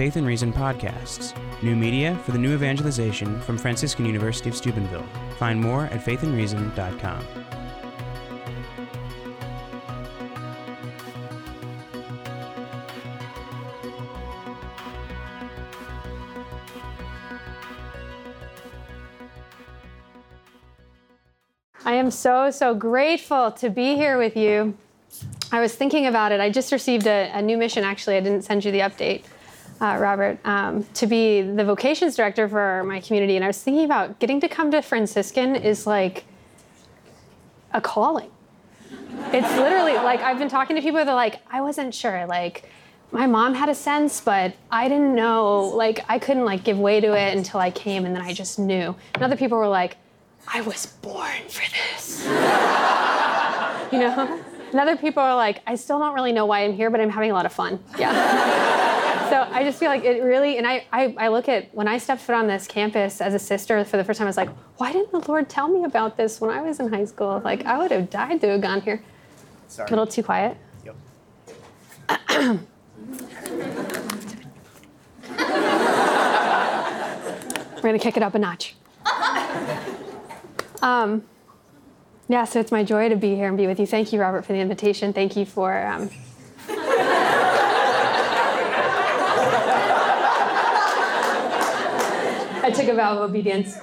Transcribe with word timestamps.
Faith 0.00 0.16
and 0.16 0.26
Reason 0.26 0.50
podcasts, 0.50 1.34
new 1.62 1.76
media 1.76 2.18
for 2.24 2.32
the 2.32 2.38
new 2.38 2.54
evangelization 2.54 3.38
from 3.42 3.58
Franciscan 3.58 4.06
University 4.06 4.48
of 4.48 4.56
Steubenville. 4.56 5.06
Find 5.36 5.60
more 5.60 5.84
at 5.84 6.02
faithandreason.com. 6.02 7.26
I 21.84 21.92
am 21.92 22.10
so, 22.10 22.50
so 22.50 22.74
grateful 22.74 23.52
to 23.52 23.68
be 23.68 23.96
here 23.96 24.16
with 24.16 24.34
you. 24.34 24.78
I 25.52 25.60
was 25.60 25.74
thinking 25.74 26.06
about 26.06 26.32
it. 26.32 26.40
I 26.40 26.48
just 26.48 26.72
received 26.72 27.06
a, 27.06 27.30
a 27.34 27.42
new 27.42 27.58
mission, 27.58 27.84
actually. 27.84 28.16
I 28.16 28.20
didn't 28.20 28.44
send 28.44 28.64
you 28.64 28.72
the 28.72 28.80
update, 28.80 29.24
uh, 29.80 29.96
Robert, 29.98 30.38
um, 30.44 30.84
to 30.94 31.06
be 31.06 31.42
the 31.42 31.64
vocations 31.64 32.16
director 32.16 32.48
for 32.48 32.84
my 32.84 33.00
community. 33.00 33.36
And 33.36 33.44
I 33.44 33.48
was 33.48 33.62
thinking 33.62 33.84
about 33.84 34.18
getting 34.18 34.40
to 34.40 34.48
come 34.48 34.70
to 34.72 34.82
Franciscan 34.82 35.56
is 35.56 35.86
like 35.86 36.24
a 37.72 37.80
calling. 37.80 38.30
It's 39.32 39.56
literally 39.56 39.94
like 39.94 40.20
I've 40.20 40.38
been 40.38 40.48
talking 40.48 40.76
to 40.76 40.82
people 40.82 40.98
that 40.98 41.08
are 41.08 41.14
like, 41.14 41.40
I 41.50 41.60
wasn't 41.60 41.94
sure. 41.94 42.26
Like, 42.26 42.68
my 43.12 43.26
mom 43.26 43.54
had 43.54 43.68
a 43.68 43.74
sense, 43.74 44.20
but 44.20 44.54
I 44.70 44.88
didn't 44.88 45.14
know. 45.14 45.62
Like, 45.62 46.04
I 46.08 46.18
couldn't 46.18 46.44
like 46.44 46.64
give 46.64 46.78
way 46.78 47.00
to 47.00 47.12
it 47.14 47.36
until 47.36 47.60
I 47.60 47.70
came, 47.70 48.04
and 48.04 48.14
then 48.14 48.22
I 48.22 48.32
just 48.32 48.58
knew. 48.58 48.94
And 49.14 49.22
other 49.22 49.36
people 49.36 49.58
were 49.58 49.68
like, 49.68 49.96
I 50.46 50.60
was 50.60 50.86
born 50.86 51.42
for 51.48 51.64
this. 51.70 52.24
you 53.92 53.98
know? 53.98 54.40
And 54.70 54.80
other 54.80 54.96
people 54.96 55.22
are 55.22 55.34
like, 55.34 55.62
I 55.66 55.74
still 55.74 55.98
don't 55.98 56.14
really 56.14 56.32
know 56.32 56.46
why 56.46 56.64
I'm 56.64 56.72
here, 56.72 56.90
but 56.90 57.00
I'm 57.00 57.10
having 57.10 57.30
a 57.30 57.34
lot 57.34 57.46
of 57.46 57.52
fun. 57.52 57.82
Yeah. 57.98 58.86
so 59.30 59.48
I 59.50 59.64
just 59.64 59.78
feel 59.78 59.88
like 59.88 60.04
it 60.04 60.22
really, 60.22 60.58
and 60.58 60.66
I, 60.66 60.84
I, 60.92 61.14
I 61.16 61.28
look 61.28 61.48
at 61.48 61.74
when 61.74 61.88
I 61.88 61.98
stepped 61.98 62.22
foot 62.22 62.34
on 62.34 62.46
this 62.46 62.66
campus 62.66 63.20
as 63.20 63.34
a 63.34 63.38
sister 63.38 63.84
for 63.84 63.96
the 63.96 64.04
first 64.04 64.18
time, 64.18 64.26
I 64.26 64.28
was 64.28 64.36
like, 64.36 64.50
why 64.76 64.92
didn't 64.92 65.12
the 65.12 65.20
Lord 65.30 65.48
tell 65.48 65.68
me 65.68 65.84
about 65.84 66.16
this 66.16 66.40
when 66.40 66.50
I 66.50 66.60
was 66.60 66.80
in 66.80 66.92
high 66.92 67.04
school? 67.04 67.40
Like, 67.44 67.64
I 67.64 67.78
would 67.78 67.90
have 67.90 68.10
died 68.10 68.40
to 68.42 68.48
have 68.48 68.60
gone 68.60 68.80
here. 68.80 69.02
Sorry. 69.68 69.86
A 69.86 69.90
little 69.90 70.06
too 70.06 70.22
quiet. 70.22 70.56
Yep. 70.84 70.96
We're 77.76 77.88
going 77.88 77.98
to 77.98 78.02
kick 78.02 78.16
it 78.16 78.22
up 78.22 78.34
a 78.34 78.38
notch. 78.38 78.74
Um, 80.82 81.24
yeah, 82.28 82.44
so 82.44 82.60
it's 82.60 82.72
my 82.72 82.84
joy 82.84 83.08
to 83.08 83.16
be 83.16 83.34
here 83.34 83.48
and 83.48 83.56
be 83.56 83.66
with 83.66 83.78
you. 83.78 83.86
Thank 83.86 84.12
you, 84.12 84.20
Robert, 84.20 84.46
for 84.46 84.52
the 84.52 84.60
invitation. 84.60 85.12
Thank 85.12 85.36
you 85.36 85.44
for. 85.44 85.76
Um, 85.86 86.10
took 92.80 92.88
a 92.88 92.96
vow 92.96 93.18
of 93.18 93.30
obedience. 93.30 93.74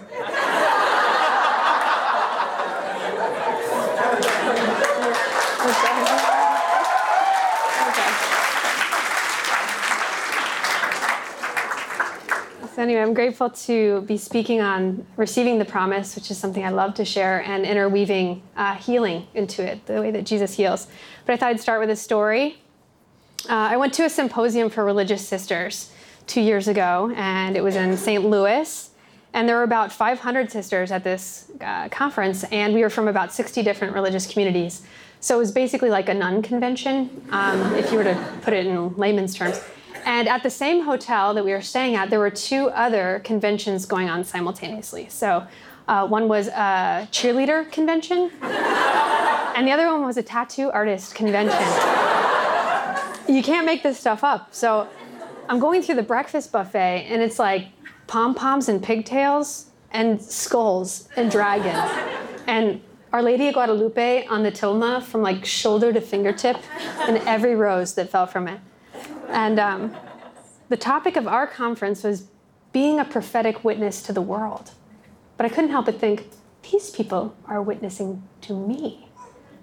So 12.73 12.84
anyway, 12.84 13.02
I'm 13.02 13.16
grateful 13.16 13.50
to 13.50 14.02
be 14.02 14.17
speaking 14.17 14.62
on 14.62 15.06
receiving 15.16 15.58
the 15.58 15.66
promise, 15.66 16.16
which 16.16 16.30
is 16.30 16.38
something 16.38 16.64
I 16.64 16.70
love 16.70 16.94
to 16.95 17.06
share, 17.06 17.42
and 17.44 17.66
interweaving 17.66 18.44
uh, 18.56 18.76
healing 18.76 19.28
into 19.34 19.64
it, 19.64 19.86
the 19.88 20.00
way 20.00 20.11
that 20.11 20.26
Jesus 20.26 20.54
heals. 20.54 20.88
But 21.26 21.34
I 21.34 21.38
thought 21.38 21.50
I'd 21.50 21.59
start 21.59 21.80
with 21.80 21.89
a 21.89 21.95
story. 21.95 22.61
Uh, 23.50 23.54
I 23.54 23.78
went 23.78 23.94
to 23.95 24.06
a 24.06 24.09
symposium 24.09 24.70
for 24.70 24.86
religious 24.86 25.28
sisters 25.28 25.92
two 26.28 26.42
years 26.42 26.67
ago, 26.67 27.11
and 27.16 27.58
it 27.58 27.64
was 27.64 27.75
in 27.75 27.97
St. 27.97 28.23
Louis. 28.23 28.92
And 29.33 29.47
there 29.47 29.56
were 29.56 29.64
about 29.64 29.92
500 29.92 30.52
sisters 30.52 30.92
at 30.92 31.03
this 31.03 31.52
uh, 31.61 31.89
conference, 31.89 32.44
and 32.45 32.73
we 32.73 32.81
were 32.81 32.89
from 32.89 33.08
about 33.08 33.33
60 33.33 33.64
different 33.64 33.93
religious 33.93 34.26
communities. 34.26 34.83
So 35.20 35.36
it 35.36 35.39
was 35.39 35.52
basically 35.52 35.89
like 35.89 36.10
a 36.10 36.14
nun 36.14 36.42
convention, 36.42 37.26
um, 37.32 37.73
if 37.76 37.92
you 37.92 37.98
were 37.98 38.04
to 38.04 38.39
put 38.42 38.54
it 38.54 38.66
in 38.66 38.95
layman's 38.95 39.36
terms. 39.36 39.61
And 40.05 40.27
at 40.27 40.43
the 40.43 40.49
same 40.49 40.83
hotel 40.83 41.33
that 41.33 41.43
we 41.43 41.52
were 41.52 41.61
staying 41.61 41.95
at, 41.95 42.10
there 42.10 42.20
were 42.20 42.30
two 42.30 42.70
other 42.70 43.21
conventions 43.23 43.86
going 43.86 44.10
on 44.10 44.23
simultaneously. 44.23 45.08
So 45.10 45.45
uh, 45.87 46.08
one 46.08 46.27
was 46.27 46.48
a 46.48 47.08
cheerleader 47.11 47.70
convention, 47.71 48.32
and 48.42 49.67
the 49.67 49.71
other 49.71 49.87
one 49.87 50.05
was 50.05 50.17
a 50.17 50.23
tattoo 50.23 50.70
artist 50.71 51.16
convention. 51.16 51.58
you 53.27 53.43
can't 53.43 53.66
make 53.66 53.83
this 53.83 53.99
stuff 53.99 54.23
up. 54.23 54.54
So 54.54 54.87
I'm 55.50 55.60
going 55.60 55.82
through 55.82 55.96
the 55.96 56.04
breakfast 56.04 56.52
buffet, 56.52 57.08
and 57.10 57.22
it's 57.22 57.40
like 57.40 57.68
pom 58.08 58.36
poms 58.36 58.70
and 58.70 58.84
pigtails, 58.84 59.68
and 59.92 60.22
skulls 60.22 61.08
and 61.16 61.32
dragons, 61.32 61.90
and 62.46 62.82
Our 63.14 63.22
Lady 63.22 63.48
of 63.48 63.54
Guadalupe 63.54 64.26
on 64.28 64.44
the 64.44 64.52
tilma 64.52 65.02
from 65.02 65.22
like 65.22 65.46
shoulder 65.46 65.94
to 65.94 66.02
fingertip, 66.02 66.58
and 67.00 67.18
every 67.20 67.56
rose 67.56 67.94
that 67.96 68.10
fell 68.10 68.28
from 68.28 68.48
it. 68.48 68.60
And 69.30 69.60
um, 69.60 69.96
the 70.70 70.78
topic 70.78 71.16
of 71.16 71.28
our 71.28 71.48
conference 71.48 72.04
was 72.04 72.28
being 72.74 73.00
a 73.00 73.06
prophetic 73.06 73.64
witness 73.64 74.02
to 74.04 74.14
the 74.14 74.22
world. 74.22 74.72
But 75.38 75.46
I 75.46 75.50
couldn't 75.50 75.70
help 75.70 75.86
but 75.86 76.00
think, 76.00 76.28
these 76.70 76.90
people 76.90 77.36
are 77.46 77.62
witnessing 77.62 78.24
to 78.42 78.54
me. 78.54 79.08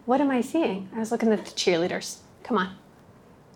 What 0.07 0.21
am 0.21 0.31
I 0.31 0.41
seeing? 0.41 0.89
I 0.95 0.99
was 0.99 1.13
looking 1.13 1.31
at 1.33 1.45
the 1.45 1.51
cheerleaders. 1.51 2.19
Come 2.43 2.57
on. 2.57 2.77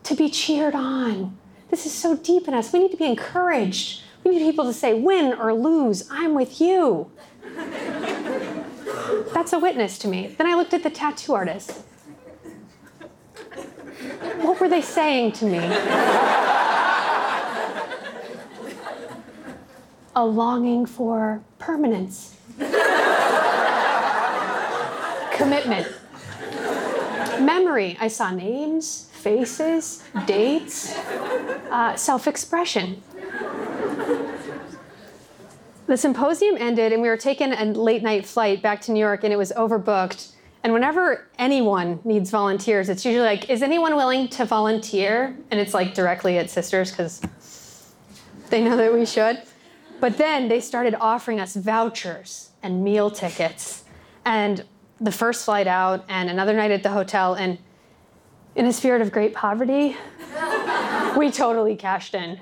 To 0.05 0.15
be 0.15 0.29
cheered 0.29 0.75
on. 0.75 1.37
This 1.71 1.87
is 1.87 1.93
so 1.93 2.17
deep 2.17 2.49
in 2.49 2.55
us. 2.55 2.73
We 2.73 2.79
need 2.81 2.91
to 2.91 2.97
be 2.97 3.05
encouraged. 3.05 4.03
We 4.25 4.33
need 4.33 4.41
people 4.41 4.65
to 4.65 4.73
say, 4.73 4.95
win 4.95 5.33
or 5.33 5.53
lose, 5.53 6.09
I'm 6.11 6.35
with 6.35 6.61
you. 6.61 7.11
That's 9.33 9.53
a 9.53 9.59
witness 9.59 9.99
to 9.99 10.09
me. 10.09 10.35
Then 10.39 10.47
I 10.47 10.55
looked 10.55 10.75
at 10.75 10.83
the 10.83 10.91
tattoo 10.91 11.35
artist. 11.35 11.73
What 14.41 14.61
were 14.61 14.69
they 14.69 14.83
saying 14.83 15.33
to 15.33 15.45
me? 15.45 15.59
A 20.17 20.25
longing 20.25 20.87
for 20.87 21.43
permanence, 21.59 22.35
commitment, 25.33 25.87
memory. 27.41 27.97
I 28.01 28.09
saw 28.09 28.31
names, 28.31 29.09
faces, 29.13 30.03
dates, 30.27 30.97
uh, 31.71 31.97
self 31.97 32.27
expression. 32.27 33.03
The 35.89 35.97
symposium 35.97 36.57
ended, 36.59 36.93
and 36.93 37.01
we 37.01 37.09
were 37.09 37.17
taking 37.17 37.51
a 37.53 37.65
late 37.65 38.03
night 38.03 38.27
flight 38.27 38.61
back 38.61 38.83
to 38.83 38.93
New 38.93 39.01
York, 39.01 39.25
and 39.25 39.33
it 39.33 39.37
was 39.37 39.53
overbooked. 39.53 40.33
And 40.63 40.75
whenever 40.75 41.27
anyone 41.39 42.01
needs 42.05 42.31
volunteers, 42.31 42.91
it's 42.91 43.07
usually 43.07 43.25
like, 43.25 43.49
is 43.49 43.63
anyone 43.63 43.97
willing 43.97 44.29
to 44.29 44.45
volunteer? 44.45 45.35
And 45.51 45.59
it's 45.59 45.73
like 45.73 45.95
directly 45.95 46.37
at 46.37 46.51
Sisters 46.51 46.91
because 46.91 47.23
they 48.51 48.63
know 48.63 48.77
that 48.77 48.93
we 48.93 49.07
should. 49.07 49.41
But 49.99 50.19
then 50.19 50.49
they 50.49 50.61
started 50.61 50.95
offering 50.95 51.41
us 51.41 51.57
vouchers 51.57 52.51
and 52.63 52.85
meal 52.85 53.11
tickets, 53.11 53.85
and 54.27 54.65
the 55.01 55.13
first 55.13 55.47
flight 55.47 55.67
out, 55.67 56.05
and 56.09 56.29
another 56.29 56.53
night 56.53 56.71
at 56.71 56.83
the 56.83 56.91
hotel. 56.91 57.33
And 57.33 57.57
in 58.55 58.67
a 58.67 58.73
spirit 58.75 59.01
of 59.01 59.11
great 59.11 59.33
poverty, 59.33 59.97
we 61.17 61.31
totally 61.31 61.77
cashed 61.77 62.15
in. 62.15 62.39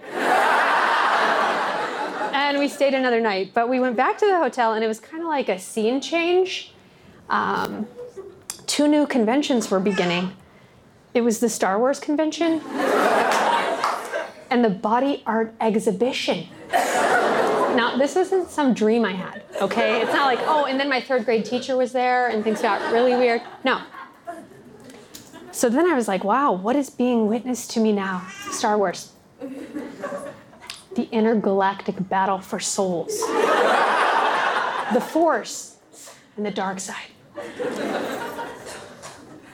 and 2.32 2.59
we 2.59 2.69
stayed 2.69 2.94
another 2.94 3.21
night. 3.21 3.53
But 3.54 3.69
we 3.69 3.81
went 3.81 3.97
back 3.97 4.19
to 4.19 4.27
the 4.27 4.38
hotel, 4.38 4.75
and 4.75 4.84
it 4.84 4.88
was 4.88 5.00
kind 5.00 5.22
of 5.22 5.28
like 5.28 5.49
a 5.49 5.59
scene 5.59 6.00
change. 6.00 6.72
Um, 7.28 7.87
two 8.66 8.88
new 8.88 9.06
conventions 9.06 9.71
were 9.71 9.81
beginning. 9.81 10.32
It 11.15 11.22
was 11.22 11.41
the 11.41 11.49
Star 11.49 11.78
Wars 11.78 11.99
convention 11.99 12.60
and 14.50 14.65
the 14.65 14.71
body 14.71 15.22
art 15.26 15.55
exhibition. 15.61 16.46
Now, 16.70 17.96
this 17.96 18.17
isn't 18.17 18.50
some 18.50 18.75
dream 18.75 19.05
I 19.05 19.12
had, 19.12 19.43
okay? 19.61 20.00
It's 20.00 20.12
not 20.12 20.26
like, 20.26 20.38
oh, 20.43 20.64
and 20.64 20.79
then 20.81 20.88
my 20.88 21.00
third 21.00 21.25
grade 21.25 21.44
teacher 21.44 21.76
was 21.76 21.93
there 21.93 22.29
and 22.29 22.43
things 22.43 22.62
got 22.62 22.93
really 22.93 23.14
weird. 23.14 23.43
No. 23.64 23.81
So 25.56 25.70
then 25.70 25.91
I 25.91 25.94
was 25.94 26.06
like, 26.06 26.23
wow, 26.23 26.53
what 26.53 26.76
is 26.76 26.91
being 26.91 27.29
witnessed 27.29 27.70
to 27.70 27.81
me 27.81 27.91
now? 27.91 28.26
Star 28.50 28.76
Wars. 28.76 29.12
The 29.41 31.08
intergalactic 31.11 32.11
battle 32.11 32.41
for 32.41 32.61
souls. 32.61 33.19
The 34.93 35.00
Force 35.00 35.79
and 36.37 36.44
the 36.44 36.50
dark 36.50 36.79
side. 36.79 37.08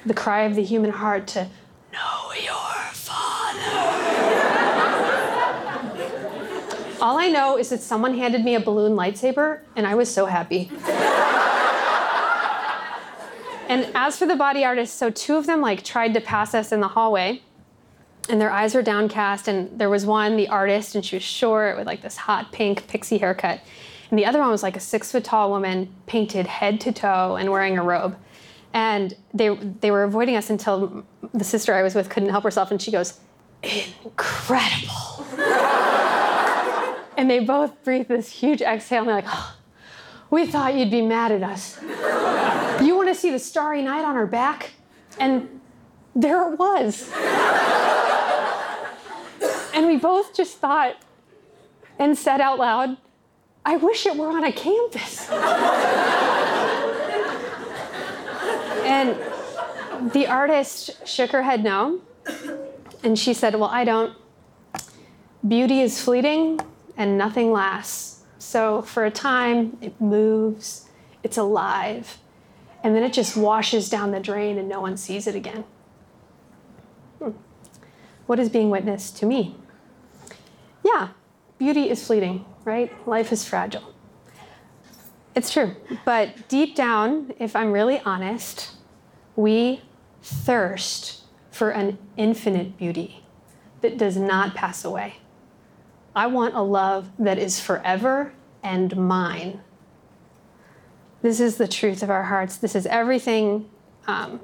The 0.05 0.15
cry 0.15 0.41
of 0.43 0.57
the 0.57 0.65
human 0.65 0.91
heart 0.91 1.29
to 1.29 1.49
know 1.93 2.33
your 2.43 2.81
father. 2.91 3.61
All 7.01 7.17
I 7.17 7.29
know 7.29 7.57
is 7.59 7.69
that 7.69 7.81
someone 7.81 8.19
handed 8.19 8.45
me 8.45 8.57
a 8.57 8.61
balloon 8.61 8.97
lightsaber, 8.97 9.61
and 9.77 9.87
I 9.87 9.95
was 9.95 10.13
so 10.13 10.27
happy. 10.27 10.69
And 13.73 13.91
as 13.95 14.19
for 14.19 14.27
the 14.27 14.37
body 14.37 14.65
artists, 14.65 14.97
so 14.97 15.11
two 15.11 15.37
of 15.37 15.47
them 15.47 15.61
like 15.61 15.83
tried 15.83 16.15
to 16.15 16.21
pass 16.21 16.55
us 16.55 16.73
in 16.73 16.81
the 16.81 16.89
hallway, 16.89 17.43
and 18.29 18.41
their 18.41 18.51
eyes 18.51 18.75
were 18.75 18.83
downcast. 18.83 19.49
And 19.49 19.79
there 19.79 19.91
was 19.91 20.05
one, 20.07 20.37
the 20.37 20.49
artist, 20.49 20.95
and 20.95 21.05
she 21.05 21.17
was 21.17 21.23
short 21.23 21.77
with 21.77 21.87
like 21.87 22.03
this 22.03 22.17
hot 22.17 22.53
pink 22.53 22.87
pixie 22.87 23.19
haircut. 23.19 23.61
And 24.11 24.19
the 24.19 24.27
other 24.27 24.41
one 24.41 24.51
was 24.51 24.63
like 24.63 24.77
a 24.77 24.81
six 24.81 25.11
foot 25.11 25.25
tall 25.25 25.51
woman, 25.51 25.93
painted 26.07 26.47
head 26.47 26.81
to 26.83 26.93
toe 26.93 27.37
and 27.37 27.51
wearing 27.51 27.79
a 27.79 27.83
robe. 27.83 28.15
And 28.75 29.17
they, 29.33 29.49
they 29.55 29.91
were 29.91 30.05
avoiding 30.05 30.37
us 30.37 30.51
until 30.51 31.05
the 31.33 31.45
sister 31.45 31.75
I 31.75 31.83
was 31.83 31.95
with 31.95 32.11
couldn't 32.11 32.29
help 32.29 32.45
herself. 32.45 32.71
And 32.71 32.81
she 32.81 32.91
goes, 32.91 33.21
Incredible. 33.63 35.27
and 37.17 37.31
they 37.31 37.41
both 37.41 37.83
breathed 37.85 38.09
this 38.09 38.29
huge 38.29 38.61
exhale. 38.61 39.01
And 39.01 39.09
they're 39.09 39.17
like, 39.17 39.25
oh, 39.29 39.57
We 40.31 40.47
thought 40.47 40.75
you'd 40.75 40.91
be 40.91 41.03
mad 41.03 41.33
at 41.33 41.43
us. 41.43 41.81
You 42.83 42.92
see 43.15 43.31
the 43.31 43.39
starry 43.39 43.83
night 43.83 44.05
on 44.05 44.15
her 44.15 44.27
back? 44.27 44.73
And 45.19 45.61
there 46.15 46.53
it 46.53 46.59
was. 46.59 47.11
and 49.75 49.87
we 49.87 49.97
both 49.97 50.35
just 50.35 50.59
thought 50.59 50.97
and 51.99 52.17
said 52.17 52.41
out 52.41 52.59
loud, 52.59 52.97
I 53.65 53.77
wish 53.77 54.07
it 54.07 54.17
were 54.17 54.29
on 54.29 54.45
a 54.45 54.53
campus. 54.53 55.31
and 58.85 59.17
the 60.13 60.27
artist 60.27 61.07
shook 61.07 61.31
her 61.31 61.43
head 61.43 61.63
no. 61.63 62.01
And 63.05 63.19
she 63.19 63.35
said, 63.35 63.55
Well, 63.55 63.71
I 63.71 63.85
don't. 63.85 64.17
Beauty 65.47 65.81
is 65.81 66.01
fleeting 66.01 66.61
and 66.97 67.17
nothing 67.19 67.53
lasts. 67.53 68.23
So 68.39 68.83
for 68.83 69.05
a 69.05 69.11
time, 69.11 69.77
it 69.81 70.01
moves, 70.01 70.89
it's 71.23 71.39
alive, 71.39 72.19
and 72.83 72.95
then 72.95 73.03
it 73.03 73.13
just 73.13 73.37
washes 73.37 73.89
down 73.89 74.11
the 74.11 74.21
drain 74.21 74.59
and 74.59 74.69
no 74.69 74.81
one 74.81 74.97
sees 74.97 75.27
it 75.27 75.35
again. 75.35 75.65
Hmm. 77.19 77.31
What 78.27 78.39
is 78.39 78.49
being 78.49 78.71
witnessed 78.71 79.17
to 79.19 79.27
me? 79.27 79.57
Yeah, 80.85 81.09
beauty 81.59 81.89
is 81.91 82.07
fleeting, 82.07 82.45
right? 82.65 82.91
Life 83.07 83.33
is 83.33 83.45
fragile. 83.45 83.95
It's 85.35 85.51
true. 85.51 85.77
But 86.05 86.49
deep 86.49 86.75
down, 86.75 87.33
if 87.39 87.57
I'm 87.57 87.73
really 87.73 88.01
honest, 88.01 88.73
we 89.37 89.81
thirst 90.23 91.23
for 91.51 91.71
an 91.71 91.99
infinite 92.17 92.77
beauty 92.77 93.25
that 93.81 93.97
does 93.97 94.17
not 94.17 94.55
pass 94.55 94.85
away. 94.85 95.17
I 96.15 96.27
want 96.27 96.55
a 96.55 96.63
love 96.63 97.11
that 97.19 97.39
is 97.39 97.59
forever 97.59 98.33
and 98.63 98.97
mine. 98.97 99.61
This 101.23 101.39
is 101.39 101.57
the 101.57 101.69
truth 101.69 102.03
of 102.03 102.11
our 102.11 102.25
hearts. 102.25 102.57
This 102.57 102.75
is 102.75 102.85
everything 102.87 103.71
um, 104.09 104.41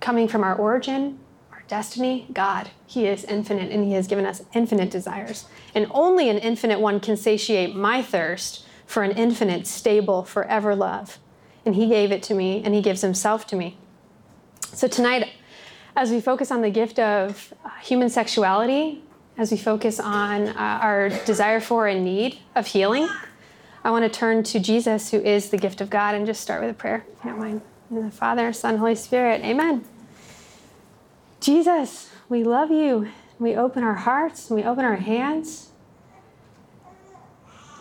coming 0.00 0.28
from 0.28 0.44
our 0.44 0.54
origin, 0.54 1.18
our 1.50 1.62
destiny. 1.66 2.26
God, 2.30 2.70
He 2.86 3.06
is 3.06 3.24
infinite 3.24 3.72
and 3.72 3.84
He 3.86 3.92
has 3.92 4.06
given 4.06 4.26
us 4.26 4.42
infinite 4.52 4.90
desires. 4.90 5.46
And 5.74 5.86
only 5.90 6.28
an 6.28 6.36
infinite 6.36 6.78
one 6.78 7.00
can 7.00 7.16
satiate 7.16 7.74
my 7.74 8.02
thirst 8.02 8.66
for 8.84 9.02
an 9.02 9.12
infinite, 9.12 9.66
stable, 9.66 10.24
forever 10.24 10.76
love. 10.76 11.18
And 11.64 11.74
He 11.74 11.88
gave 11.88 12.12
it 12.12 12.22
to 12.24 12.34
me 12.34 12.62
and 12.62 12.74
He 12.74 12.82
gives 12.82 13.00
Himself 13.00 13.46
to 13.46 13.56
me. 13.56 13.78
So 14.60 14.86
tonight, 14.86 15.30
as 15.96 16.10
we 16.10 16.20
focus 16.20 16.50
on 16.50 16.60
the 16.60 16.70
gift 16.70 16.98
of 16.98 17.54
uh, 17.64 17.70
human 17.80 18.10
sexuality, 18.10 19.02
as 19.38 19.50
we 19.50 19.56
focus 19.56 19.98
on 19.98 20.48
uh, 20.48 20.54
our 20.82 21.08
desire 21.24 21.60
for 21.60 21.86
and 21.86 22.04
need 22.04 22.40
of 22.54 22.66
healing, 22.66 23.08
I 23.84 23.90
want 23.90 24.10
to 24.10 24.18
turn 24.18 24.42
to 24.44 24.58
Jesus, 24.58 25.10
who 25.10 25.20
is 25.20 25.50
the 25.50 25.58
gift 25.58 25.82
of 25.82 25.90
God, 25.90 26.14
and 26.14 26.24
just 26.24 26.40
start 26.40 26.62
with 26.62 26.70
a 26.70 26.74
prayer, 26.74 27.04
you 27.22 27.30
don't 27.30 27.38
mind. 27.38 27.60
In 27.90 28.02
the 28.02 28.10
Father, 28.10 28.50
Son, 28.54 28.78
Holy 28.78 28.94
Spirit, 28.94 29.42
amen. 29.42 29.84
Jesus, 31.38 32.10
we 32.30 32.42
love 32.42 32.70
you. 32.70 33.08
We 33.38 33.54
open 33.54 33.84
our 33.84 33.94
hearts 33.94 34.48
and 34.48 34.58
we 34.58 34.64
open 34.64 34.84
our 34.84 34.96
hands 34.96 35.70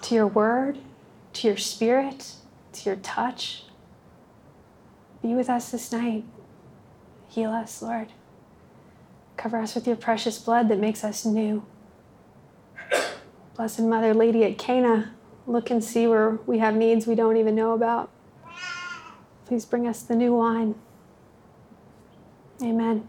to 0.01 0.15
your 0.15 0.27
word, 0.27 0.79
to 1.33 1.47
your 1.47 1.55
spirit, 1.55 2.33
to 2.73 2.89
your 2.89 2.97
touch. 2.97 3.63
Be 5.21 5.33
with 5.33 5.50
us 5.50 5.71
this 5.71 5.94
night. 5.94 6.25
Heal 7.29 7.51
us, 7.51 7.81
Lord. 7.81 8.09
Cover 9.38 9.57
us 9.57 9.73
with 9.73 9.88
your 9.88 9.95
precious 9.95 10.38
blood 10.38 10.67
that 10.67 10.79
makes 10.79 11.03
us 11.03 11.23
new. 11.23 11.65
Blessed 13.55 13.81
Mother, 13.81 14.13
Lady 14.13 14.44
at 14.44 14.57
Cana, 14.57 15.13
look 15.47 15.69
and 15.69 15.83
see 15.83 16.07
where 16.07 16.39
we 16.45 16.59
have 16.59 16.75
needs 16.75 17.05
we 17.07 17.15
don't 17.15 17.37
even 17.37 17.55
know 17.55 17.73
about. 17.73 18.09
Please 19.45 19.65
bring 19.65 19.87
us 19.87 20.01
the 20.01 20.15
new 20.15 20.33
wine. 20.33 20.75
Amen. 22.61 23.07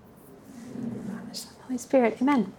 Holy 1.67 1.79
Spirit, 1.79 2.19
amen. 2.21 2.53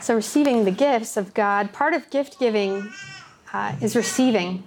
So, 0.00 0.14
receiving 0.14 0.64
the 0.64 0.70
gifts 0.70 1.16
of 1.16 1.34
God, 1.34 1.72
part 1.72 1.94
of 1.94 2.10
gift 2.10 2.38
giving 2.38 2.90
uh, 3.52 3.76
is 3.80 3.94
receiving. 3.94 4.64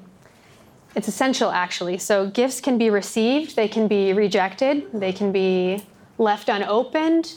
It's 0.95 1.07
essential, 1.07 1.51
actually. 1.51 1.97
So, 1.97 2.29
gifts 2.29 2.61
can 2.61 2.77
be 2.77 2.89
received, 2.89 3.55
they 3.55 3.67
can 3.67 3.87
be 3.87 4.13
rejected, 4.13 4.87
they 4.93 5.11
can 5.11 5.31
be 5.31 5.83
left 6.17 6.47
unopened, 6.47 7.33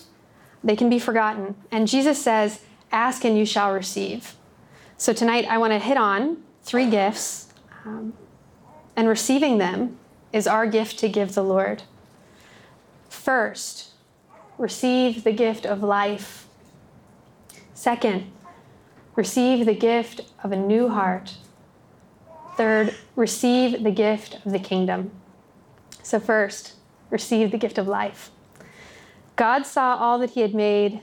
they 0.63 0.77
can 0.77 0.89
be 0.89 0.99
forgotten. 0.99 1.57
And 1.73 1.89
Jesus 1.89 2.23
says, 2.23 2.61
Ask 2.93 3.25
and 3.25 3.37
you 3.37 3.45
shall 3.45 3.73
receive. 3.73 4.37
So, 4.97 5.13
tonight 5.13 5.47
I 5.49 5.59
want 5.59 5.73
to 5.73 5.79
hit 5.79 5.97
on 5.97 6.43
three 6.63 6.91
gifts, 6.91 7.53
um, 7.85 8.13
and 8.97 9.09
receiving 9.09 9.59
them 9.59 9.99
is 10.33 10.47
our 10.47 10.67
gift 10.67 10.99
to 10.99 11.09
give 11.09 11.35
the 11.35 11.43
Lord. 11.43 11.83
First, 13.09 13.91
receive 14.59 15.25
the 15.25 15.33
gift 15.33 15.65
of 15.65 15.83
life. 15.83 16.47
Second, 17.75 18.31
receive 19.15 19.67
the 19.67 19.75
gift 19.75 20.23
of 20.43 20.53
a 20.53 20.57
new 20.57 20.89
heart. 20.89 21.37
Third, 22.57 22.95
receive 23.15 23.85
the 23.85 23.91
gift 23.91 24.45
of 24.45 24.53
the 24.53 24.59
kingdom. 24.59 25.13
So, 26.03 26.19
first, 26.19 26.75
receive 27.11 27.51
the 27.51 27.59
gift 27.59 27.79
of 27.79 27.87
life. 27.87 28.31
God 29.37 29.65
saw 29.65 29.95
all 29.97 30.19
that 30.19 30.31
he 30.31 30.41
had 30.41 30.55
made, 30.55 31.01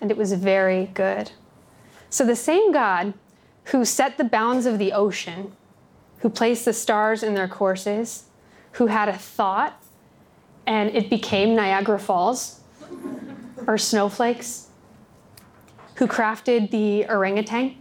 and 0.00 0.10
it 0.10 0.16
was 0.16 0.32
very 0.32 0.86
good. 0.94 1.30
So, 2.10 2.24
the 2.24 2.34
same 2.36 2.72
God 2.72 3.14
who 3.66 3.84
set 3.84 4.16
the 4.16 4.24
bounds 4.24 4.66
of 4.66 4.78
the 4.78 4.92
ocean, 4.92 5.52
who 6.20 6.28
placed 6.28 6.64
the 6.64 6.72
stars 6.72 7.22
in 7.22 7.34
their 7.34 7.48
courses, 7.48 8.24
who 8.72 8.86
had 8.86 9.08
a 9.08 9.16
thought, 9.16 9.82
and 10.66 10.90
it 10.94 11.10
became 11.10 11.54
Niagara 11.54 11.98
Falls 11.98 12.60
or 13.66 13.78
snowflakes, 13.78 14.68
who 15.96 16.06
crafted 16.06 16.70
the 16.70 17.06
orangutan 17.08 17.76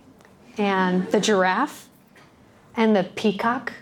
and 0.58 1.10
the 1.12 1.20
giraffe 1.20 1.88
and 2.76 2.96
the 2.96 3.04
peacock. 3.04 3.74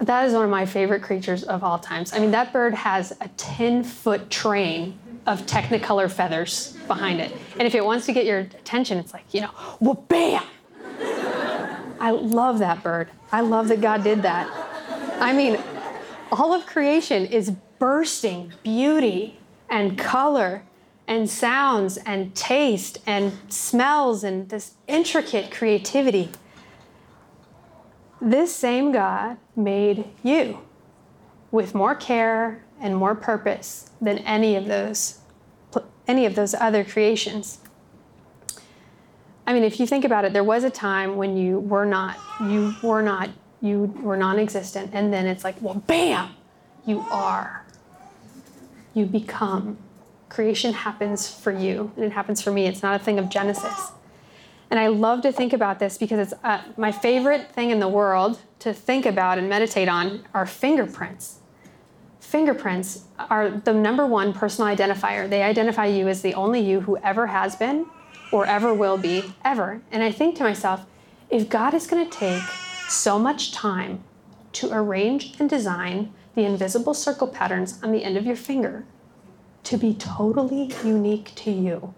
That 0.00 0.26
is 0.26 0.32
one 0.32 0.44
of 0.44 0.50
my 0.50 0.66
favorite 0.66 1.02
creatures 1.02 1.44
of 1.44 1.64
all 1.64 1.78
times. 1.78 2.12
I 2.12 2.18
mean, 2.18 2.30
that 2.32 2.52
bird 2.52 2.74
has 2.74 3.12
a 3.20 3.28
10 3.36 3.84
foot 3.84 4.30
train 4.30 4.98
of 5.26 5.44
technicolor 5.46 6.10
feathers 6.10 6.76
behind 6.86 7.20
it. 7.20 7.36
And 7.58 7.62
if 7.62 7.74
it 7.74 7.84
wants 7.84 8.06
to 8.06 8.12
get 8.12 8.24
your 8.24 8.40
attention, 8.40 8.98
it's 8.98 9.12
like, 9.12 9.24
you 9.32 9.40
know, 9.40 9.50
well, 9.80 9.94
bam! 10.08 10.42
I 11.00 12.10
love 12.10 12.58
that 12.60 12.82
bird. 12.82 13.08
I 13.32 13.40
love 13.40 13.68
that 13.68 13.80
God 13.80 14.04
did 14.04 14.22
that. 14.22 14.48
I 15.20 15.32
mean, 15.32 15.58
all 16.30 16.52
of 16.52 16.66
creation 16.66 17.26
is 17.26 17.50
bursting 17.78 18.52
beauty 18.62 19.38
and 19.68 19.98
color 19.98 20.64
and 21.06 21.28
sounds 21.28 21.96
and 21.98 22.34
taste 22.34 22.98
and 23.06 23.32
smells 23.48 24.22
and 24.22 24.48
this 24.48 24.74
intricate 24.86 25.50
creativity. 25.50 26.30
This 28.20 28.54
same 28.54 28.92
God 28.92 29.38
made 29.56 30.04
you 30.22 30.58
with 31.50 31.74
more 31.74 31.94
care 31.94 32.64
and 32.80 32.96
more 32.96 33.14
purpose 33.14 33.90
than 34.00 34.18
any 34.18 34.54
of 34.56 34.66
those 34.66 35.18
any 36.06 36.24
of 36.24 36.34
those 36.34 36.54
other 36.54 36.84
creations. 36.84 37.58
I 39.48 39.54
mean, 39.54 39.64
if 39.64 39.80
you 39.80 39.86
think 39.86 40.04
about 40.04 40.26
it, 40.26 40.34
there 40.34 40.44
was 40.44 40.62
a 40.62 40.68
time 40.68 41.16
when 41.16 41.34
you 41.34 41.60
were 41.60 41.86
not, 41.86 42.18
you 42.38 42.74
were 42.82 43.00
not, 43.00 43.30
you 43.62 43.84
were 44.02 44.18
non-existent, 44.18 44.90
and 44.92 45.10
then 45.10 45.26
it's 45.26 45.42
like, 45.42 45.56
well, 45.62 45.76
bam, 45.86 46.32
you 46.84 47.00
are. 47.10 47.64
You 48.92 49.06
become. 49.06 49.78
Creation 50.28 50.74
happens 50.74 51.32
for 51.32 51.50
you, 51.50 51.90
and 51.96 52.04
it 52.04 52.12
happens 52.12 52.42
for 52.42 52.52
me. 52.52 52.66
It's 52.66 52.82
not 52.82 53.00
a 53.00 53.02
thing 53.02 53.18
of 53.18 53.30
Genesis. 53.30 53.92
And 54.70 54.78
I 54.78 54.88
love 54.88 55.22
to 55.22 55.32
think 55.32 55.54
about 55.54 55.78
this 55.78 55.96
because 55.96 56.30
it's 56.30 56.40
uh, 56.44 56.60
my 56.76 56.92
favorite 56.92 57.50
thing 57.52 57.70
in 57.70 57.80
the 57.80 57.88
world 57.88 58.40
to 58.58 58.74
think 58.74 59.06
about 59.06 59.38
and 59.38 59.48
meditate 59.48 59.88
on 59.88 60.26
are 60.34 60.44
fingerprints. 60.44 61.38
Fingerprints 62.20 63.04
are 63.18 63.48
the 63.48 63.72
number 63.72 64.06
one 64.06 64.34
personal 64.34 64.68
identifier. 64.76 65.26
They 65.26 65.42
identify 65.42 65.86
you 65.86 66.06
as 66.06 66.20
the 66.20 66.34
only 66.34 66.60
you 66.60 66.82
who 66.82 66.98
ever 66.98 67.28
has 67.28 67.56
been 67.56 67.86
or 68.30 68.46
ever 68.46 68.74
will 68.74 68.98
be, 68.98 69.32
ever. 69.44 69.80
And 69.90 70.02
I 70.02 70.12
think 70.12 70.36
to 70.36 70.42
myself, 70.42 70.86
if 71.30 71.48
God 71.48 71.74
is 71.74 71.86
going 71.86 72.08
to 72.08 72.18
take 72.18 72.42
so 72.88 73.18
much 73.18 73.52
time 73.52 74.02
to 74.54 74.70
arrange 74.72 75.38
and 75.38 75.48
design 75.48 76.12
the 76.34 76.44
invisible 76.44 76.94
circle 76.94 77.28
patterns 77.28 77.82
on 77.82 77.92
the 77.92 78.04
end 78.04 78.16
of 78.16 78.26
your 78.26 78.36
finger, 78.36 78.84
to 79.64 79.76
be 79.76 79.94
totally 79.94 80.72
unique 80.84 81.34
to 81.34 81.50
you, 81.50 81.94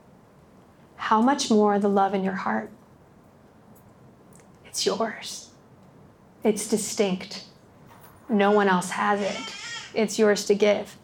how 0.97 1.21
much 1.21 1.51
more 1.51 1.79
the 1.79 1.89
love 1.89 2.15
in 2.15 2.25
your 2.25 2.35
heart? 2.35 2.71
It's 4.67 4.87
yours. 4.87 5.51
It's 6.43 6.69
distinct. 6.69 7.45
No 8.29 8.51
one 8.51 8.69
else 8.69 8.91
has 8.91 9.21
it. 9.21 9.55
It's 9.95 10.19
yours 10.19 10.45
to 10.47 10.55
give. 10.55 10.97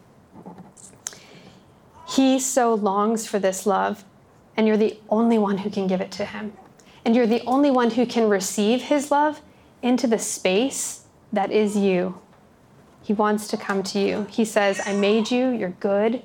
He 2.07 2.39
so 2.39 2.73
longs 2.73 3.27
for 3.27 3.37
this 3.37 3.65
love, 3.65 4.05
and 4.57 4.67
you're 4.67 4.75
the 4.75 4.99
only 5.09 5.37
one 5.37 5.59
who 5.59 5.69
can 5.69 5.87
give 5.87 6.01
it 6.01 6.11
to 6.13 6.25
him. 6.25 6.53
And 7.05 7.15
you're 7.15 7.27
the 7.27 7.43
only 7.45 7.71
one 7.71 7.91
who 7.91 8.05
can 8.05 8.27
receive 8.27 8.81
his 8.81 9.11
love 9.11 9.41
into 9.81 10.07
the 10.07 10.19
space 10.19 11.05
that 11.31 11.51
is 11.51 11.77
you. 11.77 12.19
He 13.03 13.13
wants 13.13 13.47
to 13.49 13.57
come 13.57 13.83
to 13.83 13.99
you. 13.99 14.27
He 14.29 14.43
says, 14.43 14.81
I 14.85 14.93
made 14.93 15.31
you, 15.31 15.49
you're 15.51 15.69
good, 15.79 16.23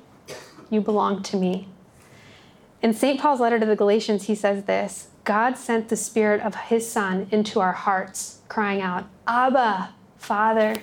you 0.69 0.81
belong 0.81 1.23
to 1.23 1.37
me. 1.37 1.69
In 2.81 2.93
St. 2.93 3.17
Paul's 3.17 3.39
letter 3.39 3.59
to 3.59 3.65
the 3.65 3.77
Galatians, 3.77 4.23
he 4.23 4.35
says 4.35 4.65
this 4.65 5.07
God 5.23 5.57
sent 5.57 5.87
the 5.87 5.95
Spirit 5.95 6.41
of 6.41 6.55
His 6.55 6.89
Son 6.91 7.27
into 7.31 7.61
our 7.61 7.71
hearts, 7.71 8.41
crying 8.49 8.81
out, 8.81 9.05
Abba, 9.25 9.93
Father. 10.17 10.75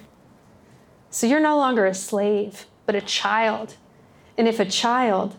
So 1.10 1.26
you're 1.26 1.40
no 1.40 1.58
longer 1.58 1.84
a 1.84 1.94
slave, 1.94 2.64
but 2.86 2.94
a 2.94 3.00
child. 3.02 3.74
And 4.38 4.48
if 4.48 4.58
a 4.58 4.64
child, 4.64 5.36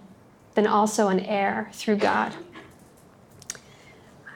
then 0.56 0.68
also 0.68 1.08
an 1.08 1.20
heir 1.22 1.70
through 1.74 1.98
God. 1.98 2.34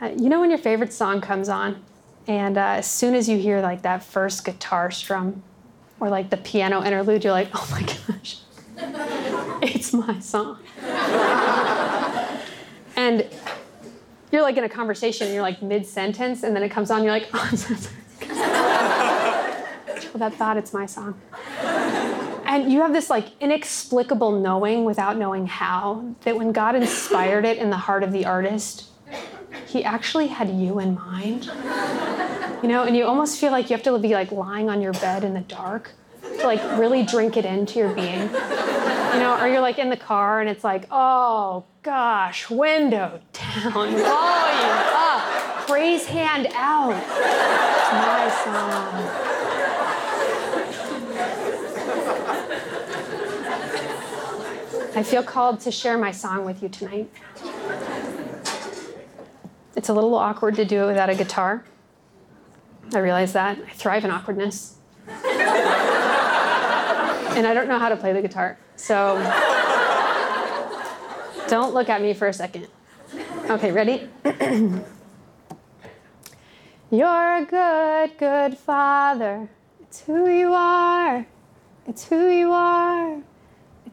Uh, 0.01 0.07
you 0.17 0.29
know 0.29 0.41
when 0.41 0.49
your 0.49 0.59
favorite 0.59 0.91
song 0.91 1.21
comes 1.21 1.49
on, 1.49 1.81
and 2.27 2.57
uh, 2.57 2.75
as 2.77 2.89
soon 2.89 3.15
as 3.15 3.29
you 3.29 3.37
hear 3.37 3.61
like 3.61 3.81
that 3.83 4.03
first 4.03 4.43
guitar 4.43 4.91
strum 4.91 5.43
or 5.99 6.09
like 6.09 6.29
the 6.29 6.37
piano 6.37 6.83
interlude, 6.83 7.23
you're 7.23 7.33
like, 7.33 7.49
oh 7.53 7.67
my 7.71 7.81
gosh, 8.07 8.39
it's 9.61 9.93
my 9.93 10.19
song. 10.19 10.59
and 12.95 13.27
you're 14.31 14.41
like 14.41 14.57
in 14.57 14.63
a 14.63 14.69
conversation, 14.69 15.33
you're 15.33 15.41
like 15.41 15.61
mid 15.61 15.85
sentence, 15.85 16.43
and 16.43 16.55
then 16.55 16.63
it 16.63 16.69
comes 16.69 16.91
on, 16.91 17.03
you're 17.03 17.13
like, 17.13 17.29
oh, 17.33 17.47
I'm 17.51 17.57
so 17.57 17.75
sorry. 17.75 17.95
well, 18.27 20.19
that 20.19 20.33
thought, 20.35 20.57
it's 20.57 20.73
my 20.73 20.85
song. 20.85 21.19
And 22.45 22.71
you 22.71 22.81
have 22.81 22.93
this 22.93 23.09
like 23.09 23.27
inexplicable 23.41 24.39
knowing 24.39 24.85
without 24.85 25.17
knowing 25.17 25.47
how 25.47 26.15
that 26.21 26.37
when 26.37 26.51
God 26.51 26.75
inspired 26.75 27.45
it 27.45 27.57
in 27.57 27.69
the 27.69 27.77
heart 27.77 28.03
of 28.03 28.11
the 28.11 28.25
artist, 28.25 28.85
he 29.67 29.83
actually 29.83 30.27
had 30.27 30.49
you 30.49 30.79
in 30.79 30.95
mind. 30.95 31.45
You 32.61 32.69
know, 32.69 32.83
and 32.83 32.95
you 32.95 33.05
almost 33.05 33.39
feel 33.39 33.51
like 33.51 33.69
you 33.69 33.75
have 33.75 33.83
to 33.83 33.97
be 33.99 34.13
like 34.13 34.31
lying 34.31 34.69
on 34.69 34.81
your 34.81 34.93
bed 34.93 35.23
in 35.23 35.33
the 35.33 35.41
dark 35.41 35.91
to 36.21 36.45
like 36.45 36.61
really 36.77 37.03
drink 37.03 37.37
it 37.37 37.45
into 37.45 37.79
your 37.79 37.93
being. 37.93 38.21
You 38.21 39.21
know, 39.21 39.37
or 39.39 39.47
you're 39.47 39.61
like 39.61 39.79
in 39.79 39.89
the 39.89 39.97
car 39.97 40.41
and 40.41 40.49
it's 40.49 40.63
like, 40.63 40.87
oh 40.91 41.65
gosh, 41.83 42.49
window 42.49 43.21
down, 43.33 43.71
volume 43.71 44.01
up, 44.01 45.67
praise 45.67 46.05
hand 46.05 46.47
out. 46.53 46.91
It's 46.91 47.91
my 47.91 48.29
song. 48.43 49.34
I 54.95 55.03
feel 55.03 55.23
called 55.23 55.59
to 55.61 55.71
share 55.71 55.97
my 55.97 56.11
song 56.11 56.45
with 56.45 56.63
you 56.63 56.69
tonight. 56.69 57.11
It's 59.75 59.89
a 59.89 59.93
little 59.93 60.15
awkward 60.15 60.55
to 60.55 60.63
do 60.63 60.83
it 60.83 60.87
without 60.87 61.09
a 61.09 61.15
guitar. 61.15 61.65
I 62.93 62.99
realize 62.99 63.33
that. 63.33 63.59
I 63.59 63.71
thrive 63.71 64.05
in 64.05 64.11
awkwardness. 64.11 64.77
and 65.07 65.17
I 67.45 67.53
don't 67.53 67.67
know 67.67 67.77
how 67.77 67.89
to 67.89 67.97
play 67.97 68.13
the 68.13 68.21
guitar. 68.21 68.57
So 68.77 69.17
don't 71.49 71.73
look 71.73 71.89
at 71.89 72.01
me 72.01 72.13
for 72.13 72.29
a 72.29 72.33
second. 72.33 72.69
Okay, 73.49 73.73
ready? 73.73 74.07
You're 76.89 77.35
a 77.37 77.45
good, 77.45 78.17
good 78.17 78.57
father. 78.57 79.49
It's 79.81 79.99
who 80.01 80.29
you 80.29 80.53
are. 80.53 81.25
It's 81.85 82.07
who 82.07 82.29
you 82.29 82.53
are. 82.53 83.21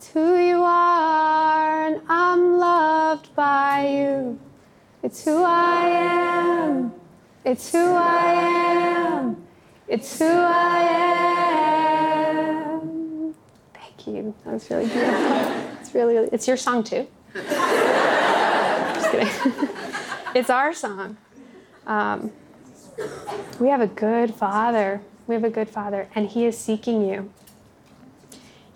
It's 0.02 0.10
who 0.10 0.36
you 0.36 0.64
are. 0.64 1.86
And 1.86 2.02
I'm 2.08 2.58
loved 2.58 3.32
by 3.36 3.86
you. 3.86 4.40
It's 5.00 5.24
who 5.24 5.44
I 5.44 5.86
am. 5.90 6.92
It's 7.44 7.70
who 7.70 7.78
I 7.78 8.32
am. 8.32 9.46
It's 9.86 10.18
who 10.18 10.24
I 10.26 10.82
am. 12.74 13.34
Thank 13.74 14.08
you. 14.08 14.34
That 14.44 14.54
was 14.54 14.68
really 14.70 14.86
beautiful. 14.86 15.68
It's 15.80 15.94
really, 15.94 16.16
it's 16.32 16.48
your 16.48 16.56
song 16.56 16.82
too. 16.82 17.06
Just 17.34 19.08
kidding. 19.12 19.28
it's 20.34 20.50
our 20.50 20.72
song. 20.72 21.16
Um, 21.86 22.32
we 23.60 23.68
have 23.68 23.80
a 23.80 23.86
good 23.86 24.34
father. 24.34 25.00
We 25.28 25.36
have 25.36 25.44
a 25.44 25.50
good 25.50 25.70
father, 25.70 26.08
and 26.16 26.28
he 26.28 26.44
is 26.44 26.58
seeking 26.58 27.08
you. 27.08 27.30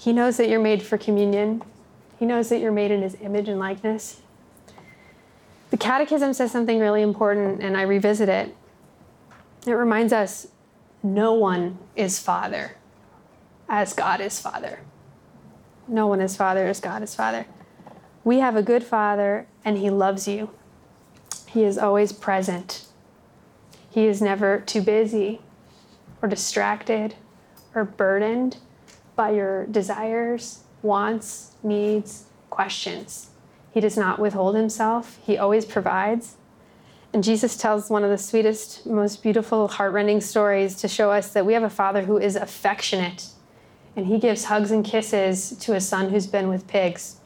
He 0.06 0.12
knows 0.12 0.36
that 0.36 0.48
you're 0.48 0.60
made 0.60 0.84
for 0.84 0.96
communion. 0.96 1.62
He 2.16 2.26
knows 2.26 2.48
that 2.50 2.60
you're 2.60 2.70
made 2.70 2.92
in 2.92 3.02
his 3.02 3.16
image 3.20 3.48
and 3.48 3.58
likeness. 3.58 4.20
The 5.70 5.76
Catechism 5.76 6.32
says 6.32 6.52
something 6.52 6.78
really 6.78 7.02
important, 7.02 7.60
and 7.60 7.76
I 7.76 7.82
revisit 7.82 8.28
it. 8.28 8.54
It 9.66 9.72
reminds 9.72 10.12
us 10.12 10.46
no 11.02 11.34
one 11.34 11.78
is 11.96 12.20
Father 12.20 12.76
as 13.68 13.94
God 13.94 14.20
is 14.20 14.38
Father. 14.38 14.78
No 15.88 16.06
one 16.06 16.20
is 16.20 16.36
Father 16.36 16.68
as 16.68 16.78
God 16.78 17.02
is 17.02 17.16
Father. 17.16 17.46
We 18.22 18.38
have 18.38 18.54
a 18.54 18.62
good 18.62 18.84
Father, 18.84 19.48
and 19.64 19.76
He 19.76 19.90
loves 19.90 20.28
you. 20.28 20.50
He 21.48 21.64
is 21.64 21.78
always 21.78 22.12
present. 22.12 22.86
He 23.90 24.06
is 24.06 24.22
never 24.22 24.60
too 24.60 24.82
busy 24.82 25.40
or 26.22 26.28
distracted 26.28 27.16
or 27.74 27.84
burdened 27.84 28.58
by 29.16 29.30
your 29.30 29.66
desires, 29.66 30.60
wants, 30.82 31.52
needs, 31.62 32.26
questions. 32.50 33.30
He 33.72 33.80
does 33.80 33.96
not 33.96 34.18
withhold 34.18 34.54
himself, 34.54 35.18
he 35.24 35.36
always 35.36 35.64
provides. 35.64 36.36
And 37.12 37.24
Jesus 37.24 37.56
tells 37.56 37.88
one 37.88 38.04
of 38.04 38.10
the 38.10 38.18
sweetest, 38.18 38.84
most 38.86 39.22
beautiful, 39.22 39.68
heartrending 39.68 40.20
stories 40.20 40.76
to 40.76 40.88
show 40.88 41.10
us 41.10 41.32
that 41.32 41.46
we 41.46 41.54
have 41.54 41.62
a 41.62 41.70
father 41.70 42.02
who 42.02 42.18
is 42.18 42.36
affectionate 42.36 43.28
and 43.96 44.06
he 44.06 44.18
gives 44.18 44.44
hugs 44.44 44.70
and 44.70 44.84
kisses 44.84 45.56
to 45.60 45.74
a 45.74 45.80
son 45.80 46.10
who's 46.10 46.26
been 46.26 46.48
with 46.48 46.66
pigs. 46.66 47.16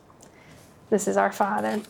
This 0.88 1.09
is 1.09 1.16
our 1.16 1.32
father. 1.32 1.80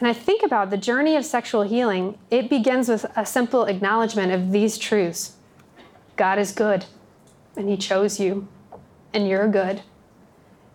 And 0.00 0.08
I 0.08 0.14
think 0.14 0.42
about 0.42 0.70
the 0.70 0.78
journey 0.78 1.16
of 1.16 1.24
sexual 1.24 1.62
healing, 1.62 2.18
it 2.30 2.48
begins 2.48 2.88
with 2.88 3.04
a 3.16 3.26
simple 3.26 3.64
acknowledgement 3.64 4.32
of 4.32 4.50
these 4.50 4.78
truths 4.78 5.36
God 6.16 6.38
is 6.38 6.52
good, 6.52 6.86
and 7.56 7.68
he 7.68 7.76
chose 7.76 8.18
you, 8.18 8.48
and 9.12 9.28
you're 9.28 9.48
good, 9.48 9.82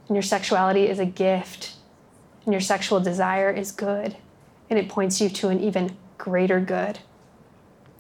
and 0.07 0.15
your 0.15 0.23
sexuality 0.23 0.87
is 0.87 0.99
a 0.99 1.05
gift 1.05 1.75
and 2.49 2.53
your 2.55 2.61
sexual 2.61 2.99
desire 2.99 3.51
is 3.51 3.71
good, 3.71 4.15
and 4.71 4.79
it 4.79 4.89
points 4.89 5.21
you 5.21 5.29
to 5.29 5.49
an 5.49 5.59
even 5.59 5.95
greater 6.17 6.59
good. 6.59 6.97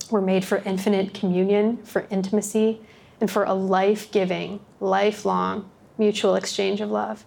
We're 0.09 0.21
made 0.21 0.43
for 0.43 0.57
infinite 0.65 1.13
communion, 1.13 1.77
for 1.83 2.07
intimacy, 2.09 2.81
and 3.21 3.29
for 3.29 3.43
a 3.43 3.53
life 3.53 4.11
giving, 4.11 4.59
lifelong 4.79 5.69
mutual 5.99 6.33
exchange 6.33 6.81
of 6.81 6.89
love. 6.89 7.25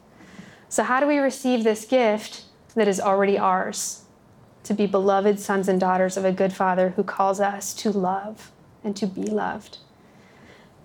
So, 0.69 0.83
how 0.83 0.99
do 0.99 1.07
we 1.07 1.19
receive 1.19 1.63
this 1.63 1.85
gift 1.85 2.43
that 2.75 2.89
is 2.89 2.99
already 2.99 3.39
ours? 3.39 4.03
To 4.65 4.75
be 4.75 4.87
beloved 4.87 5.39
sons 5.39 5.69
and 5.69 5.79
daughters 5.79 6.17
of 6.17 6.25
a 6.25 6.33
good 6.33 6.53
Father 6.53 6.91
who 6.91 7.05
calls 7.05 7.39
us 7.39 7.73
to 7.75 7.93
love 7.93 8.51
and 8.83 8.97
to 8.97 9.07
be 9.07 9.23
loved. 9.23 9.79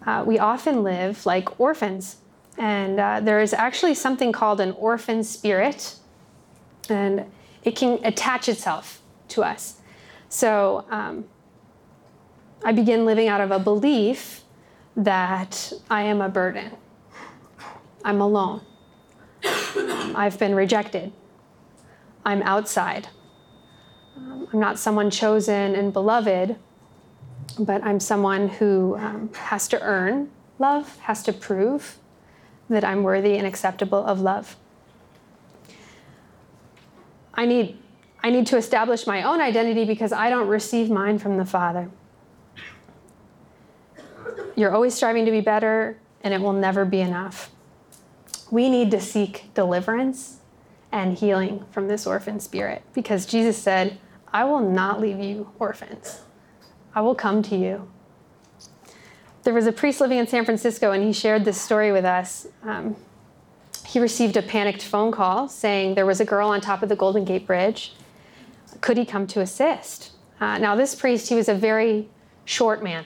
Uh, 0.08 0.24
we 0.26 0.40
often 0.40 0.82
live 0.82 1.24
like 1.28 1.60
orphans, 1.60 2.16
and 2.58 3.00
uh, 3.00 3.20
there 3.20 3.40
is 3.40 3.54
actually 3.54 3.94
something 3.94 4.32
called 4.32 4.60
an 4.60 4.72
orphan 4.72 5.24
spirit 5.24 5.96
and 6.90 7.26
it 7.64 7.76
can 7.76 8.00
attach 8.04 8.48
itself 8.48 9.02
to 9.30 9.44
us. 9.44 9.82
So 10.30 10.86
um, 10.90 11.26
I 12.64 12.72
begin 12.72 13.06
living 13.06 13.28
out 13.28 13.42
of 13.42 13.52
a 13.52 13.60
belief 13.60 14.44
that 14.96 15.72
I 15.90 16.04
am 16.04 16.22
a 16.22 16.30
burden. 16.30 16.72
I'm 18.04 18.22
alone. 18.22 18.62
I've 19.44 20.40
been 20.40 20.56
rejected. 20.56 21.12
I'm 22.26 22.42
outside. 22.44 23.10
Um, 24.16 24.48
I'm 24.52 24.60
not 24.60 24.80
someone 24.80 25.12
chosen 25.12 25.76
and 25.76 25.94
beloved, 25.94 26.56
but 27.60 27.84
I'm 27.84 28.00
someone 28.00 28.50
who 28.50 28.96
um, 28.98 29.34
has 29.34 29.68
to 29.70 29.82
earn 29.82 30.30
love, 30.60 30.98
has 31.00 31.24
to 31.24 31.34
prove 31.34 31.98
that 32.70 32.84
I'm 32.84 33.04
worthy 33.04 33.38
and 33.38 33.48
acceptable 33.48 34.06
of 34.06 34.22
love. 34.22 34.56
I 37.34 37.46
need, 37.46 37.78
I 38.24 38.30
need 38.30 38.48
to 38.48 38.58
establish 38.58 39.08
my 39.08 39.24
own 39.24 39.42
identity 39.42 39.86
because 39.86 40.12
I 40.12 40.30
don't 40.30 40.48
receive 40.48 40.90
mine 40.90 41.20
from 41.20 41.38
the 41.38 41.46
Father. 41.46 41.90
You're 44.56 44.74
always 44.74 44.96
striving 44.96 45.26
to 45.26 45.32
be 45.32 45.42
better, 45.42 46.00
and 46.22 46.34
it 46.34 46.42
will 46.42 46.54
never 46.54 46.84
be 46.84 47.00
enough. 47.02 47.52
we 48.52 48.70
need 48.70 48.92
to 48.92 49.00
seek 49.00 49.54
deliverance 49.54 50.38
and 50.92 51.18
healing 51.18 51.66
from 51.72 51.88
this 51.88 52.08
orphan 52.08 52.40
spirit 52.40 52.82
because 52.94 53.26
Jesus 53.26 53.58
said, 53.58 53.98
I 54.32 54.46
will 54.46 54.62
not 54.62 55.00
leave 55.02 55.20
you 55.20 55.52
orphans. 55.60 56.22
I 56.98 57.02
will 57.02 57.14
come 57.14 57.44
to 57.44 57.56
you. 57.56 57.88
There 59.44 59.54
was 59.54 59.68
a 59.68 59.72
priest 59.72 60.02
living 60.02 60.18
in 60.18 60.26
San 60.26 60.46
Francisco, 60.46 60.94
and 60.94 61.04
he 61.04 61.14
shared 61.14 61.46
this 61.46 61.62
story 61.62 61.92
with 61.92 62.06
us. 62.06 62.48
Um, 62.64 62.96
he 63.86 64.00
received 64.00 64.36
a 64.36 64.42
panicked 64.42 64.82
phone 64.82 65.12
call 65.12 65.48
saying 65.48 65.94
there 65.94 66.08
was 66.08 66.22
a 66.22 66.26
girl 66.26 66.50
on 66.50 66.60
top 66.60 66.82
of 66.82 66.90
the 66.90 66.96
Golden 66.96 67.24
Gate 67.24 67.46
Bridge. 67.46 67.94
Could 68.82 68.98
he 68.98 69.06
come 69.06 69.28
to 69.28 69.42
assist? 69.42 70.14
Uh, 70.40 70.58
now, 70.58 70.74
this 70.74 70.96
priest, 70.96 71.30
he 71.30 71.36
was 71.36 71.48
a 71.48 71.54
very 71.54 72.10
short 72.46 72.82
man 72.82 73.06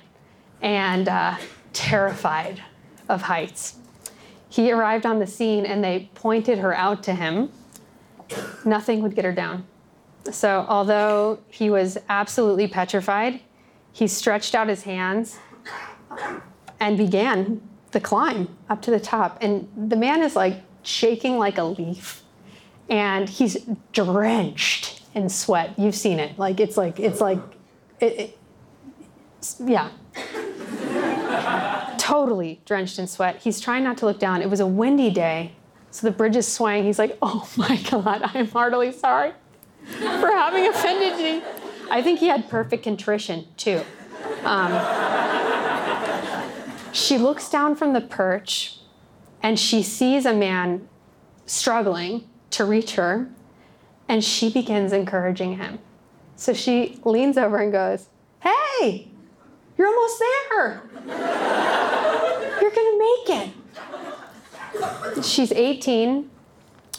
and 0.61 1.09
uh, 1.09 1.35
terrified 1.73 2.63
of 3.09 3.23
heights. 3.23 3.75
He 4.47 4.71
arrived 4.71 5.05
on 5.05 5.19
the 5.19 5.27
scene 5.27 5.65
and 5.65 5.83
they 5.83 6.09
pointed 6.15 6.59
her 6.59 6.73
out 6.73 7.03
to 7.03 7.13
him. 7.13 7.51
Nothing 8.63 9.01
would 9.01 9.15
get 9.15 9.25
her 9.25 9.33
down. 9.33 9.65
So, 10.31 10.65
although 10.69 11.39
he 11.49 11.69
was 11.69 11.97
absolutely 12.07 12.69
petrified, 12.69 13.41
he 13.91 14.07
stretched 14.07 14.55
out 14.55 14.67
his 14.67 14.83
hands 14.83 15.37
and 16.79 16.97
began 16.97 17.61
the 17.91 17.99
climb 17.99 18.47
up 18.69 18.81
to 18.83 18.91
the 18.91 18.99
top. 18.99 19.37
And 19.41 19.67
the 19.75 19.95
man 19.95 20.23
is 20.23 20.35
like 20.35 20.61
shaking 20.83 21.37
like 21.37 21.57
a 21.57 21.63
leaf 21.63 22.23
and 22.89 23.29
he's 23.29 23.57
drenched 23.93 25.01
in 25.13 25.29
sweat. 25.29 25.77
You've 25.77 25.95
seen 25.95 26.19
it. 26.19 26.37
Like, 26.37 26.59
it's 26.59 26.77
like, 26.77 26.99
it's 26.99 27.21
like, 27.21 27.39
it, 27.99 28.19
it, 28.19 28.37
yeah. 29.59 29.89
totally 31.97 32.61
drenched 32.65 32.99
in 32.99 33.07
sweat. 33.07 33.37
He's 33.37 33.61
trying 33.61 33.83
not 33.83 33.97
to 33.99 34.05
look 34.05 34.19
down. 34.19 34.41
It 34.41 34.49
was 34.49 34.59
a 34.59 34.67
windy 34.67 35.09
day, 35.09 35.53
so 35.91 36.07
the 36.07 36.11
bridge 36.11 36.35
is 36.35 36.47
swaying. 36.47 36.83
He's 36.83 36.99
like, 36.99 37.17
oh 37.21 37.49
my 37.55 37.77
God, 37.89 38.21
I 38.23 38.37
am 38.37 38.47
heartily 38.47 38.91
sorry 38.91 39.33
for 39.85 40.27
having 40.27 40.67
offended 40.67 41.19
you. 41.19 41.41
I 41.91 42.01
think 42.01 42.19
he 42.19 42.27
had 42.29 42.49
perfect 42.49 42.83
contrition 42.83 43.47
too. 43.57 43.83
Um, 44.45 44.71
she 46.93 47.17
looks 47.17 47.49
down 47.49 47.75
from 47.75 47.91
the 47.91 47.99
perch 47.99 48.77
and 49.43 49.59
she 49.59 49.83
sees 49.83 50.25
a 50.25 50.33
man 50.33 50.87
struggling 51.45 52.29
to 52.51 52.63
reach 52.63 52.95
her, 52.95 53.29
and 54.07 54.23
she 54.23 54.49
begins 54.49 54.93
encouraging 54.93 55.57
him. 55.57 55.79
So 56.35 56.53
she 56.53 56.99
leans 57.03 57.37
over 57.37 57.57
and 57.57 57.71
goes, 57.71 58.07
Hey, 58.41 59.09
you're 59.77 59.87
almost 59.87 60.19
there. 60.19 60.83
You're 62.61 62.71
going 62.71 62.91
to 62.91 62.97
make 62.99 63.53
it. 65.17 65.25
She's 65.25 65.51
18 65.51 66.29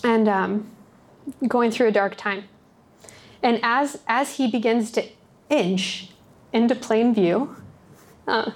and 0.05 0.29
um, 0.29 0.71
going 1.49 1.71
through 1.71 1.89
a 1.89 1.93
dark 1.93 2.17
time. 2.17 2.45
And 3.43 3.61
as, 3.63 4.01
as 4.07 4.37
he 4.37 4.51
begins 4.51 4.91
to 4.93 5.05
inch 5.49 6.11
into 6.53 6.75
plain 6.75 7.15
view, 7.15 7.57
uh, 8.27 8.53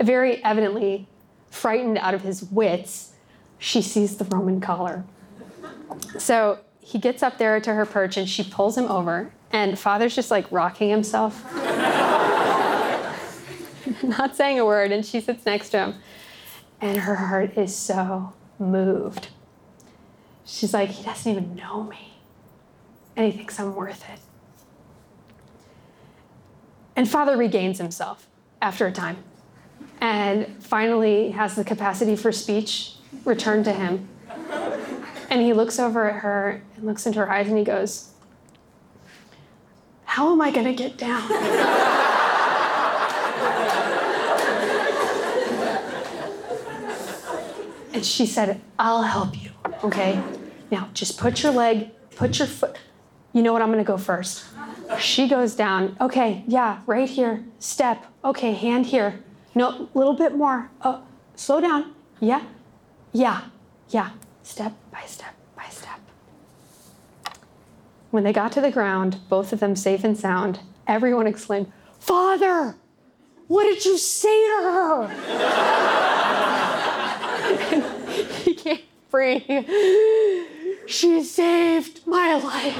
very 0.00 0.42
evidently 0.44 1.06
frightened 1.50 1.98
out 1.98 2.14
of 2.14 2.22
his 2.22 2.44
wits, 2.44 3.12
she 3.58 3.82
sees 3.82 4.16
the 4.16 4.24
Roman 4.24 4.60
collar. 4.60 5.04
So 6.18 6.58
he 6.80 6.98
gets 6.98 7.22
up 7.22 7.38
there 7.38 7.60
to 7.60 7.74
her 7.74 7.86
perch 7.86 8.16
and 8.16 8.28
she 8.28 8.44
pulls 8.44 8.76
him 8.76 8.86
over, 8.86 9.32
and 9.52 9.78
Father's 9.78 10.14
just 10.14 10.30
like 10.30 10.50
rocking 10.52 10.90
himself, 10.90 11.44
not 14.02 14.36
saying 14.36 14.58
a 14.60 14.64
word, 14.64 14.92
and 14.92 15.04
she 15.04 15.20
sits 15.20 15.44
next 15.46 15.70
to 15.70 15.78
him. 15.78 15.94
And 16.80 16.98
her 16.98 17.16
heart 17.16 17.56
is 17.56 17.74
so 17.74 18.34
moved. 18.58 19.28
She's 20.44 20.74
like, 20.74 20.90
he 20.90 21.02
doesn't 21.02 21.30
even 21.30 21.54
know 21.56 21.84
me, 21.84 22.12
and 23.16 23.30
he 23.30 23.36
thinks 23.36 23.58
I'm 23.58 23.74
worth 23.74 24.08
it. 24.10 24.20
And 26.94 27.08
Father 27.08 27.36
regains 27.36 27.78
himself 27.78 28.28
after 28.62 28.86
a 28.86 28.92
time 28.92 29.18
and 30.00 30.62
finally 30.62 31.30
has 31.30 31.54
the 31.54 31.64
capacity 31.64 32.16
for 32.16 32.32
speech 32.32 32.94
returned 33.24 33.64
to 33.64 33.72
him. 33.72 34.08
And 35.28 35.42
he 35.42 35.52
looks 35.52 35.78
over 35.78 36.08
at 36.08 36.20
her 36.20 36.62
and 36.76 36.84
looks 36.84 37.06
into 37.06 37.18
her 37.18 37.30
eyes 37.30 37.48
and 37.48 37.58
he 37.58 37.64
goes, 37.64 38.12
How 40.04 40.32
am 40.32 40.40
I 40.40 40.50
going 40.50 40.66
to 40.66 40.72
get 40.72 40.96
down? 40.96 41.30
and 47.92 48.06
she 48.06 48.24
said, 48.24 48.60
I'll 48.78 49.02
help 49.02 49.42
you, 49.42 49.50
okay? 49.82 50.22
Now 50.70 50.88
just 50.94 51.18
put 51.18 51.42
your 51.42 51.52
leg, 51.52 51.90
put 52.14 52.38
your 52.38 52.48
foot. 52.48 52.76
You 53.36 53.42
know 53.42 53.52
what? 53.52 53.60
I'm 53.60 53.70
to 53.70 53.84
go 53.84 53.98
first. 53.98 54.46
She 54.98 55.28
goes 55.28 55.54
down. 55.54 55.94
Okay, 56.00 56.42
yeah, 56.46 56.80
right 56.86 57.06
here. 57.06 57.44
Step. 57.58 58.06
Okay, 58.24 58.54
hand 58.54 58.86
here. 58.86 59.22
No, 59.54 59.90
a 59.94 59.98
little 59.98 60.14
bit 60.14 60.34
more. 60.34 60.70
Oh, 60.80 61.02
slow 61.34 61.60
down. 61.60 61.94
Yeah, 62.18 62.42
yeah, 63.12 63.42
yeah. 63.90 64.12
Step 64.42 64.72
by 64.90 65.02
step 65.04 65.34
by 65.54 65.68
step. 65.68 66.00
When 68.10 68.24
they 68.24 68.32
got 68.32 68.52
to 68.52 68.62
the 68.62 68.70
ground, 68.70 69.18
both 69.28 69.52
of 69.52 69.60
them 69.60 69.76
safe 69.76 70.02
and 70.02 70.16
sound, 70.16 70.60
everyone 70.86 71.26
exclaimed, 71.26 71.70
Father, 72.00 72.74
what 73.48 73.64
did 73.64 73.84
you 73.84 73.98
say 73.98 74.46
to 74.46 74.62
her? 74.62 75.08
he 78.44 78.54
can't 78.54 78.80
breathe. 79.10 79.42
She 80.86 81.22
saved 81.22 82.06
my 82.06 82.34
life. 82.34 82.76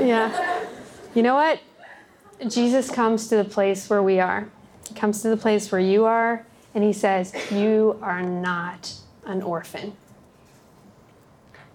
yeah. 0.00 0.60
You 1.14 1.22
know 1.22 1.34
what? 1.34 1.60
Jesus 2.48 2.90
comes 2.90 3.28
to 3.28 3.36
the 3.36 3.44
place 3.44 3.88
where 3.88 4.02
we 4.02 4.18
are. 4.20 4.48
He 4.88 4.94
comes 4.94 5.22
to 5.22 5.28
the 5.28 5.36
place 5.36 5.70
where 5.70 5.80
you 5.80 6.04
are, 6.04 6.44
and 6.74 6.82
he 6.82 6.92
says, 6.92 7.32
You 7.50 7.98
are 8.02 8.22
not 8.22 8.92
an 9.24 9.42
orphan. 9.42 9.96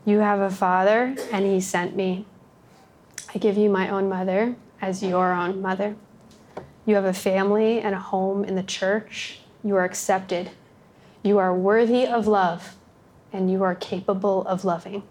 You 0.06 0.20
have 0.20 0.40
a 0.40 0.50
father, 0.50 1.16
and 1.32 1.46
he 1.46 1.62
sent 1.62 1.96
me. 1.96 2.26
I 3.34 3.38
give 3.38 3.58
you 3.58 3.70
my 3.70 3.90
own 3.90 4.10
mother 4.10 4.56
as 4.82 5.02
your 5.04 5.32
own 5.32 5.62
mother. 5.62 5.96
You 6.86 6.96
have 6.96 7.06
a 7.06 7.14
family 7.14 7.80
and 7.80 7.94
a 7.94 8.00
home 8.00 8.44
in 8.44 8.56
the 8.56 8.64
church. 8.64 9.40
You 9.64 9.76
are 9.76 9.84
accepted. 9.84 10.52
You 11.24 11.38
are 11.38 11.54
worthy 11.54 12.06
of 12.06 12.28
love, 12.28 12.76
and 13.34 13.52
you 13.52 13.64
are 13.64 13.76
capable 13.76 14.46
of 14.48 14.64
loving. 14.64 15.04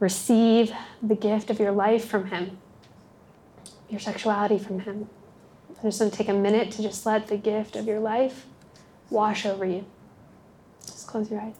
Receive 0.00 0.72
the 1.02 1.14
gift 1.14 1.50
of 1.50 1.60
your 1.60 1.72
life 1.72 2.04
from 2.06 2.26
Him, 2.26 2.58
your 3.88 4.00
sexuality 4.00 4.58
from 4.58 4.80
Him. 4.80 5.08
I'm 5.68 5.90
just 5.90 5.98
going 5.98 6.10
to 6.10 6.16
take 6.16 6.28
a 6.28 6.34
minute 6.34 6.70
to 6.72 6.82
just 6.82 7.04
let 7.04 7.26
the 7.26 7.36
gift 7.36 7.76
of 7.76 7.86
your 7.86 8.00
life 8.00 8.46
wash 9.10 9.44
over 9.44 9.64
you. 9.64 9.84
Just 10.84 11.06
close 11.06 11.30
your 11.30 11.40
eyes. 11.40 11.54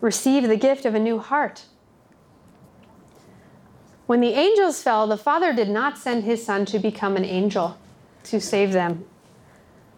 Receive 0.00 0.48
the 0.48 0.56
gift 0.56 0.84
of 0.84 0.94
a 0.94 0.98
new 0.98 1.18
heart. 1.18 1.64
When 4.10 4.20
the 4.20 4.32
angels 4.32 4.82
fell, 4.82 5.06
the 5.06 5.16
Father 5.16 5.52
did 5.52 5.70
not 5.70 5.96
send 5.96 6.24
his 6.24 6.44
Son 6.44 6.64
to 6.64 6.80
become 6.80 7.16
an 7.16 7.24
angel 7.24 7.78
to 8.24 8.40
save 8.40 8.72
them. 8.72 9.04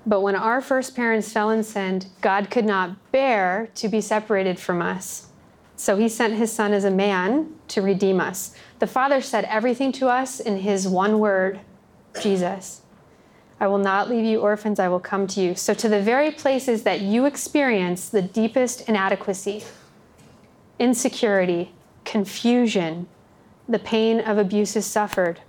But 0.04 0.20
when 0.20 0.36
our 0.36 0.60
first 0.60 0.94
parents 0.94 1.32
fell 1.32 1.48
and 1.48 1.64
sinned, 1.64 2.08
God 2.20 2.50
could 2.50 2.66
not 2.66 3.10
bear 3.10 3.70
to 3.76 3.88
be 3.88 4.02
separated 4.02 4.58
from 4.58 4.82
us. 4.82 5.28
So 5.76 5.96
he 5.96 6.10
sent 6.10 6.34
his 6.34 6.52
son 6.52 6.74
as 6.74 6.84
a 6.84 6.90
man 6.90 7.54
to 7.68 7.80
redeem 7.80 8.20
us. 8.20 8.54
The 8.80 8.86
Father 8.86 9.22
said 9.22 9.46
everything 9.46 9.92
to 9.92 10.08
us 10.08 10.40
in 10.40 10.58
his 10.58 10.86
one 10.86 11.18
word, 11.18 11.60
Jesus. 12.20 12.82
I 13.60 13.66
will 13.66 13.78
not 13.78 14.10
leave 14.10 14.26
you 14.26 14.40
orphans, 14.40 14.78
I 14.78 14.88
will 14.88 15.00
come 15.00 15.26
to 15.28 15.40
you. 15.40 15.54
So, 15.54 15.72
to 15.72 15.88
the 15.88 16.02
very 16.02 16.30
places 16.30 16.82
that 16.82 17.00
you 17.00 17.24
experience 17.24 18.10
the 18.10 18.20
deepest 18.20 18.90
inadequacy, 18.90 19.64
insecurity, 20.78 21.72
confusion, 22.04 23.08
the 23.68 23.78
pain 23.78 24.20
of 24.20 24.38
abuses 24.38 24.86
suffered, 24.86 25.40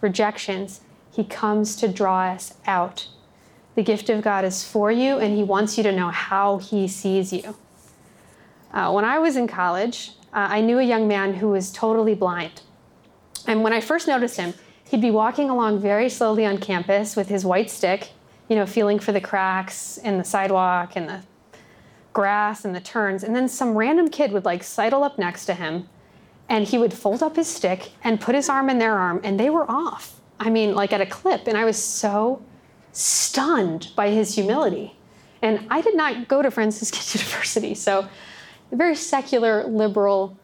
rejections, 0.00 0.80
he 1.12 1.24
comes 1.24 1.76
to 1.76 1.88
draw 1.88 2.22
us 2.24 2.54
out 2.66 3.08
the 3.74 3.82
gift 3.82 4.10
of 4.10 4.22
God 4.22 4.44
is 4.44 4.64
for 4.64 4.90
you, 4.90 5.18
and 5.18 5.36
He 5.36 5.42
wants 5.42 5.76
you 5.76 5.82
to 5.84 5.92
know 5.92 6.08
how 6.08 6.58
He 6.58 6.88
sees 6.88 7.32
you. 7.32 7.56
Uh, 8.72 8.92
when 8.92 9.04
I 9.04 9.18
was 9.18 9.36
in 9.36 9.46
college, 9.46 10.12
uh, 10.34 10.48
I 10.50 10.60
knew 10.60 10.78
a 10.78 10.82
young 10.82 11.08
man 11.08 11.34
who 11.34 11.48
was 11.48 11.72
totally 11.72 12.14
blind. 12.14 12.62
And 13.46 13.62
when 13.62 13.72
I 13.72 13.80
first 13.80 14.06
noticed 14.06 14.36
him, 14.36 14.54
he'd 14.90 15.00
be 15.00 15.10
walking 15.10 15.50
along 15.50 15.80
very 15.80 16.08
slowly 16.08 16.44
on 16.44 16.58
campus 16.58 17.16
with 17.16 17.28
his 17.28 17.44
white 17.44 17.70
stick, 17.70 18.10
you 18.48 18.54
know, 18.54 18.66
feeling 18.66 18.98
for 18.98 19.12
the 19.12 19.20
cracks 19.20 19.96
in 19.96 20.18
the 20.18 20.24
sidewalk 20.24 20.92
and 20.94 21.08
the 21.08 21.22
grass 22.12 22.64
and 22.64 22.74
the 22.74 22.80
turns, 22.80 23.24
and 23.24 23.34
then 23.34 23.48
some 23.48 23.76
random 23.76 24.08
kid 24.08 24.30
would 24.32 24.44
like 24.44 24.62
sidle 24.62 25.02
up 25.02 25.18
next 25.18 25.46
to 25.46 25.54
him 25.54 25.88
and 26.50 26.66
he 26.66 26.76
would 26.76 26.92
fold 26.92 27.22
up 27.22 27.36
his 27.36 27.46
stick 27.46 27.92
and 28.02 28.20
put 28.20 28.34
his 28.34 28.48
arm 28.48 28.68
in 28.68 28.78
their 28.78 28.98
arm, 28.98 29.20
and 29.22 29.38
they 29.38 29.48
were 29.48 29.70
off. 29.70 30.20
I 30.40 30.50
mean, 30.50 30.74
like 30.74 30.92
at 30.92 31.00
a 31.00 31.06
clip. 31.06 31.46
And 31.46 31.56
I 31.56 31.64
was 31.64 31.82
so 31.82 32.42
stunned 32.92 33.88
by 33.94 34.10
his 34.10 34.34
humility. 34.34 34.96
And 35.42 35.66
I 35.70 35.80
did 35.80 35.96
not 35.96 36.28
go 36.28 36.42
to 36.42 36.50
Franciscan 36.50 37.00
University, 37.20 37.74
so 37.74 38.08
a 38.72 38.76
very 38.76 38.96
secular, 38.96 39.64
liberal, 39.64 40.36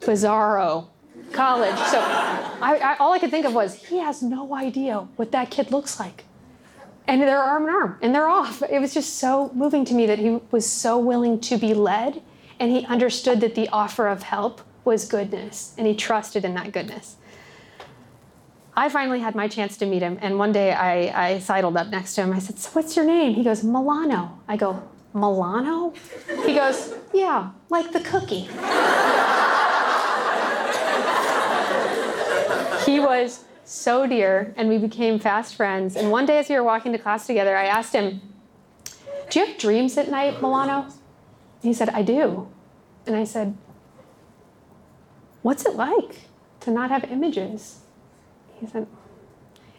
bizarro 0.00 0.88
college. 1.32 1.76
So 1.76 2.00
I, 2.00 2.78
I, 2.82 2.96
all 2.98 3.12
I 3.12 3.18
could 3.18 3.30
think 3.30 3.46
of 3.46 3.54
was, 3.54 3.74
he 3.74 3.98
has 3.98 4.22
no 4.22 4.54
idea 4.54 5.06
what 5.16 5.32
that 5.32 5.50
kid 5.50 5.70
looks 5.70 6.00
like. 6.00 6.24
And 7.06 7.20
they're 7.20 7.38
arm 7.38 7.64
in 7.64 7.70
arm, 7.70 7.98
and 8.02 8.14
they're 8.14 8.28
off. 8.28 8.62
It 8.62 8.80
was 8.80 8.92
just 8.94 9.18
so 9.18 9.50
moving 9.54 9.84
to 9.86 9.94
me 9.94 10.06
that 10.06 10.18
he 10.18 10.40
was 10.50 10.66
so 10.66 10.98
willing 10.98 11.38
to 11.40 11.58
be 11.58 11.74
led, 11.74 12.22
and 12.58 12.70
he 12.70 12.84
understood 12.86 13.40
that 13.40 13.54
the 13.54 13.68
offer 13.68 14.08
of 14.08 14.22
help 14.22 14.60
was 14.84 15.06
goodness, 15.06 15.74
and 15.78 15.86
he 15.86 15.94
trusted 15.94 16.44
in 16.44 16.54
that 16.54 16.72
goodness. 16.72 17.16
I 18.76 18.88
finally 18.88 19.20
had 19.20 19.34
my 19.34 19.46
chance 19.46 19.76
to 19.78 19.86
meet 19.86 20.02
him, 20.02 20.18
and 20.20 20.38
one 20.38 20.52
day 20.52 20.72
I, 20.72 21.28
I 21.28 21.38
sidled 21.38 21.76
up 21.76 21.88
next 21.88 22.14
to 22.16 22.22
him. 22.22 22.32
I 22.32 22.40
said, 22.40 22.58
So, 22.58 22.70
what's 22.72 22.96
your 22.96 23.04
name? 23.04 23.34
He 23.34 23.44
goes, 23.44 23.62
Milano. 23.62 24.38
I 24.48 24.56
go, 24.56 24.82
Milano? 25.12 25.94
He 26.44 26.54
goes, 26.54 26.94
Yeah, 27.12 27.50
like 27.70 27.92
the 27.92 28.00
cookie. 28.00 28.40
he 32.84 32.98
was 32.98 33.44
so 33.64 34.06
dear, 34.06 34.52
and 34.56 34.68
we 34.68 34.78
became 34.78 35.20
fast 35.20 35.54
friends. 35.54 35.96
And 35.96 36.10
one 36.10 36.26
day, 36.26 36.38
as 36.38 36.48
we 36.48 36.56
were 36.56 36.64
walking 36.64 36.92
to 36.92 36.98
class 36.98 37.26
together, 37.26 37.56
I 37.56 37.66
asked 37.66 37.94
him, 37.94 38.20
Do 39.30 39.38
you 39.38 39.46
have 39.46 39.56
dreams 39.56 39.96
at 39.96 40.10
night, 40.10 40.42
Milano? 40.42 40.88
He 41.64 41.72
said, 41.72 41.88
I 41.88 42.02
do. 42.02 42.46
And 43.06 43.16
I 43.16 43.24
said, 43.24 43.56
What's 45.40 45.64
it 45.64 45.74
like 45.74 46.28
to 46.60 46.70
not 46.70 46.90
have 46.90 47.04
images? 47.04 47.80
He 48.60 48.66
said, 48.66 48.86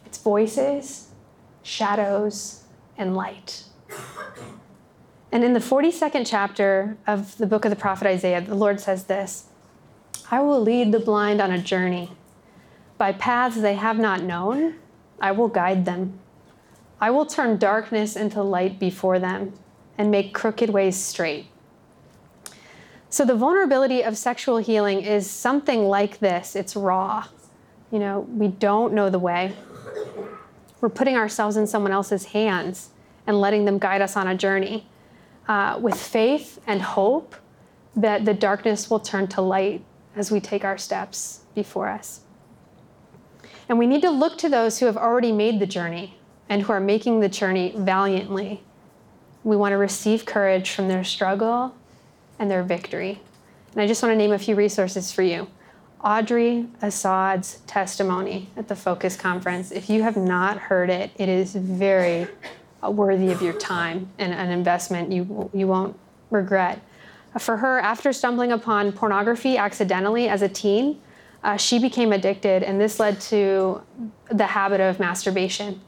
It's 0.04 0.18
voices, 0.18 1.10
shadows, 1.62 2.64
and 2.98 3.16
light. 3.16 3.66
And 5.32 5.44
in 5.44 5.54
the 5.54 5.60
42nd 5.60 6.26
chapter 6.26 6.98
of 7.06 7.38
the 7.38 7.46
book 7.46 7.66
of 7.66 7.70
the 7.70 7.76
prophet 7.76 8.08
Isaiah, 8.08 8.42
the 8.42 8.56
Lord 8.56 8.80
says 8.80 9.04
this 9.04 9.46
I 10.32 10.40
will 10.40 10.62
lead 10.62 10.92
the 10.92 11.00
blind 11.00 11.40
on 11.40 11.52
a 11.52 11.62
journey. 11.62 12.14
By 12.98 13.12
paths 13.12 13.58
they 13.62 13.76
have 13.76 14.00
not 14.00 14.24
known, 14.24 14.76
I 15.20 15.34
will 15.34 15.50
guide 15.50 15.86
them. 15.86 16.18
I 17.00 17.12
will 17.12 17.28
turn 17.28 17.58
darkness 17.58 18.16
into 18.16 18.42
light 18.42 18.80
before 18.80 19.20
them 19.20 19.54
and 20.00 20.10
make 20.10 20.34
crooked 20.34 20.72
ways 20.72 20.96
straight. 20.96 21.48
So, 23.16 23.24
the 23.24 23.34
vulnerability 23.34 24.04
of 24.04 24.18
sexual 24.18 24.58
healing 24.58 25.00
is 25.02 25.32
something 25.32 25.86
like 25.88 26.20
this 26.20 26.54
it's 26.54 26.76
raw. 26.76 27.26
You 27.90 28.00
know, 28.00 28.28
we 28.28 28.50
don't 28.50 28.92
know 28.92 29.10
the 29.10 29.20
way. 29.20 29.54
We're 30.82 30.90
putting 30.90 31.16
ourselves 31.16 31.56
in 31.56 31.66
someone 31.66 31.94
else's 31.94 32.26
hands 32.26 32.90
and 33.26 33.40
letting 33.40 33.64
them 33.64 33.80
guide 33.80 34.02
us 34.02 34.18
on 34.18 34.28
a 34.28 34.36
journey 34.36 34.86
uh, 35.48 35.80
with 35.82 35.96
faith 35.96 36.60
and 36.68 36.82
hope 36.82 37.38
that 37.96 38.26
the 38.26 38.34
darkness 38.34 38.90
will 38.90 39.00
turn 39.00 39.28
to 39.28 39.42
light 39.42 39.82
as 40.18 40.30
we 40.30 40.42
take 40.42 40.66
our 40.66 40.78
steps 40.78 41.44
before 41.56 41.88
us. 41.88 42.20
And 43.70 43.80
we 43.80 43.88
need 43.88 44.02
to 44.02 44.10
look 44.10 44.38
to 44.40 44.50
those 44.50 44.80
who 44.80 44.88
have 44.88 44.98
already 44.98 45.32
made 45.32 45.62
the 45.62 45.66
journey 45.66 46.18
and 46.50 46.64
who 46.64 46.74
are 46.74 46.82
making 46.82 47.22
the 47.22 47.30
journey 47.30 47.74
valiantly. 47.78 48.62
We 49.46 49.56
want 49.56 49.72
to 49.72 49.78
receive 49.78 50.26
courage 50.26 50.72
from 50.72 50.90
their 50.90 51.06
struggle 51.06 51.74
and 52.40 52.50
their 52.50 52.64
victory. 52.64 53.22
And 53.74 53.82
I 53.82 53.88
just 53.88 54.02
want 54.02 54.14
to 54.14 54.18
name 54.18 54.32
a 54.32 54.40
few 54.40 54.56
resources 54.56 55.12
for 55.12 55.22
you. 55.22 55.48
Audrey 56.04 56.68
Assad's 56.82 57.62
testimony 57.66 58.50
at 58.56 58.68
the 58.68 58.76
Focus 58.76 59.16
Conference. 59.16 59.72
If 59.72 59.90
you 59.90 60.04
have 60.04 60.16
not 60.16 60.58
heard 60.58 60.90
it, 60.90 61.12
it 61.16 61.30
is 61.30 61.56
very 61.56 62.28
worthy 62.84 63.32
of 63.32 63.42
your 63.42 63.54
time 63.54 64.08
and 64.20 64.32
an 64.32 64.52
investment 64.52 65.12
you, 65.12 65.50
you 65.54 65.68
won't 65.68 65.98
regret. 66.30 66.80
For 67.40 67.58
her, 67.58 67.80
after 67.80 68.14
stumbling 68.14 68.52
upon 68.52 68.92
pornography 68.92 69.58
accidentally 69.58 70.30
as 70.30 70.42
a 70.42 70.48
teen, 70.48 71.02
uh, 71.44 71.58
she 71.58 71.80
became 71.80 72.12
addicted, 72.12 72.64
and 72.64 72.80
this 72.80 73.00
led 73.00 73.20
to 73.22 73.82
the 74.30 74.48
habit 74.48 74.82
of 74.82 75.00
masturbation. 75.00 75.82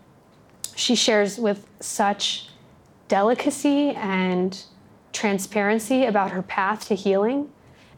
She 0.75 0.93
shares 0.93 1.38
with 1.38 1.65
such 1.79 2.49
delicacy 3.07 3.91
and 3.91 4.62
transparency 5.13 6.06
about 6.06 6.32
her 6.32 6.41
path 6.41 6.88
to 6.88 6.96
healing 6.96 7.50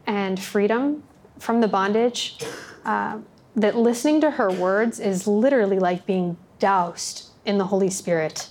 and 0.06 0.40
freedom 0.40 1.02
from 1.38 1.60
the 1.60 1.68
bondage 1.68 2.38
uh, 2.84 3.18
that 3.56 3.76
listening 3.76 4.20
to 4.20 4.30
her 4.32 4.50
words 4.50 5.00
is 5.00 5.26
literally 5.26 5.78
like 5.78 6.06
being 6.06 6.36
doused 6.58 7.28
in 7.44 7.58
the 7.58 7.64
Holy 7.64 7.90
Spirit. 7.90 8.48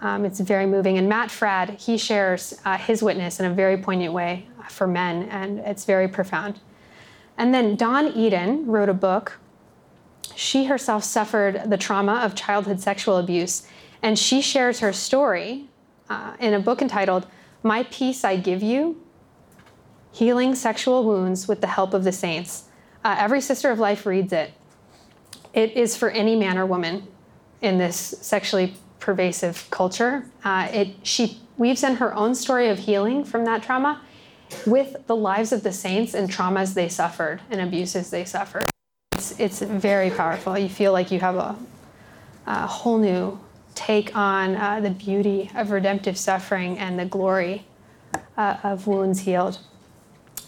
Um, 0.00 0.24
it's 0.24 0.40
very 0.40 0.66
moving. 0.66 0.96
And 0.96 1.08
Matt 1.08 1.28
Fradd, 1.28 1.80
he 1.80 1.98
shares 1.98 2.58
uh, 2.64 2.78
his 2.78 3.02
witness 3.02 3.40
in 3.40 3.46
a 3.46 3.54
very 3.54 3.76
poignant 3.76 4.12
way 4.12 4.46
for 4.68 4.86
men, 4.86 5.24
and 5.24 5.58
it's 5.60 5.84
very 5.84 6.06
profound. 6.06 6.60
And 7.36 7.52
then 7.52 7.76
Dawn 7.76 8.08
Eden 8.08 8.66
wrote 8.66 8.88
a 8.88 8.94
book. 8.94 9.38
She 10.36 10.66
herself 10.66 11.02
suffered 11.02 11.62
the 11.66 11.76
trauma 11.76 12.20
of 12.22 12.34
childhood 12.34 12.80
sexual 12.80 13.16
abuse, 13.16 13.66
and 14.02 14.18
she 14.18 14.40
shares 14.40 14.80
her 14.80 14.92
story 14.92 15.68
uh, 16.08 16.34
in 16.38 16.54
a 16.54 16.60
book 16.60 16.80
entitled 16.80 17.26
My 17.62 17.82
Peace 17.84 18.24
I 18.24 18.36
Give 18.36 18.62
You 18.62 19.02
Healing 20.12 20.54
Sexual 20.54 21.04
Wounds 21.04 21.48
with 21.48 21.60
the 21.60 21.66
Help 21.66 21.92
of 21.92 22.04
the 22.04 22.12
Saints. 22.12 22.64
Uh, 23.04 23.16
every 23.18 23.40
Sister 23.40 23.70
of 23.70 23.78
Life 23.78 24.06
reads 24.06 24.32
it. 24.32 24.52
It 25.52 25.72
is 25.72 25.96
for 25.96 26.10
any 26.10 26.36
man 26.36 26.56
or 26.56 26.66
woman 26.66 27.08
in 27.60 27.78
this 27.78 27.96
sexually 27.96 28.74
pervasive 29.00 29.66
culture. 29.70 30.24
Uh, 30.44 30.68
it, 30.72 30.88
she 31.02 31.40
weaves 31.56 31.82
in 31.82 31.96
her 31.96 32.14
own 32.14 32.34
story 32.34 32.68
of 32.68 32.78
healing 32.78 33.24
from 33.24 33.44
that 33.44 33.62
trauma 33.62 34.02
with 34.64 35.06
the 35.06 35.16
lives 35.16 35.52
of 35.52 35.62
the 35.64 35.72
saints 35.72 36.14
and 36.14 36.30
traumas 36.30 36.74
they 36.74 36.88
suffered 36.88 37.40
and 37.50 37.60
abuses 37.60 38.10
they 38.10 38.24
suffered. 38.24 38.66
It's, 39.12 39.38
it's 39.40 39.60
very 39.60 40.10
powerful. 40.10 40.56
You 40.56 40.68
feel 40.68 40.92
like 40.92 41.10
you 41.10 41.18
have 41.18 41.34
a, 41.34 41.56
a 42.46 42.66
whole 42.66 42.98
new 42.98 43.38
take 43.78 44.14
on 44.16 44.56
uh, 44.56 44.80
the 44.80 44.90
beauty 44.90 45.50
of 45.54 45.70
redemptive 45.70 46.18
suffering 46.18 46.76
and 46.78 46.98
the 46.98 47.04
glory 47.04 47.64
uh, 48.36 48.56
of 48.64 48.88
wounds 48.88 49.20
healed. 49.20 49.60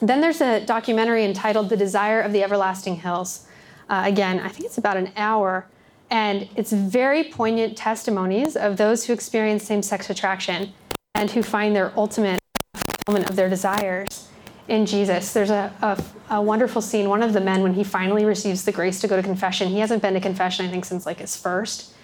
Then 0.03 0.21
there's 0.21 0.41
a 0.41 0.65
documentary 0.67 1.25
entitled 1.25 1.69
The 1.69 1.77
Desire 1.77 2.21
of 2.21 2.33
the 2.33 2.43
Everlasting 2.43 2.97
Hills. 2.97 3.47
Uh, 3.89 4.03
again, 4.05 4.41
I 4.41 4.49
think 4.49 4.65
it's 4.65 4.79
about 4.79 4.97
an 4.97 5.13
hour, 5.17 5.67
and 6.11 6.49
it's 6.57 6.73
very 6.73 7.23
poignant 7.23 7.77
testimonies 7.77 8.57
of 8.57 8.77
those 8.77 9.07
who 9.07 9.13
experience 9.13 9.63
same 9.63 9.83
sex 9.83 10.11
attraction 10.11 10.73
and 11.15 11.31
who 11.31 11.43
find 11.43 11.77
their 11.77 11.97
ultimate 11.97 12.41
fulfillment 12.75 13.31
of 13.31 13.37
their 13.37 13.49
desires 13.49 14.29
in 14.67 14.87
Jesus. 14.87 15.33
There's 15.33 15.51
a, 15.51 15.73
a, 15.83 16.03
a, 16.35 16.43
wonderful 16.43 16.83
scene. 16.83 17.09
One 17.09 17.23
of 17.23 17.33
the 17.33 17.41
men, 17.41 17.63
when 17.63 17.75
he 17.75 17.85
finally 17.85 18.25
receives 18.25 18.65
the 18.65 18.73
grace 18.73 19.01
to 19.01 19.09
go 19.09 19.17
to 19.17 19.23
confession, 19.23 19.69
he 19.69 19.79
hasn't 19.79 20.03
been 20.03 20.15
to 20.15 20.21
confession, 20.21 20.67
I 20.67 20.69
think, 20.69 20.85
since 20.85 21.07
like 21.07 21.19
his 21.19 21.37
first. 21.37 21.95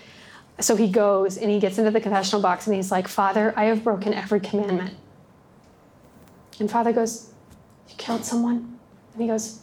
So 0.58 0.74
he 0.74 0.88
goes 0.88 1.36
and 1.36 1.50
he 1.50 1.60
gets 1.60 1.78
into 1.78 1.90
the 1.90 2.00
confessional 2.00 2.40
box 2.40 2.66
and 2.66 2.74
he's 2.74 2.90
like, 2.90 3.08
Father, 3.08 3.52
I 3.56 3.64
have 3.64 3.84
broken 3.84 4.14
every 4.14 4.40
commandment. 4.40 4.94
And 6.58 6.70
Father 6.70 6.92
goes, 6.92 7.30
You 7.88 7.94
killed 7.98 8.24
someone? 8.24 8.78
And 9.12 9.22
he 9.22 9.28
goes, 9.28 9.60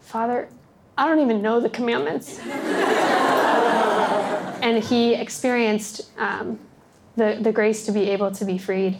Father, 0.00 0.48
I 0.96 1.06
don't 1.06 1.20
even 1.20 1.40
know 1.42 1.60
the 1.60 1.68
commandments. 1.68 2.40
and 4.62 4.82
he 4.82 5.14
experienced 5.14 6.10
um, 6.18 6.58
the, 7.16 7.38
the 7.40 7.52
grace 7.52 7.86
to 7.86 7.92
be 7.92 8.10
able 8.10 8.32
to 8.32 8.44
be 8.44 8.58
freed 8.58 8.98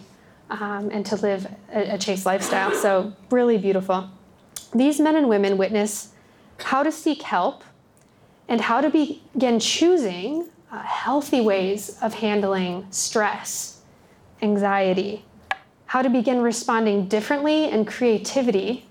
um, 0.49 0.89
and 0.91 1.05
to 1.07 1.15
live 1.17 1.47
a, 1.73 1.95
a 1.95 1.97
chaste 1.97 2.25
lifestyle. 2.25 2.73
So, 2.73 3.13
really 3.29 3.57
beautiful. 3.57 4.09
These 4.73 4.99
men 4.99 5.15
and 5.15 5.27
women 5.27 5.57
witness 5.57 6.13
how 6.59 6.83
to 6.83 6.91
seek 6.91 7.23
help 7.23 7.63
and 8.47 8.61
how 8.61 8.81
to 8.81 8.89
begin 8.89 9.59
choosing 9.59 10.49
uh, 10.71 10.81
healthy 10.81 11.41
ways 11.41 11.97
of 12.01 12.15
handling 12.15 12.85
stress, 12.91 13.81
anxiety, 14.41 15.25
how 15.87 16.01
to 16.01 16.09
begin 16.09 16.41
responding 16.41 17.07
differently 17.07 17.65
and 17.65 17.87
creativity 17.87 18.87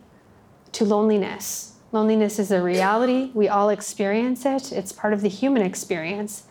to 0.73 0.85
loneliness. 0.85 1.77
Loneliness 1.93 2.39
is 2.39 2.51
a 2.51 2.61
reality. 2.61 3.31
We 3.35 3.49
all 3.49 3.71
experience 3.71 4.45
it, 4.45 4.73
it's 4.73 4.93
part 4.93 5.13
of 5.13 5.23
the 5.23 5.29
human 5.29 5.63
experience. 5.63 6.45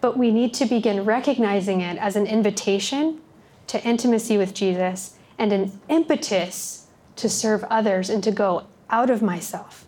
But 0.00 0.18
we 0.18 0.30
need 0.30 0.52
to 0.54 0.66
begin 0.66 1.04
recognizing 1.04 1.80
it 1.80 1.96
as 1.96 2.16
an 2.16 2.26
invitation 2.26 3.20
to 3.68 3.82
intimacy 3.82 4.36
with 4.36 4.52
Jesus 4.52 5.16
and 5.38 5.52
an 5.52 5.80
impetus 5.88 6.88
to 7.16 7.28
serve 7.28 7.64
others 7.64 8.10
and 8.10 8.22
to 8.24 8.30
go 8.30 8.66
out 8.90 9.08
of 9.08 9.22
myself. 9.22 9.86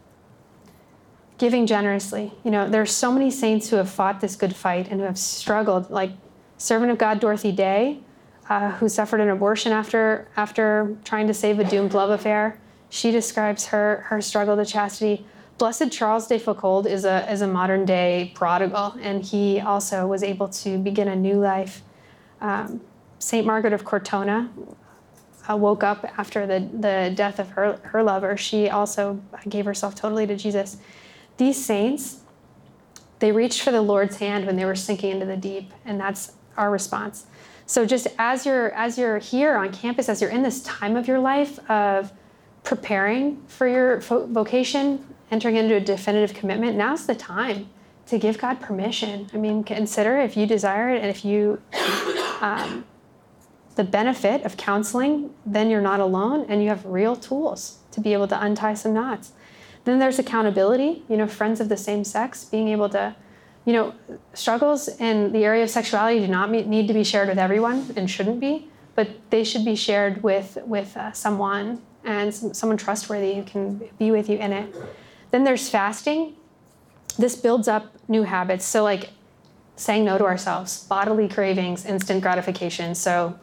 Giving 1.39 1.67
generously. 1.67 2.33
You 2.45 2.51
know, 2.51 2.69
there 2.69 2.81
are 2.81 2.87
so 2.87 3.13
many 3.13 3.31
saints 3.31 3.69
who 3.69 3.77
have 3.77 3.91
fought 3.91 4.21
this 4.21 4.37
good 4.37 4.57
fight 4.57 4.89
and 4.91 5.01
who 5.01 5.07
have 5.07 5.19
struggled, 5.19 5.91
like 5.91 6.13
servant 6.57 6.91
of 6.91 6.99
God 6.99 7.21
Dorothy 7.21 7.53
Day. 7.53 8.01
uh, 8.49 8.71
who 8.73 8.89
suffered 8.89 9.21
an 9.21 9.29
abortion 9.29 9.73
after 9.73 10.29
after 10.37 10.97
trying 11.05 11.27
to 11.27 11.35
save 11.35 11.59
a 11.59 11.65
doomed 11.65 11.95
love 11.95 12.11
affair. 12.11 12.59
She 12.91 13.11
describes 13.11 13.67
her 13.67 14.05
her 14.07 14.21
struggle 14.21 14.57
to 14.57 14.65
chastity. 14.65 15.27
Blessed 15.59 15.91
Charles 15.91 16.27
de 16.27 16.39
Foucauld 16.39 16.87
is 16.87 17.05
a 17.05 17.31
is 17.31 17.41
a 17.41 17.47
modern 17.47 17.85
day 17.85 18.33
prodigal, 18.35 18.95
and 19.01 19.25
he 19.25 19.61
also 19.61 20.07
was 20.07 20.23
able 20.23 20.49
to 20.49 20.79
begin 20.79 21.09
a 21.09 21.17
new 21.17 21.35
life. 21.41 21.83
Um, 22.41 22.81
Saint 23.19 23.47
Margaret 23.47 23.73
of 23.73 23.85
Cortona 23.85 24.51
uh, 25.51 25.57
woke 25.57 25.83
up 25.83 26.05
after 26.19 26.47
the 26.47 26.69
the 26.73 27.13
death 27.15 27.39
of 27.39 27.51
her 27.51 27.81
her 27.85 28.03
lover. 28.03 28.37
She 28.37 28.69
also 28.69 29.21
gave 29.49 29.65
herself 29.65 29.95
totally 29.95 30.27
to 30.27 30.37
Jesus. 30.37 30.77
These 31.37 31.65
saints, 31.65 32.21
they 33.19 33.33
reached 33.33 33.63
for 33.63 33.71
the 33.71 33.83
Lord's 33.83 34.19
hand 34.19 34.47
when 34.47 34.57
they 34.57 34.65
were 34.65 34.75
sinking 34.75 35.11
into 35.11 35.27
the 35.27 35.37
deep, 35.37 35.73
and 35.85 36.01
that's 36.01 36.33
our 36.57 36.71
response. 36.71 37.27
So 37.67 37.85
just 37.85 38.07
as 38.19 38.47
you're 38.47 38.71
as 38.73 38.97
you're 38.97 39.19
here 39.19 39.57
on 39.57 39.73
campus, 39.73 40.09
as 40.09 40.21
you're 40.21 40.31
in 40.31 40.43
this 40.43 40.63
time 40.63 40.97
of 40.97 41.09
your 41.09 41.19
life 41.19 41.59
of 41.69 42.13
preparing 42.63 43.43
for 43.49 43.67
your 43.67 44.01
vocation, 44.01 45.05
entering 45.31 45.57
into 45.57 45.75
a 45.75 45.81
definitive 45.81 46.35
commitment, 46.35 46.77
now's 46.77 47.07
the 47.07 47.15
time 47.15 47.69
to 48.07 48.19
give 48.19 48.39
God 48.39 48.61
permission. 48.61 49.29
I 49.35 49.37
mean, 49.37 49.65
consider 49.65 50.19
if 50.19 50.37
you 50.37 50.47
desire 50.47 50.91
it 50.91 51.01
and 51.01 51.11
if 51.11 51.25
you 51.25 51.61
um, 52.41 52.85
the 53.75 53.85
benefit 53.85 54.43
of 54.45 54.57
counseling, 54.57 55.35
then 55.45 55.69
you're 55.69 55.83
not 55.83 56.01
alone 56.01 56.47
and 56.49 56.63
you 56.63 56.69
have 56.69 56.85
real 56.87 57.17
tools 57.17 57.79
to 57.93 58.01
be 58.01 58.13
able 58.13 58.29
to 58.29 58.43
untie 58.43 58.75
some 58.75 58.95
knots. 58.95 59.33
Then 59.87 59.99
there's 59.99 60.19
accountability, 60.19 61.05
you 61.09 61.17
know, 61.17 61.27
friends 61.27 61.61
of 61.61 61.71
the 61.71 61.77
same 61.77 62.05
sex, 62.05 62.45
being 62.45 62.69
able 62.69 62.91
to 62.91 63.17
you 63.67 63.73
know, 63.73 63.93
struggles 64.33 64.89
in 65.01 65.33
the 65.33 65.45
area 65.45 65.65
of 65.65 65.69
sexuality 65.69 66.21
do 66.21 66.29
not 66.29 66.51
need 66.51 66.87
to 66.87 66.95
be 66.95 67.03
shared 67.03 67.29
with 67.29 67.37
everyone 67.37 67.93
and 67.97 68.09
shouldn't 68.09 68.39
be, 68.39 68.69
but 68.95 69.09
they 69.31 69.43
should 69.43 69.65
be 69.65 69.75
shared 69.75 70.23
with 70.23 70.57
with 70.65 70.97
uh, 70.97 71.11
someone 71.13 71.83
and 72.05 72.33
some, 72.33 72.55
someone 72.55 72.79
trustworthy 72.79 73.35
who 73.35 73.43
can 73.43 73.83
be 73.99 74.13
with 74.13 74.31
you 74.31 74.39
in 74.39 74.53
it. 74.53 74.73
Then 75.33 75.43
there's 75.43 75.69
fasting. 75.69 76.37
This 77.19 77.35
builds 77.35 77.67
up 77.67 77.93
new 78.09 78.23
habits. 78.23 78.65
So 78.65 78.85
like 78.85 79.11
saying 79.75 80.05
no 80.05 80.17
to 80.17 80.25
ourselves, 80.25 80.85
bodily 80.85 81.29
cravings, 81.29 81.85
instant 81.85 82.23
gratification. 82.23 82.95
So 82.95 83.37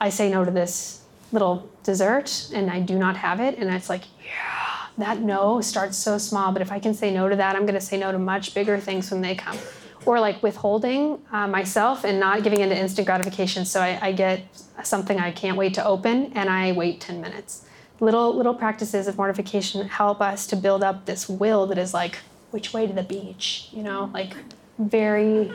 I 0.00 0.08
say 0.08 0.30
no 0.30 0.42
to 0.42 0.50
this 0.50 1.02
little 1.32 1.68
dessert 1.82 2.48
and 2.54 2.70
I 2.70 2.80
do 2.80 2.98
not 2.98 3.18
have 3.18 3.40
it, 3.40 3.58
and 3.58 3.68
it's 3.68 3.90
like, 3.90 4.04
yeah 4.24 4.67
that 4.98 5.20
no 5.20 5.60
starts 5.60 5.96
so 5.96 6.18
small, 6.18 6.52
but 6.52 6.60
if 6.60 6.72
I 6.72 6.78
can 6.78 6.92
say 6.92 7.12
no 7.12 7.28
to 7.28 7.36
that, 7.36 7.56
I'm 7.56 7.62
going 7.62 7.74
to 7.74 7.80
say 7.80 7.98
no 7.98 8.12
to 8.12 8.18
much 8.18 8.52
bigger 8.52 8.78
things 8.78 9.10
when 9.10 9.20
they 9.20 9.34
come. 9.34 9.56
Or 10.04 10.20
like 10.20 10.42
withholding 10.42 11.20
uh, 11.32 11.46
myself 11.46 12.04
and 12.04 12.18
not 12.18 12.42
giving 12.42 12.60
into 12.60 12.76
instant 12.76 13.06
gratification. 13.06 13.64
So 13.64 13.80
I, 13.80 13.98
I 14.00 14.12
get 14.12 14.42
something 14.82 15.18
I 15.18 15.30
can't 15.30 15.56
wait 15.56 15.74
to 15.74 15.84
open 15.84 16.32
and 16.34 16.48
I 16.48 16.72
wait 16.72 17.00
10 17.00 17.20
minutes. 17.20 17.64
Little 18.00 18.34
little 18.34 18.54
practices 18.54 19.08
of 19.08 19.16
mortification 19.16 19.86
help 19.88 20.20
us 20.20 20.46
to 20.48 20.56
build 20.56 20.84
up 20.84 21.06
this 21.06 21.28
will 21.28 21.66
that 21.66 21.78
is 21.78 21.92
like, 21.92 22.18
which 22.52 22.72
way 22.72 22.86
to 22.86 22.92
the 22.92 23.02
beach? 23.02 23.68
You 23.72 23.82
know, 23.82 24.10
like 24.14 24.34
very 24.78 25.52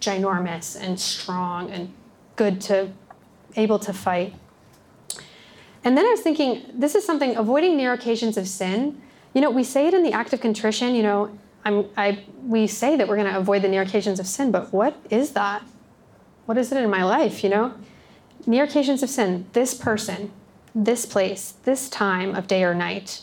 ginormous 0.00 0.80
and 0.80 0.98
strong 0.98 1.70
and 1.70 1.92
good 2.36 2.60
to 2.62 2.90
able 3.54 3.78
to 3.80 3.92
fight 3.92 4.34
and 5.86 5.96
then 5.96 6.04
I 6.04 6.10
was 6.10 6.20
thinking, 6.20 6.62
this 6.74 6.96
is 6.96 7.06
something 7.06 7.36
avoiding 7.36 7.76
near 7.76 7.92
occasions 7.92 8.36
of 8.36 8.48
sin. 8.48 9.00
You 9.34 9.40
know, 9.40 9.50
we 9.50 9.62
say 9.62 9.86
it 9.86 9.94
in 9.94 10.02
the 10.02 10.10
act 10.10 10.32
of 10.32 10.40
contrition. 10.40 10.96
You 10.96 11.04
know, 11.04 11.38
I'm, 11.64 11.86
I 11.96 12.24
we 12.42 12.66
say 12.66 12.96
that 12.96 13.06
we're 13.06 13.14
going 13.14 13.32
to 13.32 13.38
avoid 13.38 13.62
the 13.62 13.68
near 13.68 13.82
occasions 13.82 14.18
of 14.18 14.26
sin, 14.26 14.50
but 14.50 14.72
what 14.72 14.96
is 15.10 15.30
that? 15.34 15.62
What 16.46 16.58
is 16.58 16.72
it 16.72 16.82
in 16.82 16.90
my 16.90 17.04
life? 17.04 17.44
You 17.44 17.50
know, 17.50 17.74
near 18.48 18.64
occasions 18.64 19.04
of 19.04 19.10
sin. 19.10 19.46
This 19.52 19.74
person, 19.74 20.32
this 20.74 21.06
place, 21.06 21.54
this 21.62 21.88
time 21.88 22.34
of 22.34 22.48
day 22.48 22.64
or 22.64 22.74
night. 22.74 23.20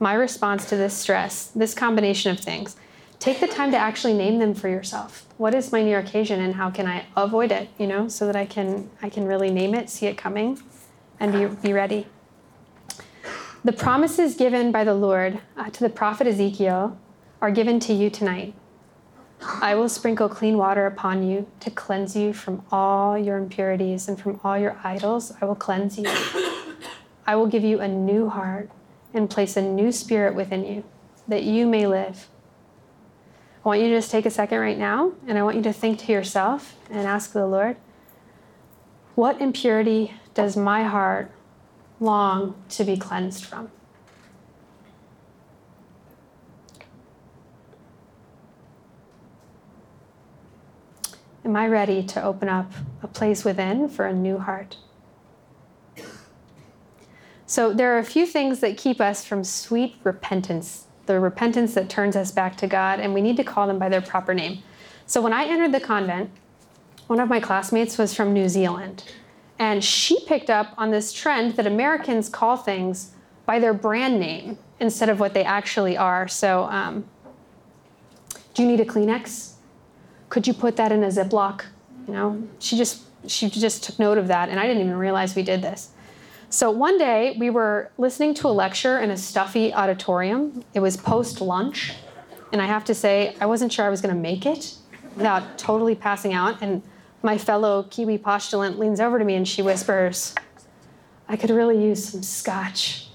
My 0.00 0.14
response 0.14 0.64
to 0.70 0.76
this 0.76 0.94
stress, 0.94 1.48
this 1.48 1.74
combination 1.74 2.32
of 2.32 2.40
things. 2.40 2.76
Take 3.18 3.40
the 3.40 3.46
time 3.46 3.70
to 3.72 3.76
actually 3.76 4.14
name 4.14 4.38
them 4.38 4.54
for 4.54 4.70
yourself. 4.70 5.26
What 5.36 5.54
is 5.54 5.70
my 5.70 5.82
near 5.82 5.98
occasion, 5.98 6.40
and 6.40 6.54
how 6.54 6.70
can 6.70 6.86
I 6.86 7.04
avoid 7.14 7.52
it? 7.52 7.68
You 7.78 7.86
know, 7.86 8.08
so 8.08 8.24
that 8.24 8.36
I 8.36 8.46
can 8.46 8.88
I 9.02 9.10
can 9.10 9.26
really 9.26 9.50
name 9.50 9.74
it, 9.74 9.90
see 9.90 10.06
it 10.06 10.16
coming 10.16 10.62
and 11.20 11.32
be, 11.32 11.46
be 11.68 11.72
ready. 11.72 12.06
The 13.64 13.72
promises 13.72 14.34
given 14.34 14.70
by 14.70 14.84
the 14.84 14.94
Lord 14.94 15.40
uh, 15.56 15.70
to 15.70 15.80
the 15.80 15.90
prophet 15.90 16.26
Ezekiel 16.26 16.98
are 17.40 17.50
given 17.50 17.80
to 17.80 17.92
you 17.92 18.10
tonight. 18.10 18.54
I 19.40 19.74
will 19.74 19.88
sprinkle 19.88 20.28
clean 20.28 20.56
water 20.56 20.86
upon 20.86 21.22
you 21.22 21.46
to 21.60 21.70
cleanse 21.70 22.16
you 22.16 22.32
from 22.32 22.64
all 22.70 23.18
your 23.18 23.36
impurities 23.36 24.08
and 24.08 24.20
from 24.20 24.40
all 24.42 24.56
your 24.58 24.78
idols. 24.82 25.32
I 25.40 25.44
will 25.44 25.54
cleanse 25.54 25.98
you. 25.98 26.06
I 27.26 27.34
will 27.36 27.46
give 27.46 27.64
you 27.64 27.80
a 27.80 27.88
new 27.88 28.28
heart 28.28 28.70
and 29.12 29.28
place 29.28 29.56
a 29.56 29.62
new 29.62 29.92
spirit 29.92 30.34
within 30.34 30.64
you 30.64 30.84
that 31.28 31.42
you 31.42 31.66
may 31.66 31.86
live. 31.86 32.28
I 33.64 33.68
want 33.68 33.80
you 33.80 33.88
to 33.88 33.96
just 33.96 34.10
take 34.10 34.26
a 34.26 34.30
second 34.30 34.60
right 34.60 34.78
now 34.78 35.12
and 35.26 35.36
I 35.36 35.42
want 35.42 35.56
you 35.56 35.62
to 35.62 35.72
think 35.72 35.98
to 36.00 36.12
yourself 36.12 36.76
and 36.88 37.06
ask 37.06 37.32
the 37.32 37.46
Lord, 37.46 37.76
what 39.16 39.40
impurity 39.40 40.14
does 40.36 40.54
my 40.54 40.84
heart 40.84 41.32
long 41.98 42.54
to 42.68 42.84
be 42.84 42.96
cleansed 42.96 43.44
from? 43.44 43.70
Am 51.42 51.56
I 51.56 51.66
ready 51.66 52.02
to 52.02 52.22
open 52.22 52.50
up 52.50 52.70
a 53.02 53.08
place 53.08 53.44
within 53.44 53.88
for 53.88 54.06
a 54.06 54.12
new 54.12 54.36
heart? 54.36 54.76
So, 57.46 57.72
there 57.72 57.94
are 57.94 57.98
a 57.98 58.04
few 58.04 58.26
things 58.26 58.60
that 58.60 58.76
keep 58.76 59.00
us 59.00 59.24
from 59.24 59.42
sweet 59.42 59.94
repentance, 60.04 60.86
the 61.06 61.18
repentance 61.18 61.72
that 61.74 61.88
turns 61.88 62.16
us 62.16 62.30
back 62.30 62.56
to 62.56 62.66
God, 62.66 63.00
and 63.00 63.14
we 63.14 63.22
need 63.22 63.36
to 63.38 63.44
call 63.44 63.68
them 63.68 63.78
by 63.78 63.88
their 63.88 64.02
proper 64.02 64.34
name. 64.34 64.62
So, 65.06 65.22
when 65.22 65.32
I 65.32 65.44
entered 65.44 65.72
the 65.72 65.80
convent, 65.80 66.30
one 67.06 67.20
of 67.20 67.28
my 67.28 67.40
classmates 67.40 67.96
was 67.96 68.12
from 68.12 68.34
New 68.34 68.48
Zealand. 68.48 69.04
And 69.58 69.82
she 69.82 70.20
picked 70.26 70.50
up 70.50 70.74
on 70.76 70.90
this 70.90 71.12
trend 71.12 71.56
that 71.56 71.66
Americans 71.66 72.28
call 72.28 72.56
things 72.56 73.12
by 73.46 73.58
their 73.58 73.72
brand 73.72 74.20
name 74.20 74.58
instead 74.80 75.08
of 75.08 75.18
what 75.18 75.32
they 75.32 75.44
actually 75.44 75.96
are. 75.96 76.28
So, 76.28 76.64
um, 76.64 77.06
do 78.54 78.62
you 78.62 78.68
need 78.68 78.80
a 78.80 78.84
Kleenex? 78.84 79.52
Could 80.28 80.46
you 80.46 80.54
put 80.54 80.76
that 80.76 80.92
in 80.92 81.02
a 81.04 81.08
Ziploc? 81.08 81.64
You 82.06 82.14
know, 82.14 82.48
she 82.58 82.76
just 82.76 83.02
she 83.26 83.50
just 83.50 83.84
took 83.84 83.98
note 83.98 84.18
of 84.18 84.28
that, 84.28 84.48
and 84.48 84.60
I 84.60 84.66
didn't 84.66 84.82
even 84.82 84.96
realize 84.96 85.34
we 85.34 85.42
did 85.42 85.62
this. 85.62 85.90
So 86.48 86.70
one 86.70 86.96
day 86.96 87.36
we 87.38 87.50
were 87.50 87.90
listening 87.98 88.34
to 88.34 88.48
a 88.48 88.50
lecture 88.50 88.98
in 89.00 89.10
a 89.10 89.16
stuffy 89.16 89.74
auditorium. 89.74 90.64
It 90.74 90.80
was 90.80 90.96
post 90.96 91.40
lunch, 91.40 91.94
and 92.52 92.62
I 92.62 92.66
have 92.66 92.84
to 92.84 92.94
say 92.94 93.36
I 93.40 93.46
wasn't 93.46 93.72
sure 93.72 93.84
I 93.84 93.88
was 93.88 94.00
going 94.00 94.14
to 94.14 94.20
make 94.20 94.46
it 94.46 94.74
without 95.16 95.58
totally 95.58 95.94
passing 95.94 96.34
out 96.34 96.62
and 96.62 96.82
my 97.26 97.36
fellow 97.36 97.82
Kiwi 97.90 98.18
postulant 98.18 98.78
leans 98.78 99.00
over 99.00 99.18
to 99.18 99.24
me 99.24 99.34
and 99.34 99.48
she 99.48 99.60
whispers, 99.60 100.32
I 101.28 101.36
could 101.36 101.50
really 101.50 101.82
use 101.82 102.08
some 102.08 102.22
scotch. 102.22 103.08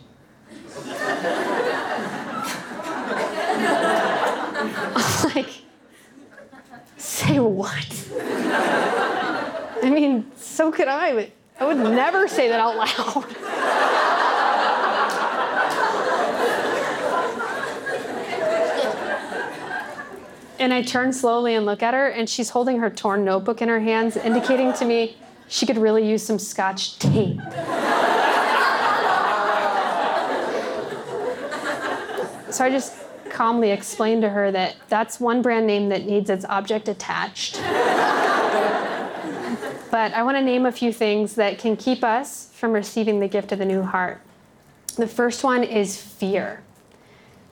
I'm 4.94 5.34
like, 5.34 5.50
say 6.98 7.40
what? 7.40 8.10
I 9.82 9.90
mean, 9.90 10.30
so 10.36 10.74
could 10.74 10.90
I, 10.90 11.14
but 11.14 11.32
I 11.58 11.66
would 11.66 11.78
never 11.78 12.28
say 12.28 12.50
that 12.50 12.60
out 12.60 12.76
loud. 12.76 13.26
And 20.62 20.72
I 20.72 20.84
turn 20.84 21.12
slowly 21.12 21.56
and 21.56 21.66
look 21.66 21.82
at 21.82 21.96
her, 21.96 22.08
and 22.10 22.30
she's 22.30 22.52
holding 22.52 22.78
her 22.78 22.92
torn 22.92 23.26
notebook 23.26 23.64
in 23.64 23.68
her 23.68 23.80
hands, 23.80 24.16
indicating 24.16 24.72
to 24.74 24.86
me 24.86 25.18
she 25.48 25.66
could 25.66 25.80
really 25.80 26.08
use 26.08 26.22
some 26.22 26.38
scotch 26.38 27.00
tape. 27.00 27.42
so 32.52 32.64
I 32.64 32.70
just 32.70 32.96
calmly 33.32 33.72
explained 33.72 34.22
to 34.22 34.30
her 34.30 34.52
that 34.52 34.76
that's 34.88 35.20
one 35.20 35.42
brand 35.42 35.66
name 35.66 35.90
that 35.90 36.06
needs 36.06 36.30
its 36.30 36.46
object 36.46 36.88
attached. 36.88 37.56
but 39.90 40.14
I 40.14 40.22
want 40.22 40.38
to 40.38 40.44
name 40.44 40.68
a 40.68 40.72
few 40.72 40.94
things 40.94 41.34
that 41.36 41.58
can 41.58 41.76
keep 41.76 42.04
us 42.04 42.52
from 42.54 42.72
receiving 42.72 43.20
the 43.20 43.28
gift 43.28 43.52
of 43.52 43.58
the 43.58 43.66
new 43.66 43.82
heart. 43.82 44.22
The 44.96 45.08
first 45.08 45.44
one 45.44 45.64
is 45.64 46.00
fear. 46.00 46.62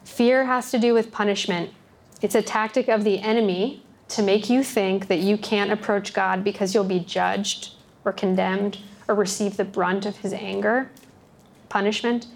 Fear 0.04 0.46
has 0.46 0.70
to 0.70 0.78
do 0.78 0.94
with 0.94 1.12
punishment. 1.12 1.72
It's 2.22 2.36
a 2.36 2.42
tactic 2.42 2.88
of 2.88 3.04
the 3.04 3.20
enemy 3.20 3.84
to 4.10 4.22
make 4.22 4.50
you 4.50 4.64
think 4.64 5.08
that 5.08 5.20
you 5.20 5.38
can't 5.38 5.72
approach 5.72 6.14
God 6.14 6.44
because 6.44 6.74
you'll 6.74 6.84
be 6.84 7.00
judged 7.00 7.74
or 8.04 8.12
condemned 8.12 8.80
or 9.08 9.16
receive 9.16 9.58
the 9.58 9.64
brunt 9.64 10.06
of 10.06 10.18
his 10.18 10.34
anger, 10.34 10.92
punishment. 11.70 12.28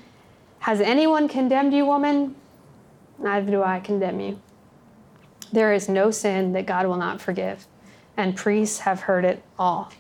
Has 0.60 0.80
anyone 0.80 1.28
condemned 1.28 1.74
you, 1.74 1.86
woman? 1.86 2.36
Neither 3.20 3.52
do 3.52 3.64
I 3.64 3.80
condemn 3.80 4.20
you. 4.20 4.40
There 5.52 5.74
is 5.74 5.90
no 5.90 6.12
sin 6.12 6.54
that 6.54 6.66
God 6.66 6.88
will 6.88 6.98
not 6.98 7.22
forgive, 7.22 7.68
and 8.18 8.36
priests 8.36 8.80
have 8.80 9.02
heard 9.02 9.26
it 9.26 9.44
all. 9.60 9.92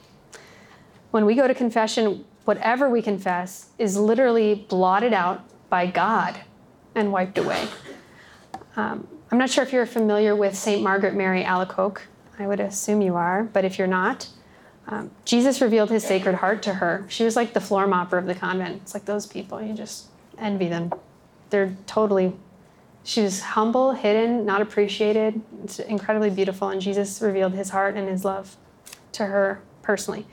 When 1.11 1.25
we 1.25 1.35
go 1.35 1.47
to 1.47 1.53
confession, 1.53 2.25
whatever 2.45 2.89
we 2.89 3.01
confess 3.01 3.69
is 3.77 3.97
literally 3.97 4.55
blotted 4.55 5.13
out 5.13 5.43
by 5.69 5.85
God 5.87 6.39
and 6.95 7.11
wiped 7.11 7.37
away. 7.37 7.67
Um, 8.75 9.07
I'm 9.33 9.39
not 9.39 9.49
sure 9.49 9.63
if 9.63 9.73
you're 9.73 9.87
familiar 9.87 10.35
with 10.35 10.55
St. 10.55 10.83
Margaret 10.83 11.15
Mary 11.15 11.43
Alacoque. 11.43 12.01
I 12.37 12.45
would 12.45 12.59
assume 12.59 13.01
you 13.01 13.15
are, 13.15 13.45
but 13.45 13.65
if 13.65 13.79
you're 13.79 13.87
not, 13.87 14.27
um, 14.85 15.09
Jesus 15.25 15.59
revealed 15.59 15.89
his 15.89 16.03
sacred 16.03 16.35
heart 16.35 16.61
to 16.61 16.75
her. 16.75 17.03
She 17.09 17.23
was 17.23 17.35
like 17.35 17.53
the 17.53 17.59
floor 17.59 17.87
mopper 17.87 18.19
of 18.19 18.27
the 18.27 18.35
convent. 18.35 18.83
It's 18.83 18.93
like 18.93 19.05
those 19.05 19.25
people, 19.25 19.59
you 19.59 19.73
just 19.73 20.05
envy 20.37 20.67
them. 20.67 20.93
They're 21.49 21.75
totally, 21.87 22.33
she 23.03 23.21
was 23.21 23.39
humble, 23.41 23.93
hidden, 23.93 24.45
not 24.45 24.61
appreciated. 24.61 25.41
It's 25.63 25.79
incredibly 25.79 26.29
beautiful, 26.29 26.69
and 26.69 26.79
Jesus 26.79 27.19
revealed 27.19 27.53
his 27.53 27.71
heart 27.71 27.95
and 27.95 28.07
his 28.07 28.23
love 28.23 28.55
to 29.13 29.25
her 29.25 29.63
personally 29.81 30.27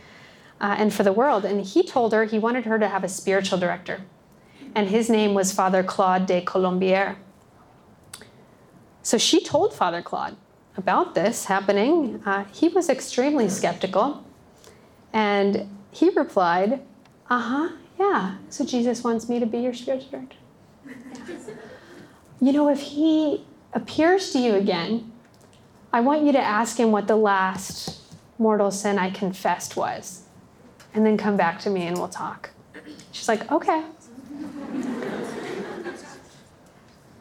uh, 0.60 0.74
and 0.76 0.92
for 0.92 1.04
the 1.04 1.12
world. 1.14 1.46
And 1.46 1.64
he 1.64 1.82
told 1.84 2.12
her 2.12 2.24
he 2.26 2.38
wanted 2.38 2.66
her 2.66 2.78
to 2.78 2.86
have 2.86 3.02
a 3.02 3.08
spiritual 3.08 3.56
director, 3.56 4.02
and 4.74 4.90
his 4.90 5.08
name 5.08 5.32
was 5.32 5.52
Father 5.52 5.82
Claude 5.82 6.26
de 6.26 6.42
Colombière. 6.42 7.16
So 9.02 9.18
she 9.18 9.42
told 9.42 9.72
Father 9.72 10.02
Claude 10.02 10.36
about 10.76 11.14
this 11.14 11.46
happening. 11.46 12.22
Uh, 12.24 12.44
he 12.52 12.68
was 12.68 12.88
extremely 12.88 13.48
skeptical. 13.48 14.24
And 15.12 15.68
he 15.90 16.10
replied, 16.10 16.80
Uh 17.28 17.40
huh, 17.40 17.68
yeah. 17.98 18.36
So 18.48 18.64
Jesus 18.64 19.02
wants 19.02 19.28
me 19.28 19.40
to 19.40 19.46
be 19.46 19.58
your 19.58 19.74
spiritual 19.74 20.10
director. 20.10 20.36
you 22.40 22.52
know, 22.52 22.68
if 22.68 22.80
he 22.80 23.44
appears 23.72 24.32
to 24.32 24.38
you 24.38 24.54
again, 24.54 25.12
I 25.92 26.00
want 26.00 26.22
you 26.22 26.32
to 26.32 26.40
ask 26.40 26.78
him 26.78 26.92
what 26.92 27.08
the 27.08 27.16
last 27.16 28.00
mortal 28.38 28.70
sin 28.70 28.98
I 28.98 29.10
confessed 29.10 29.76
was. 29.76 30.22
And 30.94 31.04
then 31.06 31.16
come 31.16 31.36
back 31.36 31.60
to 31.60 31.70
me 31.70 31.86
and 31.86 31.96
we'll 31.98 32.08
talk. 32.08 32.50
She's 33.12 33.28
like, 33.28 33.50
Okay. 33.50 33.84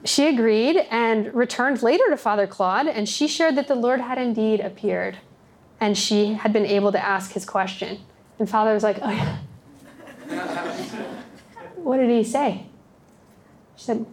She 0.05 0.27
agreed 0.27 0.77
and 0.89 1.33
returned 1.33 1.83
later 1.83 2.09
to 2.09 2.17
Father 2.17 2.47
Claude, 2.47 2.87
and 2.87 3.07
she 3.07 3.27
shared 3.27 3.55
that 3.55 3.67
the 3.67 3.75
Lord 3.75 3.99
had 3.99 4.17
indeed 4.17 4.59
appeared 4.59 5.17
and 5.81 5.97
she 5.97 6.33
had 6.33 6.53
been 6.53 6.65
able 6.65 6.91
to 6.91 7.03
ask 7.03 7.31
his 7.31 7.45
question. 7.45 7.99
And 8.37 8.49
Father 8.49 8.73
was 8.73 8.83
like, 8.83 8.99
Oh, 9.01 9.09
yeah. 9.09 9.37
what 11.75 11.97
did 11.97 12.09
he 12.09 12.23
say? 12.23 12.65
She 13.75 13.85
said, 13.85 14.05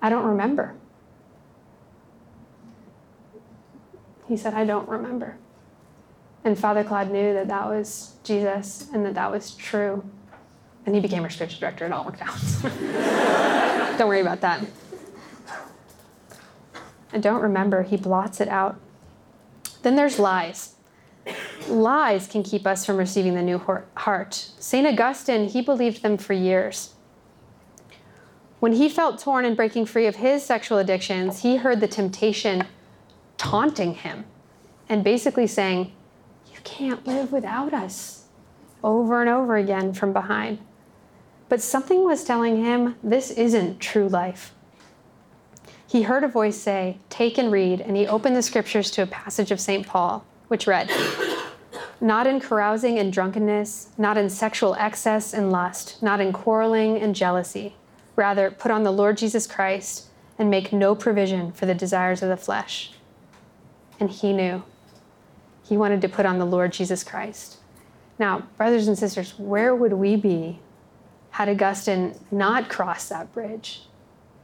I 0.00 0.08
don't 0.08 0.24
remember. 0.24 0.74
He 4.28 4.36
said, 4.36 4.54
I 4.54 4.64
don't 4.64 4.88
remember. 4.88 5.36
And 6.44 6.58
Father 6.58 6.84
Claude 6.84 7.10
knew 7.10 7.32
that 7.34 7.48
that 7.48 7.68
was 7.68 8.14
Jesus 8.22 8.88
and 8.92 9.04
that 9.04 9.14
that 9.14 9.30
was 9.30 9.54
true. 9.54 10.04
And 10.84 10.94
he 10.94 11.00
became 11.00 11.24
our 11.24 11.30
spiritual 11.30 11.60
director. 11.60 11.86
It 11.86 11.92
all 11.92 12.04
worked 12.04 12.22
out. 12.22 13.72
don't 13.98 14.08
worry 14.08 14.20
about 14.20 14.40
that. 14.42 14.64
I 17.12 17.18
don't 17.18 17.42
remember. 17.42 17.82
He 17.82 17.96
blots 17.96 18.40
it 18.40 18.48
out. 18.48 18.78
Then 19.82 19.96
there's 19.96 20.18
lies. 20.18 20.74
Lies 21.68 22.26
can 22.26 22.42
keep 22.42 22.66
us 22.66 22.84
from 22.84 22.96
receiving 22.96 23.34
the 23.34 23.42
new 23.42 23.58
heart. 23.96 24.34
St. 24.58 24.86
Augustine, 24.86 25.48
he 25.48 25.60
believed 25.60 26.02
them 26.02 26.16
for 26.16 26.32
years. 26.32 26.94
When 28.60 28.72
he 28.72 28.88
felt 28.88 29.18
torn 29.18 29.44
and 29.44 29.56
breaking 29.56 29.86
free 29.86 30.06
of 30.06 30.16
his 30.16 30.42
sexual 30.42 30.78
addictions, 30.78 31.42
he 31.42 31.56
heard 31.56 31.80
the 31.80 31.88
temptation 31.88 32.64
taunting 33.36 33.94
him 33.94 34.24
and 34.88 35.04
basically 35.04 35.46
saying, 35.46 35.92
You 36.52 36.58
can't 36.64 37.06
live 37.06 37.32
without 37.32 37.74
us, 37.74 38.24
over 38.82 39.20
and 39.20 39.28
over 39.28 39.56
again 39.56 39.92
from 39.92 40.12
behind. 40.12 40.58
But 41.48 41.62
something 41.62 42.04
was 42.04 42.24
telling 42.24 42.64
him 42.64 42.96
this 43.02 43.30
isn't 43.30 43.80
true 43.80 44.08
life 44.08 44.52
he 45.86 46.02
heard 46.02 46.24
a 46.24 46.28
voice 46.28 46.56
say, 46.56 46.98
Take 47.08 47.38
and 47.38 47.52
read, 47.52 47.80
and 47.80 47.96
he 47.96 48.06
opened 48.06 48.36
the 48.36 48.42
scriptures 48.42 48.90
to 48.92 49.02
a 49.02 49.06
passage 49.06 49.50
of 49.50 49.60
St. 49.60 49.86
Paul, 49.86 50.24
which 50.48 50.66
read, 50.66 50.90
Not 52.00 52.26
in 52.26 52.40
carousing 52.40 52.98
and 52.98 53.12
drunkenness, 53.12 53.90
not 53.96 54.18
in 54.18 54.28
sexual 54.28 54.74
excess 54.74 55.32
and 55.32 55.50
lust, 55.50 56.02
not 56.02 56.20
in 56.20 56.32
quarreling 56.32 56.98
and 56.98 57.14
jealousy. 57.14 57.76
Rather, 58.16 58.50
put 58.50 58.70
on 58.70 58.82
the 58.82 58.92
Lord 58.92 59.16
Jesus 59.16 59.46
Christ 59.46 60.06
and 60.38 60.50
make 60.50 60.72
no 60.72 60.94
provision 60.94 61.52
for 61.52 61.66
the 61.66 61.74
desires 61.74 62.22
of 62.22 62.28
the 62.28 62.36
flesh. 62.36 62.92
And 64.00 64.10
he 64.10 64.32
knew. 64.32 64.64
He 65.66 65.76
wanted 65.76 66.00
to 66.02 66.08
put 66.08 66.26
on 66.26 66.38
the 66.38 66.44
Lord 66.44 66.72
Jesus 66.72 67.02
Christ. 67.02 67.58
Now, 68.18 68.40
brothers 68.56 68.88
and 68.88 68.98
sisters, 68.98 69.38
where 69.38 69.74
would 69.74 69.94
we 69.94 70.16
be 70.16 70.60
had 71.36 71.48
Augustine 71.48 72.18
not 72.30 72.68
crossed 72.68 73.08
that 73.10 73.32
bridge 73.32 73.82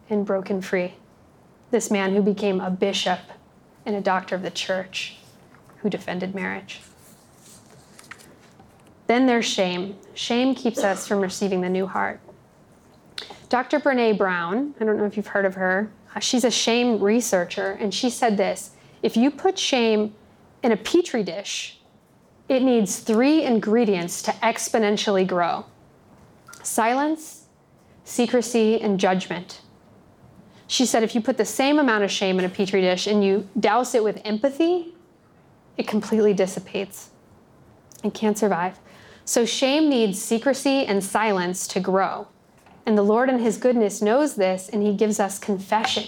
and 0.08 0.24
broken 0.24 0.62
free? 0.62 0.94
this 1.72 1.90
man 1.90 2.14
who 2.14 2.22
became 2.22 2.60
a 2.60 2.70
bishop 2.70 3.18
and 3.84 3.96
a 3.96 4.00
doctor 4.00 4.36
of 4.36 4.42
the 4.42 4.50
church 4.50 5.16
who 5.78 5.90
defended 5.90 6.34
marriage. 6.34 6.80
Then 9.08 9.26
there's 9.26 9.46
shame. 9.46 9.96
Shame 10.14 10.54
keeps 10.54 10.84
us 10.84 11.08
from 11.08 11.20
receiving 11.20 11.62
the 11.62 11.68
new 11.68 11.86
heart. 11.86 12.20
Dr. 13.48 13.80
Brene 13.80 14.16
Brown, 14.16 14.74
I 14.80 14.84
don't 14.84 14.96
know 14.96 15.06
if 15.06 15.16
you've 15.16 15.26
heard 15.26 15.44
of 15.44 15.56
her, 15.56 15.90
uh, 16.14 16.20
she's 16.20 16.44
a 16.44 16.50
shame 16.50 17.00
researcher, 17.00 17.72
and 17.80 17.92
she 17.92 18.08
said 18.10 18.36
this 18.36 18.70
if 19.02 19.16
you 19.16 19.30
put 19.30 19.58
shame 19.58 20.14
in 20.62 20.72
a 20.72 20.76
petri 20.76 21.22
dish, 21.24 21.80
it 22.48 22.62
needs 22.62 23.00
three 23.00 23.42
ingredients 23.42 24.22
to 24.22 24.30
exponentially 24.42 25.26
grow 25.26 25.64
silence, 26.62 27.46
secrecy, 28.04 28.80
and 28.80 28.98
judgment. 28.98 29.60
She 30.66 30.86
said 30.86 31.02
if 31.02 31.14
you 31.14 31.20
put 31.20 31.36
the 31.36 31.44
same 31.44 31.78
amount 31.78 32.04
of 32.04 32.10
shame 32.10 32.38
in 32.38 32.44
a 32.44 32.48
petri 32.48 32.80
dish 32.80 33.06
and 33.06 33.24
you 33.24 33.48
douse 33.58 33.94
it 33.94 34.02
with 34.02 34.20
empathy, 34.24 34.94
it 35.76 35.86
completely 35.86 36.32
dissipates 36.32 37.10
and 38.02 38.12
can't 38.14 38.38
survive. 38.38 38.78
So 39.24 39.44
shame 39.44 39.88
needs 39.88 40.20
secrecy 40.20 40.84
and 40.86 41.04
silence 41.04 41.66
to 41.68 41.80
grow. 41.80 42.28
And 42.84 42.98
the 42.98 43.02
Lord 43.02 43.28
in 43.28 43.38
His 43.38 43.58
goodness 43.58 44.02
knows 44.02 44.34
this, 44.34 44.68
and 44.68 44.82
He 44.82 44.94
gives 44.94 45.20
us 45.20 45.38
confession 45.38 46.04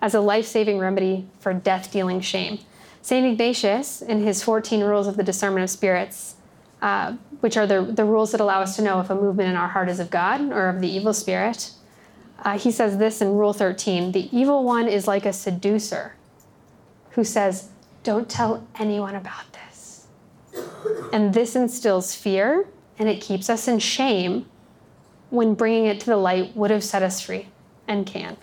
as 0.00 0.14
a 0.14 0.20
life 0.20 0.46
saving 0.46 0.78
remedy 0.78 1.26
for 1.40 1.52
death 1.52 1.90
dealing 1.90 2.20
shame. 2.20 2.58
St. 3.02 3.24
Ignatius, 3.24 4.02
in 4.02 4.24
his 4.24 4.42
14 4.42 4.82
rules 4.82 5.06
of 5.06 5.16
the 5.16 5.22
discernment 5.22 5.62
of 5.62 5.70
spirits, 5.70 6.34
uh, 6.82 7.16
which 7.40 7.56
are 7.56 7.66
the, 7.66 7.82
the 7.82 8.04
rules 8.04 8.32
that 8.32 8.40
allow 8.40 8.60
us 8.60 8.76
to 8.76 8.82
know 8.82 9.00
if 9.00 9.10
a 9.10 9.14
movement 9.14 9.50
in 9.50 9.56
our 9.56 9.68
heart 9.68 9.88
is 9.88 10.00
of 10.00 10.10
God 10.10 10.40
or 10.52 10.68
of 10.68 10.80
the 10.80 10.88
evil 10.88 11.12
spirit, 11.12 11.72
uh, 12.44 12.58
he 12.58 12.70
says 12.70 12.98
this 12.98 13.20
in 13.20 13.34
Rule 13.34 13.52
13 13.52 14.12
The 14.12 14.36
evil 14.36 14.64
one 14.64 14.88
is 14.88 15.06
like 15.06 15.26
a 15.26 15.32
seducer 15.32 16.14
who 17.10 17.24
says, 17.24 17.70
Don't 18.02 18.28
tell 18.28 18.66
anyone 18.78 19.14
about 19.14 19.52
this. 19.52 20.06
And 21.12 21.34
this 21.34 21.56
instills 21.56 22.14
fear 22.14 22.66
and 22.98 23.08
it 23.08 23.20
keeps 23.20 23.50
us 23.50 23.68
in 23.68 23.78
shame 23.78 24.46
when 25.30 25.54
bringing 25.54 25.86
it 25.86 26.00
to 26.00 26.06
the 26.06 26.16
light 26.16 26.56
would 26.56 26.70
have 26.70 26.84
set 26.84 27.02
us 27.02 27.20
free 27.20 27.48
and 27.88 28.06
can. 28.06 28.36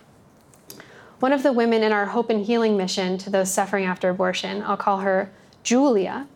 One 1.20 1.32
of 1.32 1.44
the 1.44 1.54
women 1.54 1.84
in 1.84 1.94
our 1.94 2.08
Hope 2.08 2.30
and 2.30 2.46
Healing 2.46 2.76
mission 2.76 3.18
to 3.20 3.30
those 3.30 3.52
suffering 3.52 3.86
after 3.86 4.10
abortion, 4.10 4.62
I'll 4.64 4.78
call 4.78 5.00
her 5.00 5.32
Julia. 5.64 6.28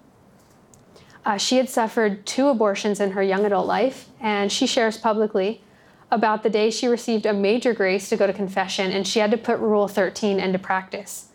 Uh, 1.27 1.37
she 1.37 1.57
had 1.57 1.67
suffered 1.69 2.25
two 2.25 2.47
abortions 2.47 3.01
in 3.01 3.11
her 3.11 3.21
young 3.21 3.43
adult 3.43 3.67
life, 3.67 4.07
and 4.21 4.49
she 4.49 4.65
shares 4.65 4.97
publicly 4.97 5.61
about 6.09 6.41
the 6.41 6.49
day 6.49 6.71
she 6.71 6.87
received 6.87 7.25
a 7.25 7.33
major 7.33 7.73
grace 7.73 8.07
to 8.07 8.15
go 8.15 8.25
to 8.25 8.31
confession 8.31 8.93
and 8.93 9.05
she 9.05 9.19
had 9.19 9.29
to 9.29 9.37
put 9.37 9.59
Rule 9.59 9.89
13 9.89 10.39
into 10.39 10.57
practice. 10.57 11.27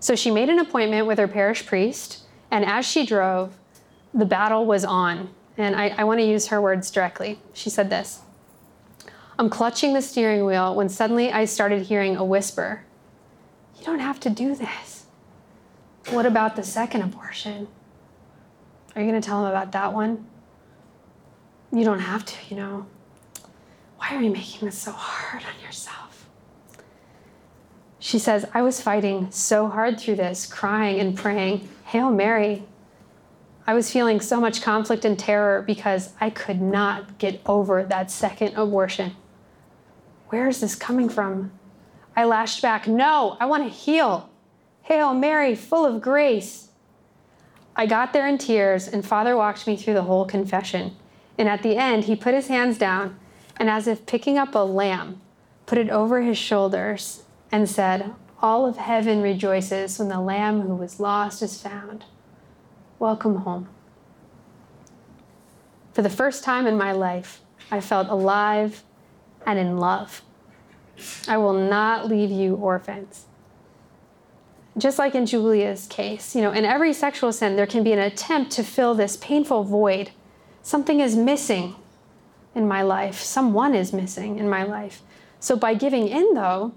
So 0.00 0.14
she 0.14 0.30
made 0.30 0.50
an 0.50 0.58
appointment 0.58 1.06
with 1.06 1.16
her 1.16 1.26
parish 1.26 1.64
priest, 1.64 2.24
and 2.50 2.62
as 2.62 2.84
she 2.84 3.06
drove, 3.06 3.56
the 4.12 4.26
battle 4.26 4.66
was 4.66 4.84
on. 4.84 5.30
And 5.56 5.74
I, 5.74 5.94
I 5.96 6.04
want 6.04 6.20
to 6.20 6.26
use 6.26 6.48
her 6.48 6.60
words 6.60 6.90
directly. 6.90 7.40
She 7.54 7.70
said 7.70 7.88
this 7.88 8.20
I'm 9.38 9.48
clutching 9.48 9.94
the 9.94 10.02
steering 10.02 10.44
wheel 10.44 10.74
when 10.74 10.90
suddenly 10.90 11.32
I 11.32 11.46
started 11.46 11.86
hearing 11.86 12.16
a 12.16 12.24
whisper 12.24 12.82
You 13.78 13.86
don't 13.86 14.00
have 14.00 14.20
to 14.20 14.28
do 14.28 14.54
this. 14.54 15.06
What 16.10 16.26
about 16.26 16.54
the 16.54 16.62
second 16.62 17.00
abortion? 17.00 17.68
Are 18.94 19.02
you 19.02 19.08
going 19.08 19.20
to 19.20 19.26
tell 19.26 19.44
him 19.44 19.50
about 19.50 19.72
that 19.72 19.92
one? 19.92 20.26
You 21.72 21.84
don't 21.84 22.00
have 22.00 22.24
to, 22.24 22.34
you 22.48 22.56
know. 22.56 22.86
Why 23.98 24.14
are 24.14 24.22
you 24.22 24.30
making 24.30 24.66
this 24.66 24.78
so 24.78 24.92
hard 24.92 25.42
on 25.44 25.62
yourself? 25.64 26.28
She 27.98 28.18
says, 28.18 28.46
I 28.54 28.62
was 28.62 28.80
fighting 28.80 29.30
so 29.30 29.68
hard 29.68 30.00
through 30.00 30.16
this, 30.16 30.46
crying 30.46 31.00
and 31.00 31.16
praying, 31.16 31.68
Hail 31.84 32.10
Mary. 32.10 32.64
I 33.66 33.74
was 33.74 33.92
feeling 33.92 34.20
so 34.20 34.40
much 34.40 34.62
conflict 34.62 35.04
and 35.04 35.18
terror 35.18 35.62
because 35.66 36.14
I 36.20 36.30
could 36.30 36.60
not 36.60 37.18
get 37.18 37.40
over 37.44 37.82
that 37.84 38.10
second 38.10 38.56
abortion. 38.56 39.14
Where 40.28 40.48
is 40.48 40.60
this 40.60 40.74
coming 40.74 41.08
from? 41.08 41.52
I 42.16 42.24
lashed 42.24 42.62
back, 42.62 42.88
No, 42.88 43.36
I 43.40 43.46
want 43.46 43.64
to 43.64 43.68
heal. 43.68 44.30
Hail 44.82 45.12
Mary, 45.12 45.54
full 45.54 45.84
of 45.84 46.00
grace. 46.00 46.67
I 47.80 47.86
got 47.86 48.12
there 48.12 48.26
in 48.26 48.38
tears, 48.38 48.88
and 48.88 49.06
Father 49.06 49.36
walked 49.36 49.68
me 49.68 49.76
through 49.76 49.94
the 49.94 50.02
whole 50.02 50.24
confession. 50.24 50.96
And 51.38 51.48
at 51.48 51.62
the 51.62 51.76
end, 51.76 52.04
he 52.04 52.16
put 52.16 52.34
his 52.34 52.48
hands 52.48 52.76
down 52.76 53.16
and, 53.56 53.70
as 53.70 53.86
if 53.86 54.04
picking 54.04 54.36
up 54.36 54.56
a 54.56 54.58
lamb, 54.58 55.20
put 55.64 55.78
it 55.78 55.88
over 55.88 56.20
his 56.20 56.36
shoulders 56.36 57.22
and 57.52 57.70
said, 57.70 58.12
All 58.42 58.66
of 58.66 58.78
heaven 58.78 59.22
rejoices 59.22 59.96
when 59.96 60.08
the 60.08 60.20
lamb 60.20 60.62
who 60.62 60.74
was 60.74 60.98
lost 60.98 61.40
is 61.40 61.62
found. 61.62 62.04
Welcome 62.98 63.36
home. 63.36 63.68
For 65.92 66.02
the 66.02 66.10
first 66.10 66.42
time 66.42 66.66
in 66.66 66.76
my 66.76 66.90
life, 66.90 67.42
I 67.70 67.80
felt 67.80 68.08
alive 68.08 68.82
and 69.46 69.56
in 69.56 69.78
love. 69.78 70.22
I 71.28 71.36
will 71.36 71.52
not 71.52 72.08
leave 72.08 72.32
you 72.32 72.56
orphans 72.56 73.27
just 74.78 74.98
like 74.98 75.14
in 75.14 75.26
Julia's 75.26 75.86
case, 75.86 76.34
you 76.34 76.42
know, 76.42 76.52
in 76.52 76.64
every 76.64 76.92
sexual 76.92 77.32
sin, 77.32 77.56
there 77.56 77.66
can 77.66 77.82
be 77.82 77.92
an 77.92 77.98
attempt 77.98 78.52
to 78.52 78.62
fill 78.62 78.94
this 78.94 79.16
painful 79.16 79.64
void. 79.64 80.10
Something 80.62 81.00
is 81.00 81.16
missing 81.16 81.74
in 82.54 82.66
my 82.66 82.82
life, 82.82 83.20
someone 83.20 83.74
is 83.74 83.92
missing 83.92 84.38
in 84.38 84.48
my 84.48 84.64
life. 84.64 85.02
So 85.40 85.56
by 85.56 85.74
giving 85.74 86.08
in, 86.08 86.34
though, 86.34 86.72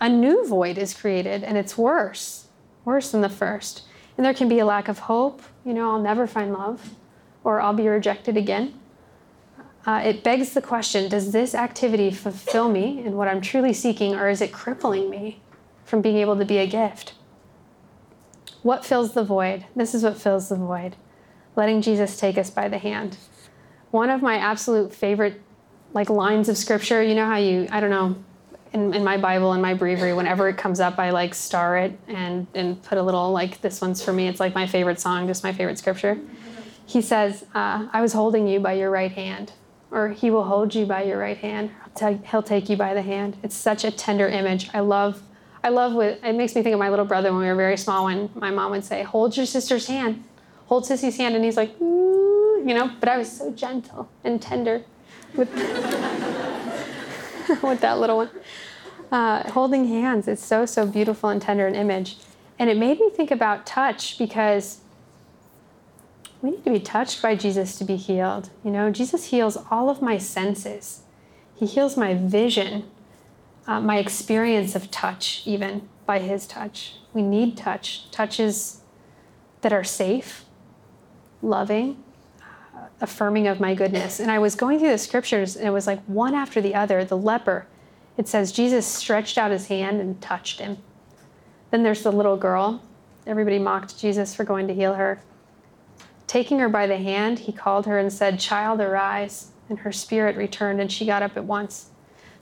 a 0.00 0.08
new 0.08 0.46
void 0.46 0.78
is 0.78 0.94
created 0.94 1.42
and 1.42 1.56
it's 1.56 1.76
worse, 1.76 2.46
worse 2.84 3.10
than 3.10 3.20
the 3.20 3.28
first. 3.28 3.82
And 4.16 4.24
there 4.24 4.34
can 4.34 4.48
be 4.48 4.60
a 4.60 4.66
lack 4.66 4.88
of 4.88 5.00
hope, 5.00 5.42
you 5.64 5.74
know, 5.74 5.90
I'll 5.90 6.00
never 6.00 6.26
find 6.26 6.52
love 6.52 6.90
or 7.42 7.60
I'll 7.60 7.74
be 7.74 7.88
rejected 7.88 8.36
again. 8.36 8.74
Uh, 9.86 10.00
it 10.04 10.24
begs 10.24 10.54
the 10.54 10.62
question 10.62 11.10
does 11.10 11.32
this 11.32 11.54
activity 11.54 12.10
fulfill 12.10 12.70
me 12.70 13.04
in 13.04 13.16
what 13.16 13.28
I'm 13.28 13.42
truly 13.42 13.74
seeking, 13.74 14.14
or 14.14 14.30
is 14.30 14.40
it 14.40 14.50
crippling 14.50 15.10
me? 15.10 15.40
From 15.94 16.02
being 16.02 16.16
able 16.16 16.36
to 16.36 16.44
be 16.44 16.58
a 16.58 16.66
gift. 16.66 17.14
What 18.64 18.84
fills 18.84 19.14
the 19.14 19.22
void? 19.22 19.64
This 19.76 19.94
is 19.94 20.02
what 20.02 20.16
fills 20.16 20.48
the 20.48 20.56
void. 20.56 20.96
Letting 21.54 21.82
Jesus 21.82 22.18
take 22.18 22.36
us 22.36 22.50
by 22.50 22.68
the 22.68 22.78
hand. 22.78 23.16
One 23.92 24.10
of 24.10 24.20
my 24.20 24.38
absolute 24.38 24.92
favorite 24.92 25.40
like 25.92 26.10
lines 26.10 26.48
of 26.48 26.58
scripture, 26.58 27.00
you 27.00 27.14
know 27.14 27.26
how 27.26 27.36
you, 27.36 27.68
I 27.70 27.78
don't 27.78 27.90
know, 27.90 28.16
in, 28.72 28.92
in 28.92 29.04
my 29.04 29.16
Bible 29.16 29.52
and 29.52 29.62
my 29.62 29.72
breviary, 29.72 30.14
whenever 30.14 30.48
it 30.48 30.56
comes 30.56 30.80
up, 30.80 30.98
I 30.98 31.10
like 31.10 31.32
star 31.32 31.78
it 31.78 31.96
and, 32.08 32.48
and 32.56 32.82
put 32.82 32.98
a 32.98 33.02
little 33.04 33.30
like 33.30 33.60
this 33.60 33.80
one's 33.80 34.02
for 34.02 34.12
me. 34.12 34.26
It's 34.26 34.40
like 34.40 34.52
my 34.52 34.66
favorite 34.66 34.98
song, 34.98 35.28
just 35.28 35.44
my 35.44 35.52
favorite 35.52 35.78
scripture. 35.78 36.18
He 36.86 37.02
says, 37.02 37.44
uh, 37.54 37.86
I 37.92 38.00
was 38.00 38.14
holding 38.14 38.48
you 38.48 38.58
by 38.58 38.72
your 38.72 38.90
right 38.90 39.12
hand, 39.12 39.52
or 39.92 40.08
he 40.08 40.32
will 40.32 40.42
hold 40.42 40.74
you 40.74 40.86
by 40.86 41.04
your 41.04 41.18
right 41.18 41.38
hand. 41.38 41.70
He'll 42.32 42.42
take 42.42 42.68
you 42.68 42.76
by 42.76 42.94
the 42.94 43.02
hand. 43.02 43.36
It's 43.44 43.54
such 43.54 43.84
a 43.84 43.92
tender 43.92 44.26
image. 44.26 44.70
I 44.74 44.80
love 44.80 45.22
I 45.64 45.70
love 45.70 45.94
what 45.94 46.20
it 46.22 46.34
makes 46.34 46.54
me 46.54 46.62
think 46.62 46.74
of 46.74 46.78
my 46.78 46.90
little 46.90 47.06
brother 47.06 47.32
when 47.32 47.40
we 47.40 47.46
were 47.46 47.54
very 47.54 47.78
small. 47.78 48.04
When 48.04 48.28
my 48.34 48.50
mom 48.50 48.72
would 48.72 48.84
say, 48.84 49.02
"Hold 49.02 49.34
your 49.34 49.46
sister's 49.46 49.86
hand, 49.86 50.22
hold 50.66 50.84
Sissy's 50.84 51.16
hand," 51.16 51.34
and 51.34 51.42
he's 51.42 51.56
like, 51.56 51.80
Ooh, 51.80 52.62
you 52.66 52.74
know. 52.74 52.90
But 53.00 53.08
I 53.08 53.16
was 53.16 53.32
so 53.32 53.50
gentle 53.50 54.10
and 54.22 54.42
tender 54.42 54.82
with 55.34 55.50
with 57.62 57.80
that 57.80 57.98
little 57.98 58.18
one. 58.18 58.30
Uh, 59.10 59.50
holding 59.52 59.88
hands, 59.88 60.28
it's 60.28 60.44
so 60.44 60.66
so 60.66 60.86
beautiful 60.86 61.30
and 61.30 61.40
tender 61.40 61.66
an 61.66 61.74
image, 61.74 62.18
and 62.58 62.68
it 62.68 62.76
made 62.76 63.00
me 63.00 63.08
think 63.08 63.30
about 63.30 63.64
touch 63.64 64.18
because 64.18 64.82
we 66.42 66.50
need 66.50 66.64
to 66.64 66.70
be 66.70 66.80
touched 66.80 67.22
by 67.22 67.36
Jesus 67.36 67.78
to 67.78 67.84
be 67.84 67.96
healed. 67.96 68.50
You 68.62 68.70
know, 68.70 68.90
Jesus 68.90 69.30
heals 69.30 69.56
all 69.70 69.88
of 69.88 70.02
my 70.02 70.18
senses. 70.18 71.00
He 71.56 71.64
heals 71.64 71.96
my 71.96 72.12
vision 72.12 72.84
uh, 73.66 73.80
my 73.80 73.98
experience 73.98 74.74
of 74.74 74.90
touch, 74.90 75.42
even 75.44 75.88
by 76.06 76.18
His 76.18 76.46
touch. 76.46 76.96
We 77.12 77.22
need 77.22 77.56
touch, 77.56 78.10
touches 78.10 78.80
that 79.62 79.72
are 79.72 79.84
safe, 79.84 80.44
loving, 81.40 82.02
uh, 82.42 82.86
affirming 83.00 83.46
of 83.46 83.60
my 83.60 83.74
goodness. 83.74 84.20
And 84.20 84.30
I 84.30 84.38
was 84.38 84.54
going 84.54 84.78
through 84.78 84.90
the 84.90 84.98
scriptures, 84.98 85.56
and 85.56 85.66
it 85.66 85.70
was 85.70 85.86
like 85.86 86.02
one 86.04 86.34
after 86.34 86.60
the 86.60 86.74
other. 86.74 87.04
The 87.04 87.16
leper, 87.16 87.66
it 88.16 88.28
says 88.28 88.52
Jesus 88.52 88.86
stretched 88.86 89.38
out 89.38 89.50
his 89.50 89.68
hand 89.68 90.00
and 90.00 90.20
touched 90.20 90.60
him. 90.60 90.78
Then 91.70 91.82
there's 91.82 92.02
the 92.02 92.12
little 92.12 92.36
girl. 92.36 92.82
Everybody 93.26 93.58
mocked 93.58 93.98
Jesus 93.98 94.34
for 94.34 94.44
going 94.44 94.68
to 94.68 94.74
heal 94.74 94.94
her. 94.94 95.20
Taking 96.26 96.58
her 96.58 96.68
by 96.68 96.86
the 96.86 96.96
hand, 96.96 97.40
he 97.40 97.52
called 97.52 97.86
her 97.86 97.98
and 97.98 98.12
said, 98.12 98.38
Child, 98.38 98.80
arise. 98.80 99.50
And 99.68 99.78
her 99.78 99.92
spirit 99.92 100.36
returned, 100.36 100.80
and 100.80 100.92
she 100.92 101.06
got 101.06 101.22
up 101.22 101.36
at 101.36 101.44
once. 101.44 101.90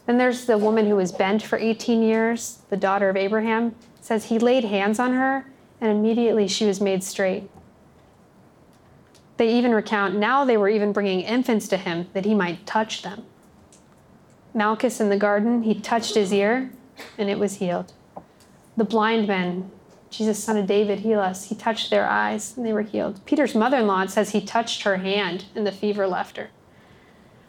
Then 0.06 0.18
there's 0.18 0.46
the 0.46 0.58
woman 0.58 0.86
who 0.86 0.96
was 0.96 1.12
bent 1.12 1.42
for 1.42 1.58
18 1.58 2.02
years, 2.02 2.58
the 2.70 2.76
daughter 2.76 3.08
of 3.08 3.16
Abraham. 3.16 3.74
It 3.98 4.04
says 4.04 4.26
he 4.26 4.38
laid 4.38 4.64
hands 4.64 4.98
on 4.98 5.12
her 5.12 5.46
and 5.80 5.90
immediately 5.90 6.48
she 6.48 6.66
was 6.66 6.80
made 6.80 7.04
straight. 7.04 7.48
They 9.36 9.52
even 9.52 9.72
recount 9.72 10.16
now 10.16 10.44
they 10.44 10.56
were 10.56 10.68
even 10.68 10.92
bringing 10.92 11.20
infants 11.20 11.68
to 11.68 11.76
him 11.76 12.08
that 12.12 12.24
he 12.24 12.34
might 12.34 12.66
touch 12.66 13.02
them. 13.02 13.24
Malchus 14.54 15.00
in 15.00 15.08
the 15.08 15.16
garden, 15.16 15.62
he 15.62 15.74
touched 15.74 16.14
his 16.14 16.32
ear 16.32 16.70
and 17.16 17.30
it 17.30 17.38
was 17.38 17.56
healed. 17.56 17.92
The 18.76 18.84
blind 18.84 19.26
men, 19.26 19.70
Jesus, 20.10 20.42
son 20.42 20.56
of 20.56 20.66
David, 20.66 21.00
heal 21.00 21.20
us. 21.20 21.48
He 21.48 21.54
touched 21.54 21.90
their 21.90 22.08
eyes 22.08 22.56
and 22.56 22.66
they 22.66 22.72
were 22.72 22.82
healed. 22.82 23.24
Peter's 23.24 23.54
mother 23.54 23.78
in 23.78 23.86
law 23.86 24.04
says 24.06 24.30
he 24.30 24.40
touched 24.40 24.82
her 24.82 24.98
hand 24.98 25.46
and 25.54 25.66
the 25.66 25.72
fever 25.72 26.06
left 26.06 26.36
her 26.36 26.50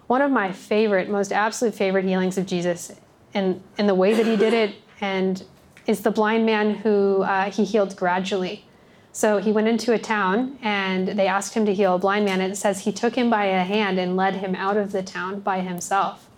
one 0.08 0.22
of 0.22 0.32
my 0.32 0.52
favorite, 0.52 1.10
most 1.10 1.32
absolute 1.32 1.74
favorite 1.74 2.06
healings 2.06 2.38
of 2.38 2.46
Jesus, 2.46 2.92
and, 3.34 3.62
and 3.78 3.90
the 3.90 3.96
way 3.96 4.14
that 4.14 4.26
he 4.26 4.36
did 4.36 4.54
it, 4.54 4.76
and 5.02 5.44
is 5.86 6.02
the 6.02 6.12
blind 6.12 6.46
man 6.46 6.76
who 6.76 7.24
uh, 7.24 7.50
he 7.50 7.66
healed 7.66 7.96
gradually. 7.96 8.66
So 9.12 9.38
he 9.38 9.52
went 9.52 9.68
into 9.68 9.94
a 9.94 10.00
town 10.00 10.58
and 10.62 11.10
they 11.10 11.28
asked 11.28 11.54
him 11.54 11.66
to 11.68 11.74
heal 11.74 11.96
a 11.96 12.00
blind 12.00 12.26
man, 12.26 12.42
and 12.42 12.54
it 12.54 12.56
says 12.56 12.82
he 12.82 12.92
took 12.92 13.16
him 13.16 13.30
by 13.30 13.46
a 13.46 13.64
hand 13.64 14.00
and 14.00 14.16
led 14.16 14.38
him 14.38 14.56
out 14.56 14.78
of 14.78 14.92
the 14.92 15.04
town 15.04 15.40
by 15.40 15.60
himself. 15.60 16.30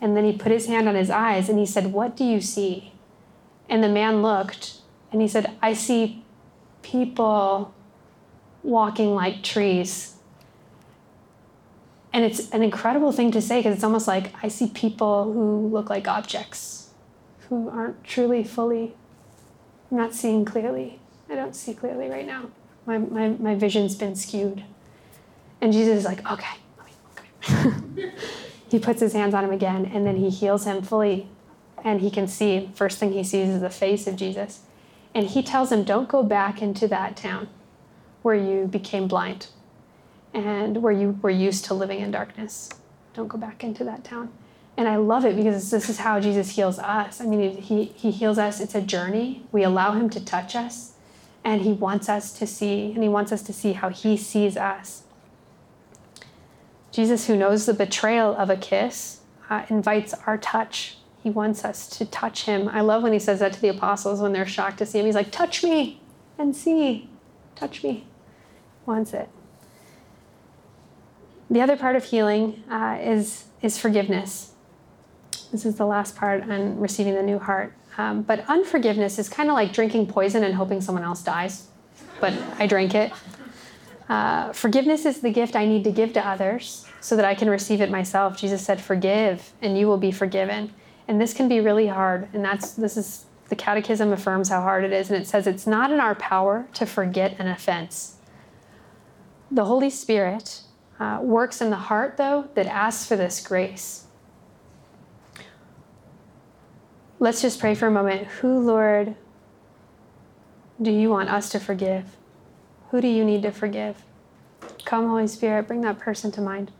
And 0.00 0.16
then 0.16 0.24
he 0.24 0.32
put 0.32 0.52
his 0.52 0.66
hand 0.66 0.88
on 0.88 0.94
his 0.94 1.10
eyes 1.10 1.48
and 1.48 1.58
he 1.58 1.66
said, 1.66 1.92
What 1.92 2.16
do 2.16 2.24
you 2.24 2.40
see? 2.40 2.92
And 3.68 3.82
the 3.82 3.88
man 3.88 4.22
looked 4.22 4.78
and 5.10 5.20
he 5.20 5.28
said, 5.28 5.52
I 5.62 5.74
see 5.74 6.24
people 6.82 7.72
walking 8.62 9.14
like 9.14 9.42
trees 9.42 10.16
and 12.12 12.24
it's 12.24 12.50
an 12.50 12.62
incredible 12.62 13.10
thing 13.10 13.30
to 13.32 13.40
say 13.40 13.60
because 13.60 13.74
it's 13.74 13.84
almost 13.84 14.06
like 14.06 14.32
I 14.42 14.48
see 14.48 14.68
people 14.68 15.32
who 15.32 15.68
look 15.68 15.88
like 15.88 16.06
objects, 16.06 16.90
who 17.48 17.70
aren't 17.70 18.04
truly 18.04 18.44
fully, 18.44 18.94
I'm 19.90 19.96
not 19.96 20.14
seeing 20.14 20.44
clearly. 20.44 20.98
I 21.30 21.34
don't 21.34 21.56
see 21.56 21.72
clearly 21.72 22.08
right 22.08 22.26
now. 22.26 22.50
My, 22.86 22.98
my, 22.98 23.28
my 23.28 23.54
vision's 23.54 23.94
been 23.94 24.14
skewed. 24.14 24.64
And 25.60 25.72
Jesus 25.72 25.98
is 25.98 26.04
like, 26.04 26.30
okay, 26.30 26.56
okay. 26.80 28.12
he 28.70 28.78
puts 28.78 29.00
his 29.00 29.12
hands 29.12 29.32
on 29.32 29.44
him 29.44 29.50
again 29.50 29.86
and 29.86 30.06
then 30.06 30.16
he 30.16 30.28
heals 30.28 30.64
him 30.64 30.82
fully. 30.82 31.28
And 31.84 32.00
he 32.00 32.10
can 32.10 32.28
see, 32.28 32.70
first 32.74 32.98
thing 32.98 33.12
he 33.12 33.24
sees 33.24 33.48
is 33.48 33.60
the 33.60 33.70
face 33.70 34.06
of 34.06 34.16
Jesus. 34.16 34.60
And 35.14 35.26
he 35.26 35.42
tells 35.42 35.72
him, 35.72 35.84
don't 35.84 36.08
go 36.08 36.22
back 36.22 36.60
into 36.60 36.86
that 36.88 37.16
town 37.16 37.48
where 38.22 38.34
you 38.34 38.66
became 38.66 39.08
blind 39.08 39.48
and 40.34 40.82
where 40.82 40.92
you 40.92 41.18
were 41.22 41.30
used 41.30 41.64
to 41.66 41.74
living 41.74 42.00
in 42.00 42.10
darkness. 42.10 42.70
Don't 43.14 43.28
go 43.28 43.38
back 43.38 43.62
into 43.62 43.84
that 43.84 44.04
town. 44.04 44.30
And 44.76 44.88
I 44.88 44.96
love 44.96 45.24
it 45.24 45.36
because 45.36 45.70
this 45.70 45.90
is 45.90 45.98
how 45.98 46.18
Jesus 46.18 46.50
heals 46.50 46.78
us. 46.78 47.20
I 47.20 47.26
mean, 47.26 47.56
he, 47.58 47.84
he 47.84 48.10
heals 48.10 48.38
us, 48.38 48.60
it's 48.60 48.74
a 48.74 48.80
journey. 48.80 49.44
We 49.52 49.62
allow 49.62 49.92
him 49.92 50.08
to 50.10 50.24
touch 50.24 50.56
us, 50.56 50.92
and 51.44 51.60
he 51.60 51.72
wants 51.72 52.08
us 52.08 52.32
to 52.38 52.46
see, 52.46 52.92
and 52.92 53.02
he 53.02 53.08
wants 53.08 53.32
us 53.32 53.42
to 53.42 53.52
see 53.52 53.74
how 53.74 53.90
he 53.90 54.16
sees 54.16 54.56
us. 54.56 55.02
Jesus, 56.90 57.26
who 57.26 57.36
knows 57.36 57.66
the 57.66 57.74
betrayal 57.74 58.34
of 58.34 58.48
a 58.50 58.56
kiss, 58.56 59.20
uh, 59.50 59.64
invites 59.68 60.14
our 60.26 60.38
touch. 60.38 60.96
He 61.22 61.30
wants 61.30 61.64
us 61.64 61.86
to 61.98 62.06
touch 62.06 62.44
him. 62.44 62.68
I 62.68 62.80
love 62.80 63.02
when 63.02 63.12
he 63.12 63.18
says 63.18 63.40
that 63.40 63.52
to 63.52 63.60
the 63.60 63.68
apostles 63.68 64.20
when 64.20 64.32
they're 64.32 64.46
shocked 64.46 64.78
to 64.78 64.86
see 64.86 64.98
him. 64.98 65.06
He's 65.06 65.14
like, 65.14 65.30
Touch 65.30 65.62
me 65.62 66.00
and 66.38 66.56
see. 66.56 67.08
Touch 67.54 67.84
me. 67.84 68.06
Wants 68.86 69.12
it. 69.12 69.28
The 71.52 71.60
other 71.60 71.76
part 71.76 71.96
of 71.96 72.04
healing 72.04 72.64
uh, 72.70 72.96
is, 72.98 73.44
is 73.60 73.76
forgiveness. 73.76 74.52
This 75.52 75.66
is 75.66 75.76
the 75.76 75.84
last 75.84 76.16
part 76.16 76.42
on 76.42 76.80
receiving 76.80 77.14
the 77.14 77.22
new 77.22 77.38
heart. 77.38 77.74
Um, 77.98 78.22
but 78.22 78.42
unforgiveness 78.48 79.18
is 79.18 79.28
kind 79.28 79.50
of 79.50 79.54
like 79.54 79.74
drinking 79.74 80.06
poison 80.06 80.44
and 80.44 80.54
hoping 80.54 80.80
someone 80.80 81.04
else 81.04 81.22
dies, 81.22 81.66
but 82.22 82.32
I 82.58 82.66
drank 82.66 82.94
it. 82.94 83.12
Uh, 84.08 84.50
forgiveness 84.54 85.04
is 85.04 85.20
the 85.20 85.30
gift 85.30 85.54
I 85.54 85.66
need 85.66 85.84
to 85.84 85.92
give 85.92 86.14
to 86.14 86.26
others 86.26 86.86
so 87.02 87.16
that 87.16 87.26
I 87.26 87.34
can 87.34 87.50
receive 87.50 87.82
it 87.82 87.90
myself. 87.90 88.38
Jesus 88.38 88.64
said, 88.64 88.80
"Forgive, 88.80 89.52
and 89.60 89.76
you 89.76 89.86
will 89.86 89.98
be 89.98 90.10
forgiven." 90.10 90.72
And 91.06 91.20
this 91.20 91.34
can 91.34 91.48
be 91.50 91.60
really 91.60 91.88
hard, 91.88 92.28
and 92.32 92.42
that's 92.42 92.72
this 92.72 92.96
is 92.96 93.26
the 93.50 93.56
Catechism 93.56 94.10
affirms 94.10 94.48
how 94.48 94.62
hard 94.62 94.84
it 94.84 94.92
is, 94.92 95.10
and 95.10 95.20
it 95.20 95.26
says 95.26 95.46
it's 95.46 95.66
not 95.66 95.92
in 95.92 96.00
our 96.00 96.14
power 96.14 96.66
to 96.72 96.86
forget 96.86 97.38
an 97.38 97.46
offense. 97.46 98.16
The 99.50 99.66
Holy 99.66 99.90
Spirit 99.90 100.62
uh, 101.02 101.18
works 101.20 101.60
in 101.60 101.70
the 101.70 101.76
heart, 101.76 102.16
though, 102.16 102.48
that 102.54 102.66
asks 102.66 103.08
for 103.08 103.16
this 103.16 103.44
grace. 103.44 104.06
Let's 107.18 107.42
just 107.42 107.58
pray 107.58 107.74
for 107.74 107.88
a 107.88 107.90
moment. 107.90 108.28
Who, 108.28 108.60
Lord, 108.60 109.16
do 110.80 110.92
you 110.92 111.10
want 111.10 111.28
us 111.28 111.48
to 111.50 111.58
forgive? 111.58 112.04
Who 112.90 113.00
do 113.00 113.08
you 113.08 113.24
need 113.24 113.42
to 113.42 113.50
forgive? 113.50 114.04
Come, 114.84 115.08
Holy 115.08 115.26
Spirit, 115.26 115.66
bring 115.66 115.80
that 115.80 115.98
person 115.98 116.30
to 116.32 116.40
mind. 116.40 116.70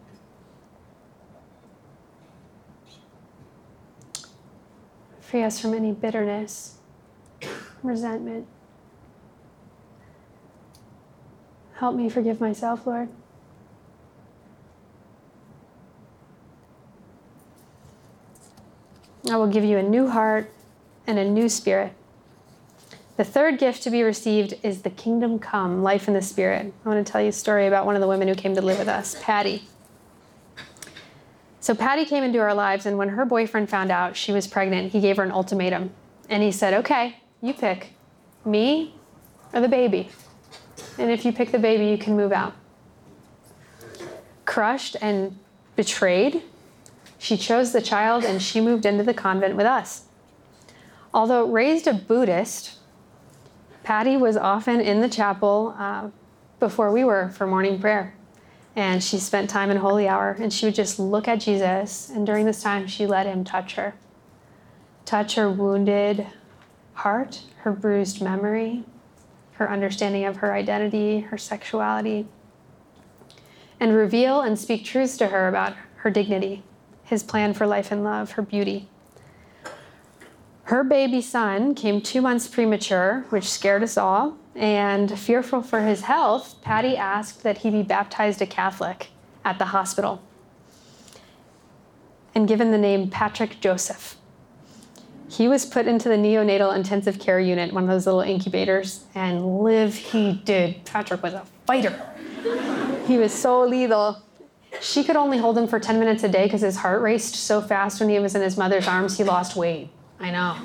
Free 5.21 5.43
us 5.43 5.59
from 5.59 5.75
any 5.75 5.91
bitterness, 5.91 6.77
resentment. 7.83 8.47
Help 11.75 11.97
me 11.97 12.09
forgive 12.09 12.41
myself, 12.41 12.87
Lord. 12.87 13.09
I 19.31 19.37
will 19.37 19.47
give 19.47 19.65
you 19.65 19.79
a 19.79 19.83
new 19.83 20.09
heart 20.09 20.51
and 21.07 21.19
a 21.19 21.25
new 21.25 21.49
spirit. 21.49 21.93
The 23.17 23.25
third 23.25 23.59
gift 23.59 23.83
to 23.83 23.91
be 23.91 24.03
received 24.03 24.55
is 24.63 24.83
the 24.83 24.91
kingdom 24.91 25.39
come, 25.39 25.83
life 25.83 26.09
in 26.09 26.15
the 26.15 26.23
spirit. 26.23 26.73
I 26.85 26.89
want 26.89 27.07
to 27.07 27.13
tell 27.13 27.21
you 27.21 27.29
a 27.29 27.33
story 27.33 27.67
about 27.67 27.87
one 27.87 27.95
of 27.95 28.01
the 28.01 28.09
women 28.09 28.27
who 28.27 28.35
came 28.35 28.55
to 28.55 28.63
live 28.63 28.79
with 28.79 28.89
us, 28.89 29.17
Patty. 29.21 29.65
So, 31.61 31.75
Patty 31.75 32.05
came 32.05 32.25
into 32.25 32.41
our 32.41 32.55
lives, 32.55 32.87
and 32.87 32.99
when 32.99 33.11
her 33.11 33.25
boyfriend 33.25 33.71
found 33.71 33.93
out 33.93 34.17
she 34.17 34.33
was 34.33 34.49
pregnant, 34.49 34.91
he 34.93 35.01
gave 35.01 35.19
her 35.19 35.23
an 35.23 35.31
ultimatum. 35.31 35.91
And 36.29 36.43
he 36.43 36.51
said, 36.51 36.75
Okay, 36.75 37.17
you 37.41 37.55
pick 37.55 37.91
me 38.45 38.95
or 39.53 39.61
the 39.61 39.69
baby. 39.69 40.09
And 40.99 41.11
if 41.11 41.25
you 41.25 41.33
pick 41.33 41.53
the 41.53 41.59
baby, 41.59 41.87
you 41.87 41.99
can 41.99 42.17
move 42.17 42.33
out. 42.33 42.55
Crushed 44.45 44.97
and 45.01 45.39
betrayed, 45.77 46.43
she 47.23 47.37
chose 47.37 47.71
the 47.71 47.81
child 47.81 48.25
and 48.25 48.43
she 48.43 48.61
moved 48.61 48.85
into 48.85 49.05
the 49.05 49.15
convent 49.15 49.55
with 49.55 49.65
us. 49.65 50.07
Although 51.15 51.47
raised 51.47 51.87
a 51.87 51.95
Buddhist, 51.95 52.79
Patty 53.85 54.17
was 54.17 54.37
often 54.37 54.81
in 54.81 55.01
the 55.01 55.09
chapel 55.09 55.73
uh, 55.79 56.09
before 56.59 56.91
we 56.91 57.05
were 57.05 57.29
for 57.29 57.47
morning 57.47 57.79
prayer. 57.79 58.17
And 58.75 59.05
she 59.05 59.19
spent 59.19 59.49
time 59.49 59.71
in 59.71 59.77
holy 59.77 60.09
hour 60.09 60.37
and 60.41 60.53
she 60.53 60.67
would 60.67 60.75
just 60.75 60.99
look 60.99 61.29
at 61.29 61.37
Jesus. 61.37 62.11
And 62.11 62.27
during 62.27 62.45
this 62.45 62.61
time, 62.61 62.89
she 62.89 63.07
let 63.07 63.27
him 63.27 63.45
touch 63.45 63.75
her 63.77 63.95
touch 65.05 65.35
her 65.37 65.49
wounded 65.49 66.27
heart, 66.95 67.43
her 67.59 67.73
bruised 67.73 68.21
memory, 68.21 68.83
her 69.53 69.71
understanding 69.71 70.25
of 70.25 70.39
her 70.39 70.53
identity, 70.55 71.21
her 71.21 71.39
sexuality, 71.39 72.27
and 73.79 73.95
reveal 73.95 74.41
and 74.41 74.59
speak 74.59 74.85
truths 74.85 75.17
to 75.17 75.29
her 75.29 75.49
about 75.49 75.75
her 75.97 76.11
dignity, 76.11 76.63
his 77.13 77.23
plan 77.23 77.53
for 77.53 77.67
life 77.67 77.93
and 77.93 78.03
love, 78.03 78.33
her 78.33 78.43
beauty. 78.43 78.89
Her 80.65 80.83
baby 80.83 81.21
son 81.21 81.75
came 81.75 82.01
two 82.01 82.23
months 82.23 82.49
premature, 82.49 83.27
which 83.29 83.51
scared 83.51 83.83
us 83.83 83.99
all. 83.99 84.39
And 84.55 85.19
fearful 85.19 85.63
for 85.63 85.83
his 85.83 86.03
health, 86.03 86.57
Patty 86.63 86.97
asked 86.97 87.43
that 87.43 87.59
he 87.59 87.71
be 87.71 87.83
baptized 87.83 88.41
a 88.41 88.47
Catholic 88.47 89.09
at 89.45 89.59
the 89.59 89.67
hospital 89.67 90.23
and 92.35 92.49
given 92.49 92.71
the 92.71 92.79
name 92.79 93.11
Patrick 93.11 93.61
Joseph. 93.61 94.17
He 95.29 95.49
was 95.49 95.67
put 95.67 95.87
into 95.87 96.09
the 96.09 96.17
neonatal 96.17 96.75
intensive 96.75 97.19
care 97.19 97.41
unit, 97.41 97.75
one 97.75 97.83
of 97.85 97.91
those 97.91 98.07
little 98.07 98.23
incubators, 98.23 99.05
and 99.15 99.63
live 99.63 99.95
he 99.95 100.33
did. 100.33 100.87
Patrick 100.87 101.23
was 101.23 101.35
a 101.35 101.45
fighter. 101.67 101.95
he 103.07 103.19
was 103.19 103.35
so 103.35 103.65
lethal. 103.67 104.23
She 104.81 105.05
could 105.05 105.17
only 105.17 105.39
hold 105.39 105.59
him 105.59 105.67
for 105.67 105.79
10 105.79 105.99
minutes 105.99 106.23
a 106.23 106.29
day 106.29 106.45
because 106.45 106.63
his 106.63 106.77
heart 106.77 107.03
raced 107.03 107.35
so 107.35 107.61
fast 107.61 108.01
when 108.01 108.09
he 108.09 108.19
was 108.19 108.35
in 108.35 108.43
his 108.43 108.57
mother's 108.57 108.89
arms, 108.89 109.17
he 109.17 109.25
lost 109.25 109.57
weight. 109.57 109.91
I 110.19 110.31
know. 110.31 110.57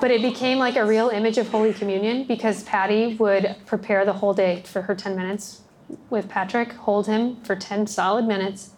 But 0.00 0.10
it 0.10 0.20
became 0.20 0.58
like 0.58 0.76
a 0.76 0.84
real 0.84 1.08
image 1.08 1.38
of 1.38 1.48
Holy 1.48 1.72
Communion 1.72 2.24
because 2.24 2.64
Patty 2.64 3.14
would 3.16 3.56
prepare 3.66 4.04
the 4.04 4.14
whole 4.14 4.34
day 4.34 4.62
for 4.64 4.82
her 4.82 4.94
10 4.94 5.16
minutes 5.16 5.62
with 6.10 6.28
Patrick, 6.28 6.72
hold 6.72 7.06
him 7.06 7.36
for 7.42 7.54
10 7.54 7.86
solid 7.86 8.26
minutes, 8.26 8.70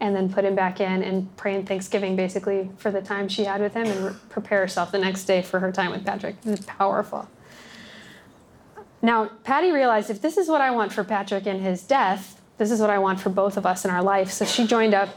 and 0.00 0.16
then 0.16 0.32
put 0.32 0.44
him 0.44 0.54
back 0.54 0.80
in 0.80 1.02
and 1.02 1.34
pray 1.36 1.54
in 1.54 1.64
Thanksgiving 1.64 2.16
basically 2.16 2.70
for 2.76 2.90
the 2.90 3.00
time 3.00 3.28
she 3.28 3.44
had 3.44 3.60
with 3.60 3.74
him 3.74 3.86
and 3.86 4.04
re- 4.04 4.12
prepare 4.28 4.60
herself 4.60 4.90
the 4.90 4.98
next 4.98 5.24
day 5.24 5.42
for 5.42 5.60
her 5.60 5.70
time 5.70 5.92
with 5.92 6.04
Patrick. 6.04 6.36
It 6.44 6.50
was 6.50 6.60
powerful. 6.60 7.28
Now, 9.00 9.30
Patty 9.44 9.70
realized 9.70 10.10
if 10.10 10.20
this 10.20 10.36
is 10.36 10.48
what 10.48 10.60
I 10.60 10.70
want 10.70 10.92
for 10.92 11.04
Patrick 11.04 11.46
in 11.46 11.60
his 11.60 11.82
death, 11.82 12.41
this 12.62 12.70
is 12.70 12.80
what 12.80 12.90
I 12.90 13.00
want 13.00 13.18
for 13.18 13.28
both 13.28 13.56
of 13.56 13.66
us 13.66 13.84
in 13.84 13.90
our 13.90 14.04
life. 14.04 14.30
So 14.30 14.44
she 14.44 14.68
joined 14.68 14.94
up 14.94 15.08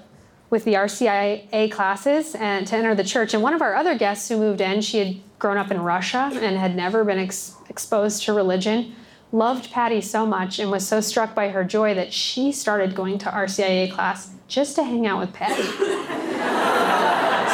with 0.50 0.64
the 0.64 0.74
RCIA 0.74 1.72
classes 1.72 2.34
and 2.34 2.66
to 2.66 2.76
enter 2.76 2.96
the 2.96 3.04
church. 3.04 3.36
And 3.36 3.44
one 3.44 3.54
of 3.54 3.62
our 3.62 3.76
other 3.76 3.96
guests 3.96 4.28
who 4.30 4.38
moved 4.38 4.62
in, 4.62 4.82
she 4.82 4.98
had 4.98 5.18
grown 5.38 5.58
up 5.58 5.70
in 5.70 5.80
Russia 5.80 6.32
and 6.34 6.58
had 6.58 6.76
never 6.76 7.04
been 7.04 7.20
ex- 7.20 7.56
exposed 7.70 8.24
to 8.24 8.34
religion, 8.34 8.96
loved 9.32 9.72
Patty 9.72 10.02
so 10.02 10.26
much 10.26 10.58
and 10.58 10.72
was 10.72 10.88
so 10.88 11.02
struck 11.02 11.36
by 11.36 11.50
her 11.50 11.64
joy 11.64 11.94
that 11.94 12.12
she 12.12 12.52
started 12.52 12.96
going 12.96 13.20
to 13.20 13.30
RCIA 13.30 13.92
class 13.92 14.32
just 14.48 14.76
to 14.78 14.84
hang 14.84 15.06
out 15.06 15.20
with 15.20 15.32
Patty. 15.32 15.62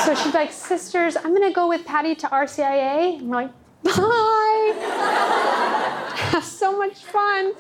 so 0.06 0.16
she's 0.16 0.34
like, 0.34 0.54
Sisters, 0.54 1.18
I'm 1.18 1.36
going 1.36 1.50
to 1.50 1.54
go 1.54 1.68
with 1.68 1.86
Patty 1.86 2.16
to 2.16 2.28
RCIA. 2.28 3.20
And 3.20 3.30
we're 3.30 3.36
like, 3.44 3.52
Bye. 3.84 4.74
Have 6.16 6.46
so 6.46 6.78
much 6.78 6.96
fun. 7.04 7.54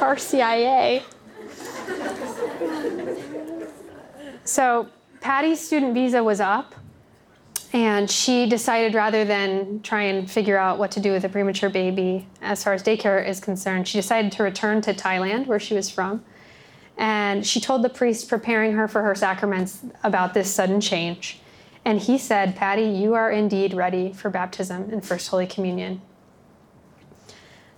RCIA. 0.00 1.02
So 4.44 4.88
Patty's 5.20 5.60
student 5.60 5.94
visa 5.94 6.24
was 6.24 6.40
up, 6.40 6.74
and 7.72 8.10
she 8.10 8.48
decided 8.48 8.94
rather 8.94 9.24
than 9.24 9.80
try 9.82 10.02
and 10.02 10.28
figure 10.28 10.56
out 10.56 10.78
what 10.78 10.90
to 10.92 11.00
do 11.00 11.12
with 11.12 11.24
a 11.24 11.28
premature 11.28 11.70
baby 11.70 12.26
as 12.42 12.64
far 12.64 12.72
as 12.72 12.82
daycare 12.82 13.24
is 13.24 13.38
concerned, 13.38 13.86
she 13.86 13.98
decided 13.98 14.32
to 14.32 14.42
return 14.42 14.80
to 14.82 14.92
Thailand, 14.92 15.46
where 15.46 15.60
she 15.60 15.74
was 15.74 15.88
from. 15.88 16.24
And 16.96 17.46
she 17.46 17.60
told 17.60 17.82
the 17.82 17.88
priest 17.88 18.28
preparing 18.28 18.72
her 18.72 18.88
for 18.88 19.02
her 19.02 19.14
sacraments 19.14 19.80
about 20.02 20.34
this 20.34 20.52
sudden 20.52 20.80
change. 20.80 21.40
And 21.84 22.00
he 22.00 22.18
said, 22.18 22.56
Patty, 22.56 22.82
you 22.82 23.14
are 23.14 23.30
indeed 23.30 23.72
ready 23.72 24.12
for 24.12 24.28
baptism 24.30 24.90
and 24.90 25.04
First 25.04 25.28
Holy 25.28 25.46
Communion. 25.46 26.02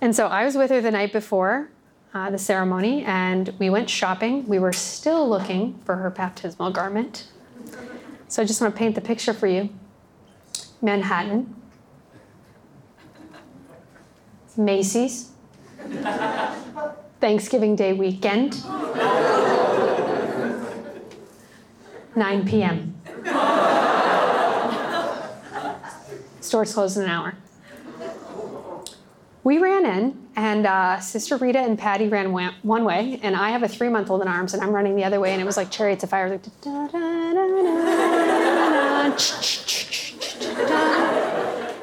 And 0.00 0.16
so 0.16 0.26
I 0.26 0.44
was 0.44 0.56
with 0.56 0.70
her 0.70 0.80
the 0.80 0.90
night 0.90 1.12
before 1.12 1.68
uh, 2.14 2.30
the 2.30 2.38
ceremony 2.38 3.04
and 3.04 3.54
we 3.58 3.70
went 3.70 3.88
shopping. 3.88 4.46
We 4.46 4.58
were 4.58 4.72
still 4.72 5.28
looking 5.28 5.78
for 5.84 5.96
her 5.96 6.10
baptismal 6.10 6.70
garment. 6.70 7.28
So 8.28 8.42
I 8.42 8.44
just 8.44 8.60
want 8.60 8.74
to 8.74 8.78
paint 8.78 8.94
the 8.94 9.00
picture 9.00 9.32
for 9.32 9.46
you 9.46 9.70
Manhattan, 10.80 11.54
Macy's, 14.56 15.30
Thanksgiving 17.20 17.76
Day 17.76 17.92
weekend, 17.92 18.64
9 22.16 22.48
p.m. 22.48 22.94
Stores 26.40 26.74
closed 26.74 26.96
in 26.96 27.04
an 27.04 27.08
hour. 27.08 27.34
We 29.45 29.59
ran 29.59 29.84
in, 29.84 30.28
and 30.36 30.66
uh, 30.66 31.01
Sister 31.01 31.36
Rita 31.36 31.59
and 31.59 31.76
Patty 31.76 32.07
ran 32.07 32.32
one 32.62 32.84
way, 32.84 33.18
and 33.22 33.34
I 33.34 33.51
have 33.51 33.64
a 33.64 33.68
three 33.68 33.88
month 33.88 34.09
old 34.09 34.22
in 34.22 34.28
arms, 34.28 34.55
and 34.55 34.62
I'm 34.62 34.70
running 34.70 34.95
the 34.95 35.03
other 35.03 35.18
way, 35.18 35.32
and 35.32 35.43
it 35.43 35.45
was 35.45 35.57
like 35.57 35.68
chariots 35.68 36.05
of 36.05 36.11
fire. 36.11 36.28
Like, 36.28 36.45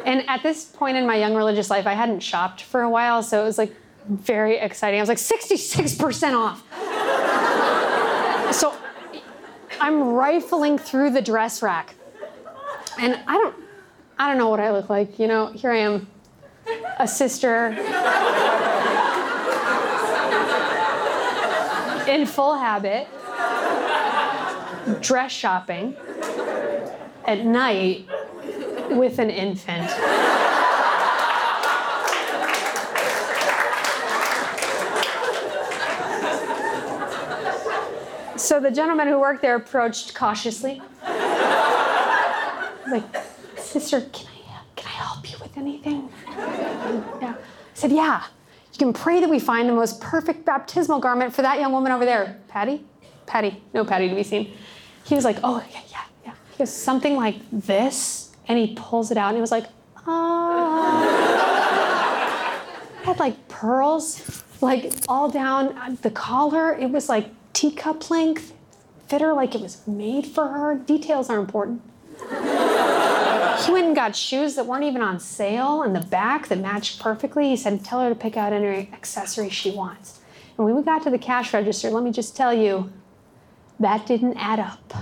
and 0.05 0.27
at 0.29 0.41
this 0.41 0.65
point 0.65 0.95
in 0.95 1.05
my 1.05 1.17
young 1.17 1.35
religious 1.35 1.69
life, 1.69 1.85
I 1.85 1.93
hadn't 1.93 2.21
shopped 2.21 2.61
for 2.61 2.81
a 2.81 2.89
while, 2.89 3.21
so 3.21 3.41
it 3.41 3.45
was 3.45 3.57
like 3.57 3.75
very 4.07 4.57
exciting. 4.57 4.97
I 4.97 5.03
was 5.03 5.09
like 5.09 5.17
66% 5.17 6.33
off. 6.33 6.63
so 8.55 8.73
I'm 9.81 10.13
rifling 10.13 10.77
through 10.77 11.11
the 11.11 11.21
dress 11.21 11.61
rack, 11.61 11.93
and 12.97 13.19
I 13.27 13.33
don't, 13.33 13.55
I 14.17 14.29
don't 14.29 14.37
know 14.37 14.47
what 14.47 14.61
I 14.61 14.71
look 14.71 14.89
like. 14.89 15.19
You 15.19 15.27
know, 15.27 15.47
here 15.47 15.71
I 15.71 15.79
am 15.79 16.07
a 16.99 17.07
sister 17.07 17.67
in 22.07 22.25
full 22.25 22.55
habit, 22.55 23.07
dress 25.01 25.31
shopping 25.31 25.95
at 27.25 27.45
night 27.45 28.07
with 28.89 29.19
an 29.19 29.29
infant. 29.29 29.89
So 38.39 38.59
the 38.59 38.71
gentleman 38.71 39.07
who 39.07 39.19
worked 39.19 39.43
there 39.43 39.55
approached 39.55 40.15
cautiously. 40.15 40.81
Like, 42.89 43.03
sister, 43.57 44.01
can 44.01 44.25
I, 44.25 44.55
uh, 44.55 44.61
can 44.75 44.87
I 44.87 44.89
help 44.89 45.29
you 45.31 45.37
anything? 45.59 46.09
Yeah. 46.27 47.35
I 47.35 47.37
said, 47.73 47.91
Yeah. 47.91 48.23
You 48.73 48.77
can 48.77 48.93
pray 48.93 49.19
that 49.19 49.29
we 49.29 49.39
find 49.39 49.67
the 49.67 49.73
most 49.73 49.99
perfect 49.99 50.45
baptismal 50.45 50.99
garment 50.99 51.33
for 51.35 51.41
that 51.41 51.59
young 51.59 51.71
woman 51.73 51.91
over 51.91 52.05
there. 52.05 52.39
Patty? 52.47 52.85
Patty. 53.25 53.61
No 53.73 53.83
Patty 53.83 54.07
to 54.09 54.15
be 54.15 54.23
seen. 54.23 54.53
He 55.05 55.15
was 55.15 55.25
like, 55.25 55.37
Oh, 55.43 55.63
yeah, 55.71 55.81
yeah, 55.91 56.03
yeah. 56.25 56.33
He 56.51 56.57
goes, 56.59 56.71
Something 56.73 57.15
like 57.15 57.35
this. 57.51 58.31
And 58.47 58.57
he 58.57 58.73
pulls 58.75 59.11
it 59.11 59.17
out 59.17 59.27
and 59.29 59.37
he 59.37 59.41
was 59.41 59.51
like, 59.51 59.65
Ah. 60.07 61.05
It 63.01 63.05
had 63.05 63.19
like 63.19 63.47
pearls, 63.47 64.43
like 64.61 64.93
all 65.07 65.29
down 65.31 65.97
the 66.01 66.11
collar. 66.11 66.73
It 66.73 66.91
was 66.91 67.07
like 67.09 67.29
teacup 67.53 68.09
length, 68.11 68.53
fit 69.07 69.21
her 69.21 69.33
like 69.33 69.55
it 69.55 69.61
was 69.61 69.87
made 69.87 70.27
for 70.27 70.49
her. 70.49 70.75
Details 70.75 71.29
are 71.29 71.39
important. 71.39 71.81
He 73.65 73.71
went 73.71 73.87
and 73.87 73.95
got 73.95 74.15
shoes 74.15 74.55
that 74.55 74.65
weren't 74.65 74.83
even 74.83 75.01
on 75.01 75.19
sale 75.19 75.83
in 75.83 75.93
the 75.93 76.01
back 76.01 76.47
that 76.47 76.59
matched 76.59 76.99
perfectly. 76.99 77.49
He 77.49 77.55
said, 77.55 77.83
Tell 77.83 78.01
her 78.01 78.09
to 78.09 78.15
pick 78.15 78.37
out 78.37 78.53
any 78.53 78.89
accessory 78.93 79.49
she 79.49 79.71
wants. 79.71 80.19
And 80.57 80.65
when 80.65 80.75
we 80.75 80.83
got 80.83 81.03
to 81.03 81.09
the 81.09 81.17
cash 81.17 81.53
register, 81.53 81.89
let 81.89 82.03
me 82.03 82.11
just 82.11 82.35
tell 82.35 82.53
you, 82.53 82.91
that 83.79 84.05
didn't 84.05 84.37
add 84.37 84.59
up. 84.59 84.93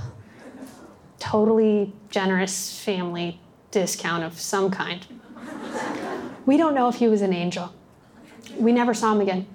Totally 1.20 1.94
generous 2.10 2.80
family 2.80 3.40
discount 3.72 4.24
of 4.24 4.40
some 4.40 4.70
kind. 4.72 5.06
We 6.46 6.58
don't 6.58 6.76
know 6.76 6.88
if 6.88 6.96
he 6.96 7.08
was 7.08 7.22
an 7.22 7.34
angel. 7.34 7.74
We 8.56 8.72
never 8.72 8.94
saw 8.94 9.14
him 9.14 9.22
again. 9.22 9.48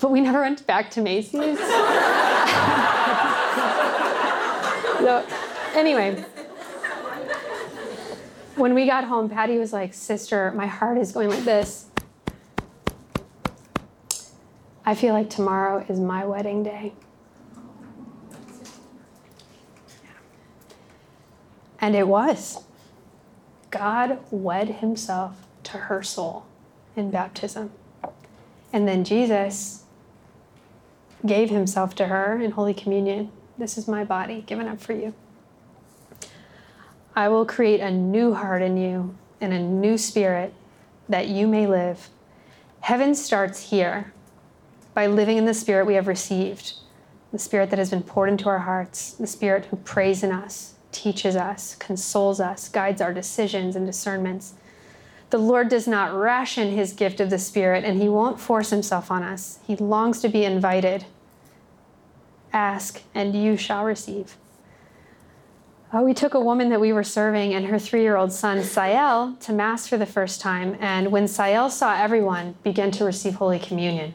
but 0.00 0.10
we 0.10 0.20
never 0.20 0.42
went 0.42 0.66
back 0.66 0.90
to 0.92 1.00
Macy's. 1.00 1.58
so, 4.98 5.26
anyway, 5.74 6.24
when 8.58 8.74
we 8.74 8.86
got 8.86 9.04
home, 9.04 9.28
Patty 9.28 9.58
was 9.58 9.72
like, 9.72 9.94
Sister, 9.94 10.52
my 10.52 10.66
heart 10.66 10.98
is 10.98 11.12
going 11.12 11.30
like 11.30 11.44
this. 11.44 11.86
I 14.84 14.94
feel 14.94 15.14
like 15.14 15.30
tomorrow 15.30 15.84
is 15.88 16.00
my 16.00 16.24
wedding 16.24 16.62
day. 16.62 16.92
And 21.80 21.94
it 21.94 22.08
was. 22.08 22.64
God 23.70 24.18
wed 24.30 24.68
himself 24.68 25.46
to 25.64 25.72
her 25.78 26.02
soul 26.02 26.46
in 26.96 27.10
baptism. 27.10 27.70
And 28.72 28.88
then 28.88 29.04
Jesus 29.04 29.84
gave 31.24 31.50
himself 31.50 31.94
to 31.96 32.06
her 32.06 32.40
in 32.40 32.52
Holy 32.52 32.74
Communion. 32.74 33.30
This 33.56 33.76
is 33.78 33.86
my 33.86 34.04
body 34.04 34.42
given 34.46 34.66
up 34.66 34.80
for 34.80 34.94
you. 34.94 35.14
I 37.18 37.28
will 37.28 37.44
create 37.44 37.80
a 37.80 37.90
new 37.90 38.32
heart 38.32 38.62
in 38.62 38.76
you 38.76 39.12
and 39.40 39.52
a 39.52 39.58
new 39.58 39.98
spirit 39.98 40.54
that 41.08 41.26
you 41.26 41.48
may 41.48 41.66
live. 41.66 42.10
Heaven 42.78 43.12
starts 43.12 43.70
here 43.70 44.12
by 44.94 45.08
living 45.08 45.36
in 45.36 45.44
the 45.44 45.52
spirit 45.52 45.84
we 45.84 45.94
have 45.94 46.06
received, 46.06 46.74
the 47.32 47.38
spirit 47.40 47.70
that 47.70 47.78
has 47.80 47.90
been 47.90 48.04
poured 48.04 48.28
into 48.28 48.48
our 48.48 48.60
hearts, 48.60 49.14
the 49.14 49.26
spirit 49.26 49.64
who 49.64 49.78
prays 49.78 50.22
in 50.22 50.30
us, 50.30 50.74
teaches 50.92 51.34
us, 51.34 51.74
consoles 51.74 52.38
us, 52.38 52.68
guides 52.68 53.00
our 53.00 53.12
decisions 53.12 53.74
and 53.74 53.84
discernments. 53.84 54.54
The 55.30 55.38
Lord 55.38 55.68
does 55.68 55.88
not 55.88 56.14
ration 56.14 56.70
his 56.70 56.92
gift 56.92 57.18
of 57.18 57.30
the 57.30 57.38
Spirit, 57.40 57.82
and 57.82 58.00
he 58.00 58.08
won't 58.08 58.38
force 58.38 58.70
himself 58.70 59.10
on 59.10 59.24
us. 59.24 59.58
He 59.66 59.74
longs 59.74 60.20
to 60.20 60.28
be 60.28 60.44
invited. 60.44 61.04
Ask, 62.52 63.02
and 63.12 63.34
you 63.34 63.56
shall 63.56 63.82
receive. 63.84 64.36
Oh, 65.90 66.02
we 66.02 66.12
took 66.12 66.34
a 66.34 66.40
woman 66.40 66.68
that 66.68 66.80
we 66.80 66.92
were 66.92 67.02
serving 67.02 67.54
and 67.54 67.64
her 67.64 67.78
three 67.78 68.02
year 68.02 68.16
old 68.16 68.30
son, 68.30 68.62
Sael, 68.62 69.34
to 69.40 69.52
Mass 69.54 69.88
for 69.88 69.96
the 69.96 70.04
first 70.04 70.38
time. 70.38 70.76
And 70.80 71.10
when 71.10 71.26
Sael 71.26 71.70
saw 71.70 71.96
everyone 71.96 72.56
begin 72.62 72.90
to 72.92 73.04
receive 73.04 73.36
Holy 73.36 73.58
Communion, 73.58 74.12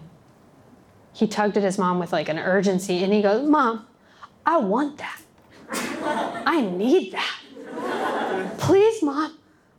he 1.13 1.27
tugged 1.27 1.57
at 1.57 1.63
his 1.63 1.79
mom 1.79 1.97
with 1.97 2.13
like 2.13 2.29
an 2.29 2.37
urgency 2.37 3.03
and 3.03 3.11
he 3.11 3.23
goes, 3.23 3.47
Mom, 3.49 3.87
I 4.45 4.57
want 4.57 4.99
that. 4.99 5.21
I 6.45 6.61
need 6.61 7.13
that. 7.13 8.55
Please, 8.59 9.01
mom, 9.01 9.35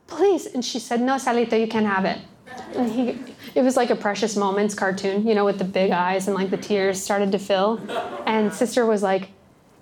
please. 0.08 0.46
And 0.46 0.64
she 0.64 0.80
said, 0.80 1.00
No, 1.00 1.14
Salito, 1.14 1.58
you 1.58 1.68
can't 1.68 1.86
have 1.86 2.04
it. 2.04 2.18
And 2.74 2.90
he, 2.90 3.18
it 3.54 3.62
was 3.62 3.76
like 3.76 3.90
a 3.90 3.96
Precious 3.96 4.36
Moments 4.36 4.74
cartoon, 4.74 5.26
you 5.26 5.34
know, 5.36 5.44
with 5.44 5.58
the 5.58 5.64
big 5.64 5.92
eyes 5.92 6.26
and 6.26 6.34
like 6.34 6.50
the 6.50 6.56
tears 6.56 7.00
started 7.00 7.30
to 7.32 7.38
fill. 7.38 7.80
And 8.26 8.52
sister 8.52 8.84
was 8.84 9.00
like, 9.00 9.28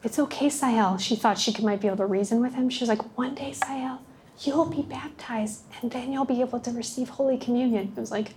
It's 0.04 0.18
okay, 0.18 0.48
Sael. 0.48 0.98
She 0.98 1.14
thought 1.14 1.38
she 1.38 1.54
might 1.62 1.80
be 1.80 1.86
able 1.86 1.98
to 1.98 2.06
reason 2.06 2.40
with 2.40 2.54
him. 2.54 2.68
She 2.70 2.80
was 2.80 2.88
like, 2.88 3.16
One 3.16 3.34
day, 3.34 3.52
Sael, 3.52 4.00
you'll 4.40 4.66
be 4.66 4.82
baptized 4.82 5.62
and 5.80 5.90
then 5.90 6.12
you'll 6.12 6.24
be 6.24 6.40
able 6.40 6.60
to 6.60 6.70
receive 6.72 7.08
Holy 7.08 7.38
Communion. 7.38 7.92
It 7.96 8.00
was 8.00 8.10
like, 8.10 8.34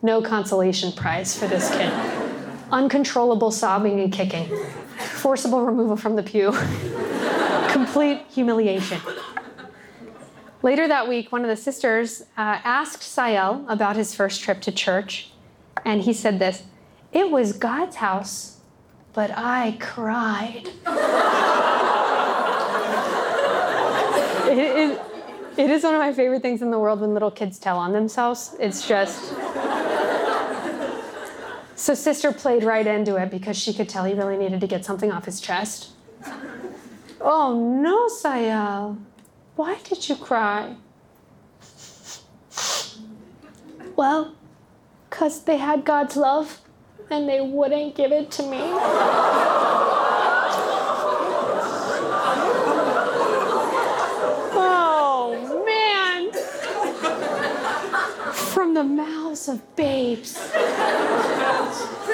no 0.00 0.20
consolation 0.20 0.92
prize 0.92 1.38
for 1.38 1.46
this 1.46 1.70
kid. 1.70 1.92
Uncontrollable 2.72 3.50
sobbing 3.50 4.00
and 4.00 4.12
kicking, 4.12 4.48
forcible 4.96 5.64
removal 5.64 5.96
from 5.96 6.16
the 6.16 6.22
pew 6.22 6.52
complete 7.68 8.22
humiliation. 8.30 9.00
Later 10.62 10.88
that 10.88 11.08
week, 11.08 11.32
one 11.32 11.42
of 11.42 11.48
the 11.48 11.56
sisters 11.56 12.22
uh, 12.36 12.58
asked 12.64 13.02
Sael 13.02 13.64
about 13.68 13.96
his 13.96 14.14
first 14.14 14.42
trip 14.42 14.60
to 14.62 14.72
church, 14.72 15.30
and 15.84 16.02
he 16.02 16.12
said 16.12 16.38
this 16.38 16.64
It 17.12 17.30
was 17.30 17.52
God's 17.52 17.96
house, 17.96 18.58
but 19.12 19.30
I 19.36 19.76
cried. 19.78 20.68
it, 24.48 24.58
it, 24.58 25.00
it 25.56 25.70
is 25.70 25.84
one 25.84 25.94
of 25.94 26.00
my 26.00 26.12
favorite 26.12 26.42
things 26.42 26.62
in 26.62 26.70
the 26.70 26.78
world 26.78 27.00
when 27.00 27.12
little 27.12 27.30
kids 27.30 27.58
tell 27.58 27.78
on 27.78 27.92
themselves. 27.92 28.56
It's 28.58 28.86
just. 28.86 29.34
So, 31.74 31.94
sister 31.94 32.32
played 32.32 32.62
right 32.62 32.86
into 32.86 33.16
it 33.16 33.30
because 33.30 33.58
she 33.58 33.74
could 33.74 33.88
tell 33.88 34.04
he 34.04 34.14
really 34.14 34.36
needed 34.36 34.60
to 34.60 34.66
get 34.68 34.84
something 34.84 35.10
off 35.10 35.24
his 35.24 35.40
chest. 35.40 35.90
Oh 37.20 37.58
no, 37.82 38.08
Sael. 38.08 38.98
Why 39.56 39.78
did 39.82 40.08
you 40.08 40.16
cry? 40.16 40.76
Well, 43.96 44.34
because 45.10 45.42
they 45.42 45.58
had 45.58 45.84
God's 45.84 46.16
love 46.16 46.60
and 47.10 47.28
they 47.28 47.40
wouldn't 47.40 47.94
give 47.94 48.12
it 48.12 48.30
to 48.32 48.42
me. 48.44 48.58
oh, 54.54 55.62
man. 55.66 56.30
From 58.32 58.74
the 58.74 58.84
mouths 58.84 59.48
of 59.48 59.76
babes. 59.76 60.36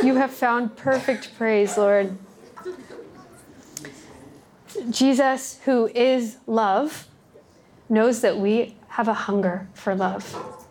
You 0.02 0.14
have 0.14 0.32
found 0.32 0.76
perfect 0.76 1.36
praise, 1.36 1.76
Lord. 1.76 2.16
Jesus, 4.90 5.58
who 5.64 5.88
is 5.88 6.36
love, 6.46 7.08
knows 7.88 8.20
that 8.20 8.38
we 8.38 8.76
have 8.88 9.08
a 9.08 9.14
hunger 9.14 9.68
for 9.74 9.94
love. 9.94 10.66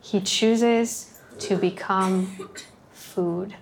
He 0.00 0.20
chooses 0.20 1.20
to 1.38 1.56
become 1.56 2.48
food. 3.12 3.54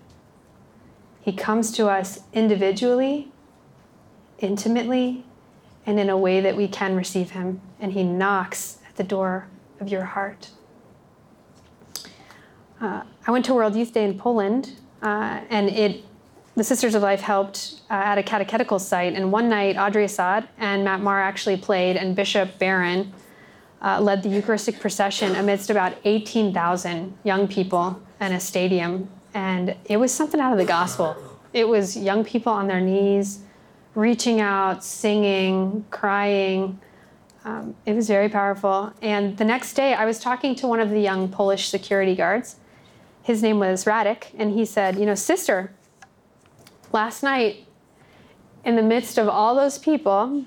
He 1.20 1.32
comes 1.32 1.72
to 1.72 1.88
us 1.88 2.20
individually, 2.32 3.30
intimately, 4.38 5.24
and 5.84 5.98
in 5.98 6.09
a 6.09 6.16
way 6.16 6.40
that 6.40 6.57
we 6.57 6.68
can 6.68 6.96
receive 6.96 7.30
Him. 7.32 7.61
And 7.78 7.92
He 7.92 8.03
knocks 8.03 8.78
at 8.88 8.96
the 8.96 9.05
door 9.05 9.48
of 9.80 9.88
your 9.88 10.05
heart. 10.05 10.51
Uh, 12.80 13.03
I 13.26 13.30
went 13.30 13.44
to 13.46 13.55
World 13.55 13.76
Youth 13.76 13.92
Day 13.92 14.05
in 14.05 14.18
Poland, 14.18 14.72
uh, 15.03 15.40
and 15.51 15.68
it 15.68 16.05
the 16.57 16.64
Sisters 16.64 16.94
of 16.94 17.03
Life 17.03 17.20
helped 17.20 17.80
uh, 17.90 17.94
at 17.94 18.18
a 18.18 18.22
catechetical 18.22 18.78
site, 18.78 19.14
and 19.14 19.30
one 19.30 19.48
night 19.48 19.76
Audrey 19.76 20.05
Assad 20.05 20.48
and 20.59 20.84
Matt 20.84 21.01
Maher 21.01 21.20
actually 21.20 21.57
played, 21.57 21.96
and 21.96 22.16
Bishop 22.16 22.59
Barron 22.59 23.12
uh, 23.80 24.01
led 24.01 24.22
the 24.22 24.28
Eucharistic 24.28 24.80
procession 24.80 25.36
amidst 25.36 25.70
about 25.70 25.94
18,000 26.05 27.16
young 27.24 27.48
people 27.48 28.03
in 28.20 28.32
a 28.32 28.40
stadium, 28.40 29.09
and 29.34 29.76
it 29.84 29.96
was 29.96 30.12
something 30.12 30.40
out 30.40 30.52
of 30.52 30.58
the 30.58 30.64
gospel. 30.64 31.16
It 31.52 31.66
was 31.66 31.96
young 31.96 32.24
people 32.24 32.52
on 32.52 32.66
their 32.66 32.80
knees, 32.80 33.40
reaching 33.94 34.40
out, 34.40 34.84
singing, 34.84 35.84
crying. 35.90 36.80
Um, 37.44 37.74
it 37.86 37.94
was 37.94 38.06
very 38.06 38.28
powerful. 38.28 38.92
And 39.02 39.36
the 39.36 39.44
next 39.44 39.74
day, 39.74 39.94
I 39.94 40.04
was 40.04 40.18
talking 40.18 40.54
to 40.56 40.66
one 40.66 40.80
of 40.80 40.90
the 40.90 41.00
young 41.00 41.28
Polish 41.28 41.68
security 41.68 42.14
guards. 42.14 42.56
His 43.22 43.42
name 43.42 43.58
was 43.58 43.84
Radek, 43.84 44.28
and 44.36 44.52
he 44.52 44.64
said, 44.64 44.98
You 44.98 45.06
know, 45.06 45.14
sister, 45.14 45.72
last 46.92 47.22
night, 47.22 47.66
in 48.64 48.76
the 48.76 48.82
midst 48.82 49.18
of 49.18 49.28
all 49.28 49.54
those 49.54 49.78
people, 49.78 50.44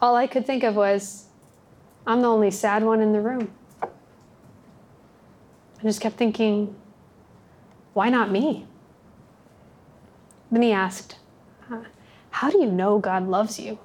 all 0.00 0.16
I 0.16 0.26
could 0.26 0.46
think 0.46 0.64
of 0.64 0.74
was, 0.74 1.26
I'm 2.06 2.20
the 2.20 2.28
only 2.28 2.50
sad 2.50 2.82
one 2.82 3.00
in 3.00 3.12
the 3.12 3.20
room. 3.20 3.50
I 3.82 5.82
just 5.82 6.00
kept 6.00 6.16
thinking, 6.16 6.74
why 7.98 8.10
not 8.10 8.30
me? 8.30 8.64
Then 10.52 10.62
he 10.62 10.70
asked, 10.70 11.16
How 12.30 12.48
do 12.48 12.60
you 12.60 12.70
know 12.70 13.00
God 13.00 13.26
loves 13.26 13.58
you? 13.58 13.76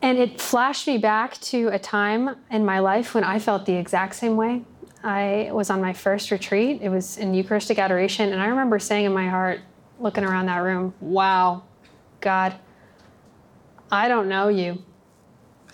And 0.00 0.18
it 0.18 0.40
flashed 0.40 0.86
me 0.86 0.98
back 0.98 1.36
to 1.50 1.66
a 1.70 1.78
time 1.80 2.36
in 2.48 2.64
my 2.64 2.78
life 2.78 3.12
when 3.12 3.24
I 3.24 3.40
felt 3.40 3.66
the 3.66 3.74
exact 3.74 4.14
same 4.14 4.36
way. 4.36 4.62
I 5.02 5.50
was 5.50 5.68
on 5.68 5.80
my 5.80 5.92
first 5.92 6.30
retreat. 6.30 6.78
It 6.80 6.90
was 6.90 7.18
in 7.18 7.34
Eucharistic 7.34 7.80
adoration. 7.80 8.32
And 8.32 8.40
I 8.40 8.46
remember 8.46 8.78
saying 8.78 9.06
in 9.06 9.12
my 9.12 9.28
heart, 9.28 9.58
looking 9.98 10.22
around 10.22 10.46
that 10.46 10.58
room, 10.58 10.94
wow, 11.00 11.64
God, 12.20 12.54
I 13.90 14.06
don't 14.06 14.28
know 14.28 14.46
you 14.46 14.84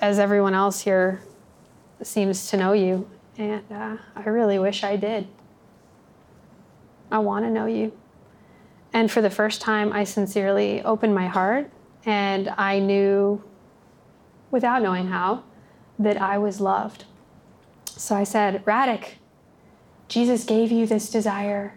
as 0.01 0.19
everyone 0.19 0.55
else 0.55 0.81
here 0.81 1.21
seems 2.03 2.49
to 2.53 2.57
know 2.57 2.73
you, 2.73 3.07
and 3.37 3.63
uh, 3.71 3.99
I 4.17 4.23
really 4.31 4.59
wish 4.59 4.83
I 4.83 4.97
did. 4.97 5.29
I 7.15 7.19
want 7.19 7.45
to 7.45 7.51
know 7.51 7.67
you. 7.67 7.93
And 8.93 9.09
for 9.09 9.23
the 9.23 9.31
first 9.31 9.61
time, 9.61 9.93
I 9.93 10.03
sincerely 10.03 10.83
opened 10.83 11.15
my 11.15 11.29
heart, 11.29 11.71
and 12.05 12.49
I 12.59 12.81
knew, 12.81 13.41
without 14.51 14.83
knowing 14.83 15.07
how, 15.07 15.45
that 15.97 16.21
I 16.21 16.39
was 16.39 16.61
loved. 16.61 17.05
So 17.85 18.17
I 18.17 18.25
said, 18.25 18.65
Radek, 18.65 19.13
Jesus 20.09 20.43
gave 20.43 20.73
you 20.73 20.87
this 20.87 21.09
desire 21.09 21.75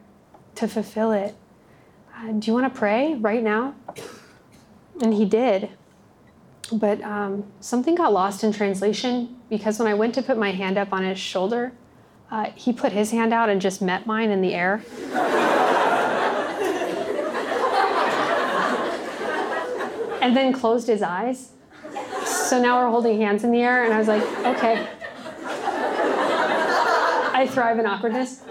to 0.56 0.68
fulfill 0.68 1.12
it. 1.12 1.36
Uh, 2.16 2.32
do 2.32 2.50
you 2.50 2.54
want 2.54 2.74
to 2.74 2.80
pray 2.80 3.14
right 3.14 3.44
now? 3.44 3.76
And 5.04 5.14
he 5.14 5.26
did. 5.26 5.70
But 6.72 7.00
um, 7.04 7.44
something 7.60 7.94
got 7.94 8.12
lost 8.12 8.44
in 8.44 8.52
translation 8.52 9.38
because 9.52 9.78
when 9.78 9.88
I 9.88 9.94
went 9.94 10.16
to 10.16 10.24
put 10.24 10.36
my 10.36 10.52
hand 10.52 10.80
up 10.80 10.92
on 10.92 11.04
his 11.04 11.20
shoulder, 11.20 11.74
uh, 12.30 12.52
he 12.56 12.74
put 12.74 12.92
his 12.92 13.12
hand 13.12 13.34
out 13.34 13.50
and 13.50 13.62
just 13.62 13.82
met 13.82 14.06
mine 14.06 14.30
in 14.32 14.42
the 14.42 14.54
air. 14.54 14.84
and 20.22 20.36
then 20.36 20.52
closed 20.52 20.88
his 20.88 21.02
eyes. 21.02 21.52
So 22.26 22.62
now 22.62 22.84
we're 22.84 22.90
holding 22.90 23.22
hands 23.22 23.46
in 23.46 23.52
the 23.52 23.62
air, 23.62 23.86
and 23.86 23.94
I 23.94 23.98
was 23.98 24.08
like, 24.10 24.24
okay. 24.46 24.88
I 27.34 27.48
thrive 27.50 27.80
in 27.80 27.86
awkwardness. 27.86 28.42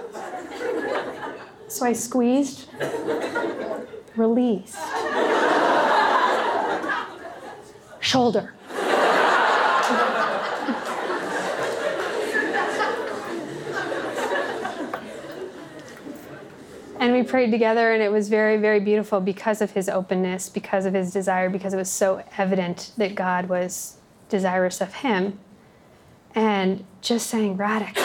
So 1.69 1.85
I 1.85 1.93
squeezed, 1.93 2.69
released, 4.17 4.79
shoulder. 8.01 8.56
Prayed 17.27 17.51
together, 17.51 17.93
and 17.93 18.03
it 18.03 18.11
was 18.11 18.29
very, 18.29 18.57
very 18.57 18.81
beautiful 18.81 19.21
because 19.21 19.61
of 19.61 19.73
his 19.73 19.89
openness, 19.89 20.49
because 20.49 20.87
of 20.87 20.95
his 20.95 21.13
desire, 21.13 21.51
because 21.51 21.75
it 21.75 21.77
was 21.77 21.91
so 21.91 22.25
evident 22.39 22.93
that 22.97 23.15
God 23.15 23.49
was 23.49 23.97
desirous 24.29 24.81
of 24.81 24.95
him. 24.95 25.39
And 26.35 26.85
just 27.01 27.29
saying, 27.29 27.57
Radek, 27.57 27.97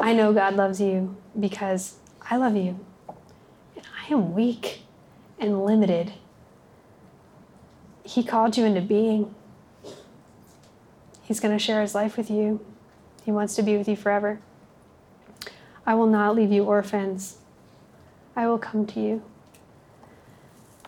I 0.00 0.12
know 0.14 0.32
God 0.32 0.54
loves 0.54 0.80
you 0.80 1.16
because 1.38 1.96
I 2.28 2.36
love 2.36 2.56
you. 2.56 2.78
And 3.76 3.86
I 4.00 4.12
am 4.12 4.34
weak 4.34 4.82
and 5.38 5.64
limited. 5.64 6.12
He 8.04 8.24
called 8.24 8.56
you 8.56 8.64
into 8.64 8.80
being. 8.80 9.34
He's 11.22 11.38
going 11.38 11.56
to 11.56 11.62
share 11.62 11.82
his 11.82 11.94
life 11.94 12.16
with 12.16 12.30
you. 12.30 12.64
He 13.24 13.30
wants 13.30 13.54
to 13.56 13.62
be 13.62 13.76
with 13.76 13.88
you 13.88 13.96
forever. 13.96 14.40
I 15.86 15.94
will 15.94 16.06
not 16.06 16.34
leave 16.34 16.50
you 16.50 16.64
orphans. 16.64 17.38
I 18.34 18.46
will 18.46 18.58
come 18.58 18.86
to 18.86 19.00
you. 19.00 19.22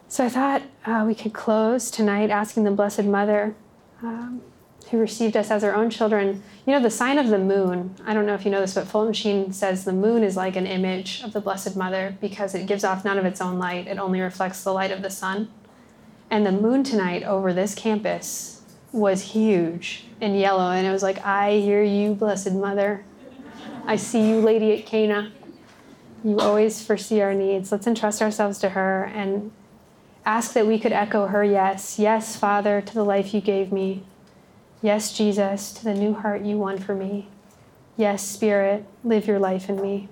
So 0.09 0.24
I 0.24 0.28
thought 0.28 0.62
uh, 0.86 1.05
we 1.07 1.14
could 1.14 1.32
close 1.32 1.90
tonight 1.90 2.30
asking 2.30 2.64
the 2.64 2.70
Blessed 2.70 3.05
Mother, 3.05 3.55
um, 4.03 4.42
who 4.90 4.99
received 4.99 5.36
us 5.36 5.51
as 5.51 5.62
her 5.62 5.74
own 5.74 5.90
children. 5.90 6.42
You 6.66 6.72
know, 6.72 6.80
the 6.80 6.90
sign 6.90 7.18
of 7.18 7.28
the 7.28 7.38
moon, 7.38 7.97
I 8.07 8.14
don't 8.14 8.26
know 8.26 8.34
if 8.34 8.45
you 8.45 8.51
know 8.51 8.61
this, 8.61 8.74
but 8.74 8.86
Fulton 8.86 9.12
Sheen 9.12 9.53
says 9.53 9.84
the 9.84 9.92
moon 9.92 10.22
is 10.22 10.36
like 10.36 10.57
an 10.57 10.66
image 10.66 11.22
of 11.22 11.32
the 11.32 11.40
Blessed 11.40 11.76
Mother 11.76 12.16
because 12.20 12.55
it 12.55 12.66
gives 12.66 12.84
off 12.84 13.05
none 13.05 13.18
of 13.18 13.24
its 13.24 13.40
own 13.40 13.59
light, 13.59 13.88
it 13.88 13.99
only 13.99 14.20
reflects 14.20 14.62
the 14.62 14.72
light 14.72 14.90
of 14.90 15.03
the 15.03 15.11
sun. 15.11 15.49
And 16.30 16.47
the 16.47 16.53
moon 16.53 16.84
tonight 16.84 17.22
over 17.24 17.53
this 17.53 17.74
campus 17.74 18.62
was 18.92 19.32
huge 19.32 20.05
and 20.20 20.38
yellow, 20.38 20.70
and 20.70 20.86
it 20.86 20.92
was 20.92 21.03
like, 21.03 21.24
I 21.26 21.59
hear 21.59 21.82
you, 21.82 22.14
Blessed 22.14 22.53
Mother. 22.53 23.05
I 23.84 23.97
see 23.97 24.28
you, 24.28 24.40
Lady 24.40 24.72
at 24.78 24.86
Cana. 24.86 25.32
You 26.24 26.38
always 26.38 26.82
foresee 26.82 27.20
our 27.20 27.34
needs. 27.34 27.70
Let's 27.70 27.86
entrust 27.86 28.22
ourselves 28.22 28.58
to 28.60 28.70
her 28.70 29.04
and 29.04 29.52
ask 30.24 30.54
that 30.54 30.66
we 30.66 30.78
could 30.78 30.92
echo 30.92 31.26
her 31.26 31.44
yes. 31.44 31.98
Yes, 31.98 32.34
Father, 32.34 32.80
to 32.80 32.94
the 32.94 33.04
life 33.04 33.34
you 33.34 33.42
gave 33.42 33.70
me. 33.70 34.04
Yes, 34.80 35.12
Jesus, 35.12 35.70
to 35.74 35.84
the 35.84 35.92
new 35.92 36.14
heart 36.14 36.40
you 36.40 36.56
won 36.56 36.78
for 36.78 36.94
me. 36.94 37.28
Yes, 37.98 38.26
Spirit, 38.26 38.86
live 39.04 39.26
your 39.26 39.38
life 39.38 39.68
in 39.68 39.80
me. 39.82 40.08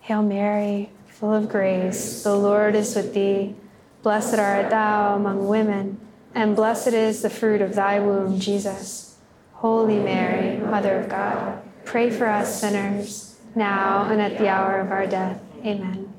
Hail 0.00 0.22
Mary, 0.22 0.90
full 1.06 1.32
of 1.32 1.48
grace, 1.48 2.24
the 2.24 2.36
Lord 2.36 2.74
is 2.74 2.96
with 2.96 3.14
thee. 3.14 3.54
Blessed 4.02 4.38
art 4.38 4.68
thou 4.68 5.14
among 5.14 5.46
women, 5.46 5.98
and 6.34 6.56
blessed 6.56 6.88
is 6.88 7.22
the 7.22 7.30
fruit 7.30 7.62
of 7.62 7.76
thy 7.76 8.00
womb, 8.00 8.38
Jesus. 8.38 9.16
Holy 9.54 9.98
Mary, 9.98 10.58
Mother 10.58 10.98
of 10.98 11.08
God, 11.08 11.62
pray 11.84 12.10
for 12.10 12.26
us 12.26 12.60
sinners 12.60 13.33
now 13.56 14.04
and 14.10 14.20
at 14.20 14.38
the 14.38 14.48
hour 14.48 14.80
of 14.80 14.90
our 14.90 15.06
death. 15.06 15.40
Amen. 15.64 16.12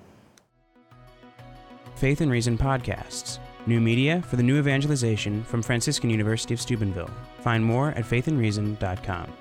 Faith 1.96 2.22
and 2.22 2.32
Reason 2.32 2.58
podcasts. 2.58 3.40
New 3.68 3.80
media 3.80 4.22
for 4.22 4.36
the 4.36 4.44
new 4.44 4.60
evangelization 4.60 5.44
from 5.44 5.62
Franciscan 5.62 6.10
University 6.10 6.54
of 6.54 6.62
Steubenville. 6.62 7.10
Find 7.40 7.64
more 7.64 7.90
at 7.90 8.06
faithandreason.com. 8.06 9.34